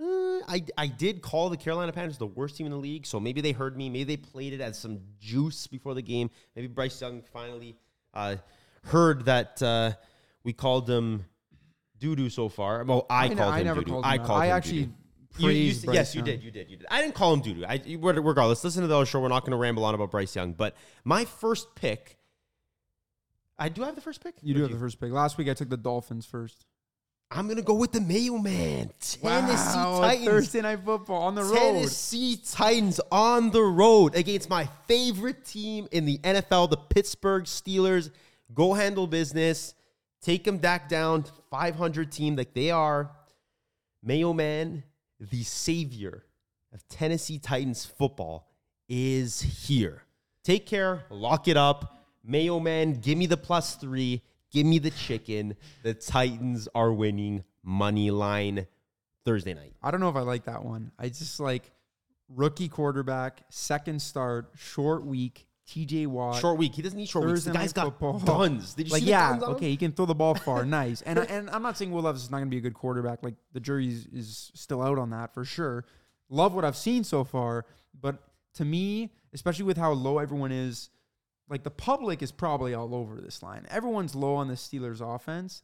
I 0.48 0.64
I 0.78 0.88
did 0.88 1.22
call 1.22 1.50
the 1.50 1.58
Carolina 1.58 1.92
Panthers 1.92 2.18
the 2.18 2.26
worst 2.28 2.56
team 2.58 2.66
in 2.68 2.72
the 2.72 2.78
league, 2.78 3.06
so 3.06 3.20
maybe 3.20 3.42
they 3.42 3.52
heard 3.52 3.76
me. 3.78 3.90
Maybe 3.90 4.04
they 4.04 4.18
played 4.18 4.54
it 4.54 4.62
as 4.62 4.78
some 4.80 5.00
juice 5.20 5.68
before 5.68 5.94
the 5.94 6.02
game. 6.02 6.30
Maybe 6.56 6.68
Bryce 6.68 7.00
Young 7.02 7.22
finally 7.34 7.76
uh, 8.14 8.38
heard 8.84 9.26
that 9.26 9.62
uh, 9.62 9.92
we 10.44 10.54
called 10.54 10.88
them 10.88 11.26
doo 12.00 12.16
doo 12.16 12.30
so 12.30 12.48
far. 12.50 12.84
Well, 12.84 13.06
I, 13.10 13.28
ne- 13.28 13.36
called 13.36 13.54
I 13.54 13.60
him 13.60 13.66
never 13.66 13.80
doo-doo. 13.82 13.92
called 13.92 14.06
him 14.06 14.12
I 14.12 14.18
called 14.20 14.42
I 14.42 14.46
him 14.48 14.56
actually 14.56 14.84
doo-doo. 14.84 14.94
You, 15.40 15.50
you, 15.50 15.74
Bryce 15.84 15.96
yes, 15.96 16.16
you 16.16 16.20
Young. 16.20 16.26
did. 16.26 16.44
You 16.44 16.52
did. 16.52 16.70
You 16.72 16.78
did. 16.78 16.88
I 16.90 17.02
didn't 17.02 17.14
call 17.16 17.34
him 17.34 17.42
doo 17.42 17.54
doo. 17.54 17.66
I 17.66 17.76
you- 17.86 18.00
regardless. 18.00 18.64
Listen 18.64 18.82
to 18.84 18.88
the 18.88 18.96
other 18.96 19.06
show. 19.06 19.20
We're 19.20 19.28
not 19.28 19.42
going 19.42 19.52
to 19.52 19.58
ramble 19.58 19.84
on 19.86 19.94
about 19.94 20.10
Bryce 20.12 20.36
Young, 20.36 20.54
but 20.54 20.76
my 21.04 21.26
first 21.26 21.76
pick. 21.76 22.18
I 23.60 23.70
do 23.70 23.82
have 23.84 23.96
the 23.96 24.02
first 24.02 24.24
pick. 24.24 24.36
You 24.42 24.54
Or 24.54 24.58
do 24.58 24.62
have 24.64 24.72
the 24.72 24.80
first 24.80 25.00
pick. 25.00 25.12
Last 25.12 25.38
week 25.38 25.50
I 25.50 25.54
took 25.54 25.70
the 25.70 25.78
Dolphins 25.78 26.26
first. 26.26 26.66
I'm 27.30 27.48
gonna 27.48 27.62
go 27.62 27.74
with 27.74 27.92
the 27.92 28.02
mailman. 28.02 28.92
Tennessee 29.00 29.78
Wow, 29.78 30.00
Titans. 30.00 30.26
Thursday 30.26 30.62
night 30.62 30.80
football 30.84 31.24
on 31.24 31.36
the 31.36 31.44
road. 31.44 31.56
Tennessee 31.56 32.38
Titans 32.38 33.02
on 33.12 33.52
the 33.52 33.62
road 33.62 34.16
against 34.16 34.50
my 34.50 34.70
favorite 34.88 35.44
team 35.44 35.88
in 35.92 36.06
the 36.06 36.20
NFL, 36.20 36.70
the 36.70 36.78
Pittsburgh 36.78 37.44
Steelers. 37.44 38.12
Go 38.54 38.74
handle 38.74 39.08
business. 39.08 39.74
Take 40.22 40.46
them 40.46 40.58
back 40.58 40.88
down. 40.88 41.26
500 41.52 42.12
team 42.12 42.38
like 42.38 42.54
they 42.54 42.72
are. 42.72 43.12
Mailman, 44.02 44.84
the 45.20 45.44
savior 45.44 46.24
of 46.74 46.88
Tennessee 46.88 47.40
Titans 47.40 47.86
football, 47.86 48.48
is 48.88 49.42
here. 49.42 50.04
Take 50.44 50.66
care. 50.66 51.04
Lock 51.10 51.50
it 51.50 51.58
up. 51.58 51.98
Mayo 52.24 52.60
Man, 52.60 52.94
give 52.94 53.18
me 53.18 53.26
the 53.26 53.38
plus 53.38 53.76
three. 53.76 54.22
Give 54.52 54.66
me 54.66 54.80
the 54.80 54.92
chicken. 54.92 55.56
The 55.84 55.94
Titans 55.94 56.68
are 56.74 56.92
winning 56.92 57.44
money 57.64 58.12
line 58.12 58.68
Thursday 59.26 59.54
night. 59.54 59.74
I 59.84 59.92
don't 59.92 60.00
know 60.00 60.10
if 60.10 60.16
I 60.16 60.22
like 60.22 60.46
that 60.46 60.64
one. 60.64 60.92
I 60.98 61.10
just 61.10 61.40
like 61.40 61.72
rookie 62.30 62.70
quarterback, 62.70 63.42
second 63.50 64.02
start, 64.02 64.52
short 64.58 65.06
week, 65.06 65.48
TJ 65.68 66.08
Watt. 66.08 66.40
Short 66.40 66.58
week. 66.58 66.76
He 66.76 66.82
doesn't 66.82 66.98
need 66.98 67.10
short 67.10 67.26
weeks. 67.28 67.44
The 67.44 67.52
guy's 67.52 67.74
got 67.74 67.86
football. 68.00 68.20
guns. 68.20 68.74
Did 68.74 68.88
you 68.88 68.94
like 68.94 69.00
see 69.02 69.06
the 69.06 69.12
yeah, 69.12 69.32
guns 69.32 69.44
on 69.44 69.50
him? 69.50 69.56
okay, 69.58 69.70
he 69.70 69.76
can 69.78 69.92
throw 69.92 70.06
the 70.06 70.16
ball 70.16 70.34
far, 70.46 70.66
nice. 70.66 71.02
And 71.02 71.20
I- 71.20 71.26
and 71.26 71.50
I'm 71.50 71.62
not 71.62 71.78
saying 71.78 71.92
Will 71.92 72.04
Levis 72.04 72.24
is 72.24 72.32
not 72.32 72.38
going 72.38 72.48
to 72.48 72.52
be 72.52 72.58
a 72.58 72.62
good 72.62 72.74
quarterback. 72.74 73.22
Like 73.22 73.36
the 73.52 73.60
jury 73.60 73.88
is 73.88 74.52
still 74.56 74.82
out 74.82 74.98
on 74.98 75.10
that 75.10 75.34
for 75.34 75.44
sure. 75.44 75.84
Love 76.30 76.54
what 76.54 76.64
I've 76.64 76.78
seen 76.78 77.04
so 77.04 77.24
far, 77.26 77.66
but 78.00 78.22
to 78.56 78.66
me, 78.66 79.12
especially 79.34 79.66
with 79.66 79.78
how 79.78 79.92
low 79.92 80.20
everyone 80.20 80.52
is, 80.52 80.90
like 81.50 81.64
the 81.64 81.72
public 81.72 82.22
is 82.22 82.32
probably 82.32 82.74
all 82.74 82.94
over 82.94 83.22
this 83.22 83.42
line. 83.42 83.66
Everyone's 83.70 84.16
low 84.16 84.36
on 84.36 84.48
the 84.48 84.56
Steelers 84.56 85.02
offense, 85.02 85.62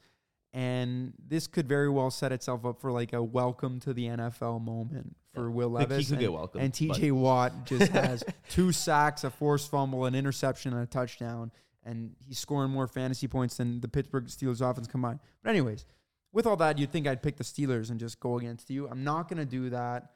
and 0.54 1.14
this 1.28 1.48
could 1.48 1.68
very 1.68 1.90
well 1.90 2.12
set 2.12 2.32
itself 2.32 2.66
up 2.66 2.80
for 2.80 2.92
like 2.92 3.14
a 3.14 3.22
welcome 3.22 3.80
to 3.82 3.94
the 3.94 4.08
NFL 4.08 4.64
moment 4.64 5.16
for 5.34 5.50
Will 5.50 5.76
Think 5.76 5.90
he 5.90 5.94
Levis. 5.96 6.08
could 6.08 6.14
and, 6.14 6.22
get 6.22 6.34
welcomed, 6.34 6.64
and 6.64 6.74
TJ 6.74 7.12
Watt 7.12 7.66
just 7.66 7.92
has 7.92 8.24
two 8.50 8.72
sacks, 8.72 9.24
a 9.24 9.30
forced 9.30 9.70
fumble, 9.70 10.06
an 10.06 10.16
interception, 10.16 10.74
and 10.74 10.84
a 10.84 10.86
touchdown, 10.86 11.52
and 11.84 12.16
he's 12.26 12.40
scoring 12.40 12.72
more 12.72 12.88
fantasy 12.88 13.28
points 13.28 13.58
than 13.58 13.82
the 13.82 13.88
Pittsburgh 13.88 14.26
Steelers 14.28 14.62
offense 14.62 14.88
combined. 14.88 15.20
But 15.44 15.50
anyways, 15.50 15.86
with 16.32 16.48
all 16.48 16.58
that, 16.58 16.78
you'd 16.78 16.92
think 16.92 17.08
I'd 17.08 17.22
pick 17.22 17.38
the 17.38 17.44
Steelers 17.44 17.90
and 17.90 18.00
just 18.00 18.20
go 18.20 18.38
against 18.38 18.70
you. 18.70 18.88
I'm 18.88 19.04
not 19.04 19.28
gonna 19.28 19.46
do 19.46 19.70
that. 19.72 20.12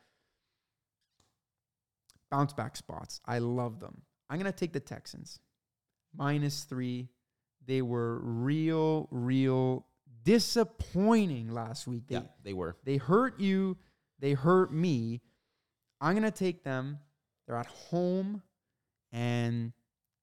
Bounce 2.32 2.54
back 2.54 2.76
spots. 2.76 3.22
I 3.26 3.40
love 3.40 3.80
them. 3.80 4.02
I'm 4.30 4.38
gonna 4.38 4.52
take 4.52 4.74
the 4.74 4.80
Texans. 4.80 5.40
Minus 6.16 6.64
three. 6.64 7.10
They 7.66 7.82
were 7.82 8.20
real, 8.20 9.08
real 9.12 9.86
disappointing 10.24 11.54
last 11.54 11.88
week. 11.88 12.08
They 12.08 12.16
Yeah, 12.16 12.22
they 12.44 12.54
were. 12.54 12.76
they 12.84 12.98
hurt 12.98 13.40
you. 13.40 13.78
They 14.20 14.34
hurt 14.34 14.74
me. 14.74 15.22
I'm 16.02 16.14
going 16.14 16.24
to 16.24 16.32
take 16.32 16.64
them. 16.64 17.00
They're 17.46 17.58
at 17.58 17.68
home. 17.68 18.42
And 19.12 19.74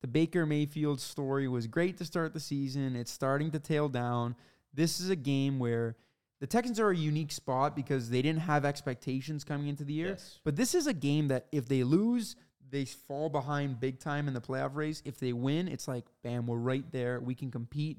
the 0.03 0.09
Baker 0.09 0.47
Mayfield 0.47 1.01
story 1.01 1.49
was 1.49 1.67
great 1.67 1.97
to 1.99 2.05
start 2.05 2.35
the 2.35 2.41
season. 2.41 2.97
It's 2.97 3.11
starting 3.11 3.51
to 3.53 3.59
tail 3.59 3.89
down. 3.89 4.37
This 4.73 5.01
is 5.01 5.11
a 5.11 5.17
game 5.17 5.59
where 5.59 5.97
the 6.41 6.47
Texans 6.47 6.79
are 6.81 6.91
a 6.91 6.97
unique 6.97 7.33
spot 7.33 7.75
because 7.77 8.11
they 8.11 8.21
didn't 8.21 8.43
have 8.43 8.65
expectations 8.65 9.45
coming 9.45 9.69
into 9.69 9.85
the 9.85 9.95
year. 9.95 10.09
Yes. 10.09 10.41
But 10.45 10.57
this 10.57 10.75
is 10.75 10.87
a 10.87 10.93
game 10.93 11.29
that 11.29 11.47
if 11.53 11.69
they 11.69 11.85
lose, 11.85 12.37
they 12.75 12.85
fall 12.85 13.29
behind 13.29 13.79
big 13.79 14.01
time 14.01 14.27
in 14.27 14.35
the 14.35 14.41
playoff 14.41 14.75
race. 14.75 15.01
If 15.05 15.21
they 15.21 15.33
win, 15.33 15.69
it's 15.69 15.87
like, 15.87 16.05
bam, 16.25 16.47
we're 16.47 16.57
right 16.57 16.85
there. 16.91 17.21
We 17.21 17.37
can 17.37 17.53
compete. 17.53 17.99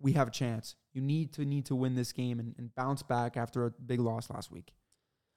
We 0.00 0.12
have 0.12 0.28
a 0.28 0.30
chance. 0.30 0.76
You 0.92 1.00
need 1.00 1.32
to 1.32 1.46
need 1.46 1.64
to 1.66 1.74
win 1.74 1.94
this 1.94 2.12
game 2.12 2.38
and, 2.38 2.54
and 2.58 2.74
bounce 2.74 3.02
back 3.02 3.38
after 3.38 3.64
a 3.64 3.70
big 3.70 4.00
loss 4.00 4.28
last 4.28 4.52
week. 4.52 4.74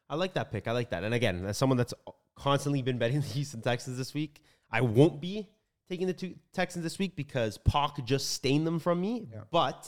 I 0.09 0.15
like 0.15 0.33
that 0.33 0.51
pick. 0.51 0.67
I 0.67 0.73
like 0.73 0.89
that. 0.89 1.05
And 1.05 1.13
again, 1.13 1.45
as 1.45 1.57
someone 1.57 1.77
that's 1.77 1.93
constantly 2.35 2.81
been 2.81 2.97
betting 2.97 3.21
the 3.21 3.27
Houston 3.27 3.61
Texans 3.61 3.97
this 3.97 4.13
week, 4.13 4.41
I 4.69 4.81
won't 4.81 5.21
be 5.21 5.47
taking 5.87 6.07
the 6.07 6.13
two 6.13 6.35
Texans 6.51 6.83
this 6.83 6.99
week 6.99 7.15
because 7.15 7.57
Puck 7.57 8.03
just 8.03 8.31
stained 8.31 8.67
them 8.67 8.79
from 8.79 8.99
me. 8.99 9.29
Yeah. 9.31 9.41
But 9.51 9.87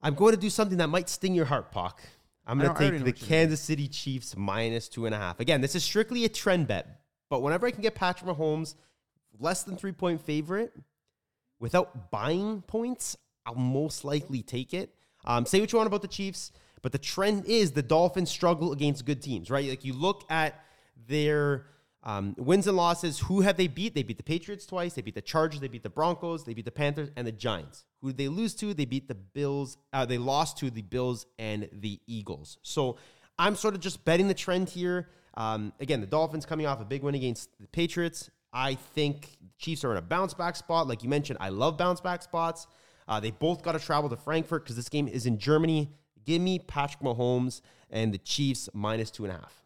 I'm 0.00 0.14
going 0.14 0.34
to 0.34 0.40
do 0.40 0.48
something 0.48 0.78
that 0.78 0.88
might 0.88 1.10
sting 1.10 1.34
your 1.34 1.44
heart, 1.44 1.72
Puck. 1.72 2.00
I'm 2.46 2.58
going 2.58 2.74
to 2.74 2.90
take 2.90 3.04
the 3.04 3.12
Kansas 3.12 3.60
City 3.60 3.88
Chiefs 3.88 4.34
minus 4.34 4.88
two 4.88 5.04
and 5.04 5.14
a 5.14 5.18
half. 5.18 5.40
Again, 5.40 5.60
this 5.60 5.74
is 5.74 5.84
strictly 5.84 6.24
a 6.24 6.28
trend 6.28 6.68
bet, 6.68 7.03
but 7.30 7.42
whenever 7.42 7.66
I 7.66 7.70
can 7.70 7.82
get 7.82 7.94
Patrick 7.94 8.30
Mahomes 8.30 8.74
less 9.38 9.62
than 9.62 9.76
three 9.76 9.92
point 9.92 10.20
favorite 10.24 10.72
without 11.58 12.10
buying 12.10 12.62
points, 12.62 13.16
I'll 13.46 13.54
most 13.54 14.04
likely 14.04 14.42
take 14.42 14.74
it. 14.74 14.94
Um, 15.24 15.46
say 15.46 15.60
what 15.60 15.72
you 15.72 15.78
want 15.78 15.86
about 15.86 16.02
the 16.02 16.08
Chiefs, 16.08 16.52
but 16.82 16.92
the 16.92 16.98
trend 16.98 17.46
is 17.46 17.72
the 17.72 17.82
Dolphins 17.82 18.30
struggle 18.30 18.72
against 18.72 19.06
good 19.06 19.22
teams, 19.22 19.50
right? 19.50 19.68
Like 19.68 19.84
you 19.84 19.94
look 19.94 20.24
at 20.30 20.62
their 21.08 21.66
um, 22.02 22.34
wins 22.36 22.66
and 22.66 22.76
losses. 22.76 23.18
Who 23.20 23.40
have 23.40 23.56
they 23.56 23.66
beat? 23.66 23.94
They 23.94 24.02
beat 24.02 24.18
the 24.18 24.22
Patriots 24.22 24.66
twice. 24.66 24.92
They 24.92 25.02
beat 25.02 25.14
the 25.14 25.22
Chargers. 25.22 25.60
They 25.60 25.68
beat 25.68 25.82
the 25.82 25.90
Broncos. 25.90 26.44
They 26.44 26.52
beat 26.52 26.66
the 26.66 26.70
Panthers 26.70 27.10
and 27.16 27.26
the 27.26 27.32
Giants. 27.32 27.84
Who 28.02 28.08
did 28.08 28.18
they 28.18 28.28
lose 28.28 28.54
to? 28.56 28.74
They 28.74 28.84
beat 28.84 29.08
the 29.08 29.14
Bills. 29.14 29.78
Uh, 29.92 30.04
they 30.04 30.18
lost 30.18 30.58
to 30.58 30.70
the 30.70 30.82
Bills 30.82 31.26
and 31.38 31.68
the 31.72 32.00
Eagles. 32.06 32.58
So 32.62 32.98
I'm 33.38 33.56
sort 33.56 33.74
of 33.74 33.80
just 33.80 34.04
betting 34.04 34.28
the 34.28 34.34
trend 34.34 34.68
here. 34.68 35.08
Um, 35.36 35.72
again, 35.80 36.00
the 36.00 36.06
Dolphins 36.06 36.46
coming 36.46 36.66
off 36.66 36.80
a 36.80 36.84
big 36.84 37.02
win 37.02 37.14
against 37.14 37.50
the 37.60 37.66
Patriots. 37.68 38.30
I 38.52 38.74
think 38.74 39.36
the 39.40 39.48
Chiefs 39.58 39.84
are 39.84 39.90
in 39.90 39.96
a 39.96 40.02
bounce 40.02 40.34
back 40.34 40.56
spot. 40.56 40.86
Like 40.86 41.02
you 41.02 41.08
mentioned, 41.08 41.38
I 41.40 41.48
love 41.48 41.76
bounce 41.76 42.00
back 42.00 42.22
spots. 42.22 42.66
Uh, 43.08 43.20
they 43.20 43.32
both 43.32 43.62
got 43.62 43.72
to 43.72 43.78
travel 43.78 44.08
to 44.08 44.16
Frankfurt 44.16 44.64
because 44.64 44.76
this 44.76 44.88
game 44.88 45.08
is 45.08 45.26
in 45.26 45.38
Germany. 45.38 45.90
Give 46.24 46.40
me 46.40 46.58
Patrick 46.58 47.02
Mahomes 47.02 47.60
and 47.90 48.14
the 48.14 48.18
Chiefs 48.18 48.68
minus 48.72 49.10
two 49.10 49.24
and 49.24 49.32
a 49.32 49.36
half. 49.36 49.62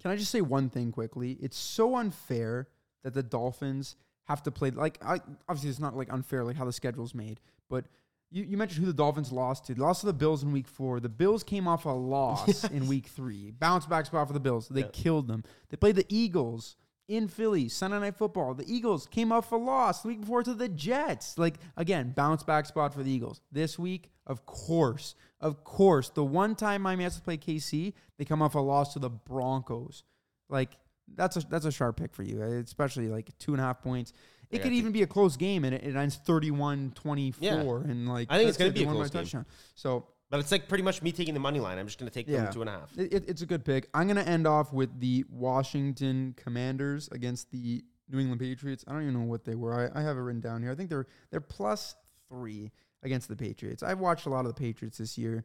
Can 0.00 0.10
I 0.12 0.16
just 0.16 0.30
say 0.30 0.40
one 0.40 0.70
thing 0.70 0.92
quickly? 0.92 1.36
It's 1.40 1.56
so 1.56 1.96
unfair 1.96 2.68
that 3.02 3.14
the 3.14 3.22
Dolphins 3.22 3.96
have 4.24 4.42
to 4.44 4.50
play. 4.50 4.70
Like, 4.70 4.98
I, 5.04 5.20
obviously, 5.48 5.70
it's 5.70 5.80
not 5.80 5.96
like 5.96 6.12
unfair, 6.12 6.44
like 6.44 6.56
how 6.56 6.64
the 6.64 6.72
schedule's 6.72 7.14
made. 7.14 7.40
But 7.68 7.86
you, 8.30 8.44
you 8.44 8.56
mentioned 8.56 8.84
who 8.84 8.90
the 8.90 8.96
Dolphins 8.96 9.32
lost 9.32 9.66
to. 9.66 9.74
They 9.74 9.80
lost 9.80 10.00
to 10.00 10.06
the 10.06 10.12
Bills 10.12 10.42
in 10.42 10.52
Week 10.52 10.68
Four. 10.68 11.00
The 11.00 11.08
Bills 11.08 11.42
came 11.42 11.66
off 11.66 11.84
a 11.84 11.90
loss 11.90 12.64
in 12.70 12.86
Week 12.86 13.06
Three. 13.06 13.52
Bounce 13.52 13.86
back 13.86 14.06
spot 14.06 14.26
for 14.26 14.34
the 14.34 14.40
Bills. 14.40 14.68
They 14.68 14.84
killed 14.84 15.28
them. 15.28 15.44
They 15.70 15.76
played 15.76 15.96
the 15.96 16.06
Eagles 16.08 16.76
in 17.08 17.26
Philly 17.26 17.68
Sunday 17.68 17.98
Night 17.98 18.16
Football. 18.16 18.54
The 18.54 18.70
Eagles 18.70 19.06
came 19.06 19.32
off 19.32 19.50
a 19.50 19.56
loss 19.56 20.02
the 20.02 20.08
week 20.08 20.20
before 20.20 20.42
to 20.42 20.54
the 20.54 20.68
Jets. 20.68 21.38
Like 21.38 21.54
again, 21.76 22.12
bounce 22.14 22.42
back 22.42 22.66
spot 22.66 22.92
for 22.92 23.02
the 23.02 23.10
Eagles. 23.10 23.40
This 23.50 23.78
week, 23.78 24.10
of 24.26 24.44
course, 24.44 25.14
of 25.40 25.64
course, 25.64 26.10
the 26.10 26.24
one 26.24 26.54
time 26.54 26.82
Miami 26.82 27.04
has 27.04 27.16
to 27.16 27.22
play 27.22 27.38
KC, 27.38 27.94
they 28.18 28.24
come 28.24 28.42
off 28.42 28.54
a 28.54 28.60
loss 28.60 28.92
to 28.92 28.98
the 28.98 29.10
Broncos. 29.10 30.04
Like 30.50 30.76
that's 31.14 31.36
a 31.36 31.40
that's 31.40 31.64
a 31.64 31.72
sharp 31.72 31.96
pick 31.96 32.14
for 32.14 32.22
you, 32.22 32.42
especially 32.42 33.08
like 33.08 33.36
two 33.38 33.52
and 33.52 33.60
a 33.60 33.64
half 33.64 33.80
points. 33.82 34.12
It 34.50 34.56
Yeah, 34.58 34.62
could 34.62 34.72
even 34.72 34.92
be 34.92 35.02
a 35.02 35.06
close 35.06 35.36
game 35.36 35.64
and 35.64 35.74
it, 35.74 35.84
it 35.84 35.94
ends 35.96 36.18
31-24 36.26 37.34
Yeah. 37.40 37.60
and 37.90 38.08
like 38.08 38.28
I 38.30 38.38
think 38.38 38.48
it's 38.48 38.58
gonna 38.58 38.70
be 38.70 38.84
they 38.84 38.90
a 38.90 38.92
close 38.92 39.10
game. 39.10 39.22
touchdown. 39.22 39.46
So 39.74 40.06
But 40.30 40.40
it's 40.40 40.50
like 40.52 40.68
pretty 40.68 40.84
much 40.84 41.02
me 41.02 41.12
taking 41.12 41.34
the 41.34 41.40
money 41.40 41.60
line. 41.60 41.78
I'm 41.78 41.86
just 41.86 41.98
going 41.98 42.10
to 42.10 42.14
take 42.14 42.26
them 42.26 42.52
two 42.52 42.60
and 42.60 42.68
a 42.68 42.72
half. 42.72 42.96
it, 42.98 43.12
it- 43.12 43.24
it's 43.28 43.42
a 43.42 43.46
good 43.46 43.64
pick. 43.64 43.88
I'm 43.94 44.06
gonna 44.08 44.22
end 44.22 44.46
off 44.46 44.72
with 44.72 44.98
the 45.00 45.24
Washington 45.30 46.34
Commanders 46.36 47.08
against 47.12 47.50
the 47.50 47.82
New 48.10 48.18
England 48.20 48.40
Patriots. 48.40 48.84
I 48.88 48.92
don't 48.92 49.02
even 49.02 49.14
know 49.14 49.26
what 49.26 49.44
they 49.44 49.54
were. 49.54 49.90
I, 49.94 49.98
I 50.00 50.02
have 50.02 50.16
it 50.16 50.20
written 50.20 50.40
down 50.40 50.62
here. 50.62 50.70
I 50.70 50.74
think 50.74 50.88
they're 50.90 51.06
they're 51.30 51.40
plus 51.40 51.94
three 52.28 52.70
against 53.02 53.28
the 53.28 53.36
Patriots. 53.36 53.82
I've 53.82 54.00
watched 54.00 54.26
a 54.26 54.30
lot 54.30 54.40
of 54.46 54.54
the 54.54 54.58
Patriots 54.60 54.98
this 54.98 55.16
year. 55.18 55.44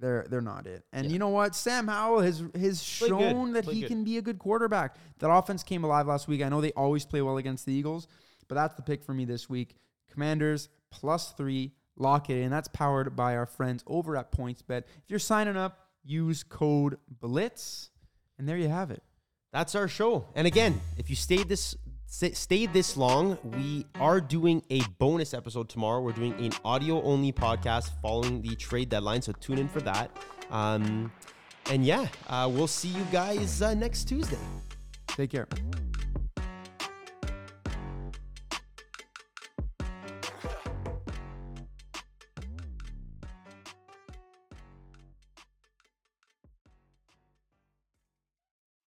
They're 0.00 0.26
they're 0.30 0.40
not 0.40 0.66
it. 0.66 0.84
And 0.92 1.06
Yeah. 1.06 1.12
you 1.12 1.18
know 1.18 1.28
what? 1.30 1.54
Sam 1.54 1.88
Howell 1.88 2.20
has 2.20 2.42
has 2.54 2.98
Played 2.98 3.10
good. 3.10 3.18
shown 3.32 3.52
that 3.52 3.64
Played 3.64 3.74
he 3.74 3.80
good. 3.82 3.88
can 3.88 4.04
be 4.04 4.16
a 4.18 4.22
good 4.22 4.38
quarterback. 4.38 4.96
That 5.18 5.30
offense 5.30 5.62
came 5.62 5.82
alive 5.84 6.06
last 6.06 6.28
week. 6.28 6.42
I 6.42 6.48
know 6.48 6.60
they 6.60 6.72
always 6.72 7.04
play 7.04 7.20
well 7.22 7.36
against 7.38 7.66
the 7.66 7.72
Eagles, 7.72 8.06
but 8.46 8.54
that's 8.54 8.74
the 8.76 8.82
pick 8.82 9.02
for 9.02 9.12
me 9.14 9.24
this 9.24 9.48
week. 9.48 9.76
Commanders 10.10 10.68
plus 10.90 11.32
three. 11.32 11.72
Lock 11.96 12.30
it 12.30 12.38
in. 12.40 12.50
That's 12.50 12.68
powered 12.68 13.16
by 13.16 13.36
our 13.36 13.46
friends 13.46 13.82
over 13.88 14.16
at 14.16 14.30
PointsBet. 14.30 14.84
If 15.02 15.08
you're 15.08 15.18
signing 15.18 15.56
up, 15.56 15.88
use 16.04 16.44
code 16.44 16.96
BLITZ, 17.20 17.88
and 18.38 18.48
there 18.48 18.56
you 18.56 18.68
have 18.68 18.92
it. 18.92 19.02
That's 19.52 19.74
our 19.74 19.88
show. 19.88 20.28
And 20.36 20.46
again, 20.46 20.80
if 20.96 21.10
you 21.10 21.16
stayed 21.16 21.48
this 21.48 21.74
stayed 22.08 22.72
this 22.72 22.96
long, 22.96 23.38
we 23.44 23.86
are 24.00 24.20
doing 24.20 24.62
a 24.70 24.80
bonus 24.98 25.34
episode 25.34 25.68
tomorrow. 25.68 26.00
We're 26.00 26.12
doing 26.12 26.32
an 26.34 26.52
audio 26.64 27.02
only 27.02 27.32
podcast 27.32 27.90
following 28.00 28.40
the 28.42 28.56
trade 28.56 28.88
deadline, 28.88 29.22
so 29.22 29.32
tune 29.32 29.58
in 29.58 29.68
for 29.68 29.80
that. 29.82 30.10
Um, 30.50 31.12
and 31.70 31.84
yeah, 31.84 32.08
uh, 32.28 32.50
we'll 32.50 32.66
see 32.66 32.88
you 32.88 33.04
guys 33.12 33.60
uh, 33.60 33.74
next 33.74 34.04
Tuesday. 34.04 34.38
Take 35.08 35.30
care. 35.30 35.48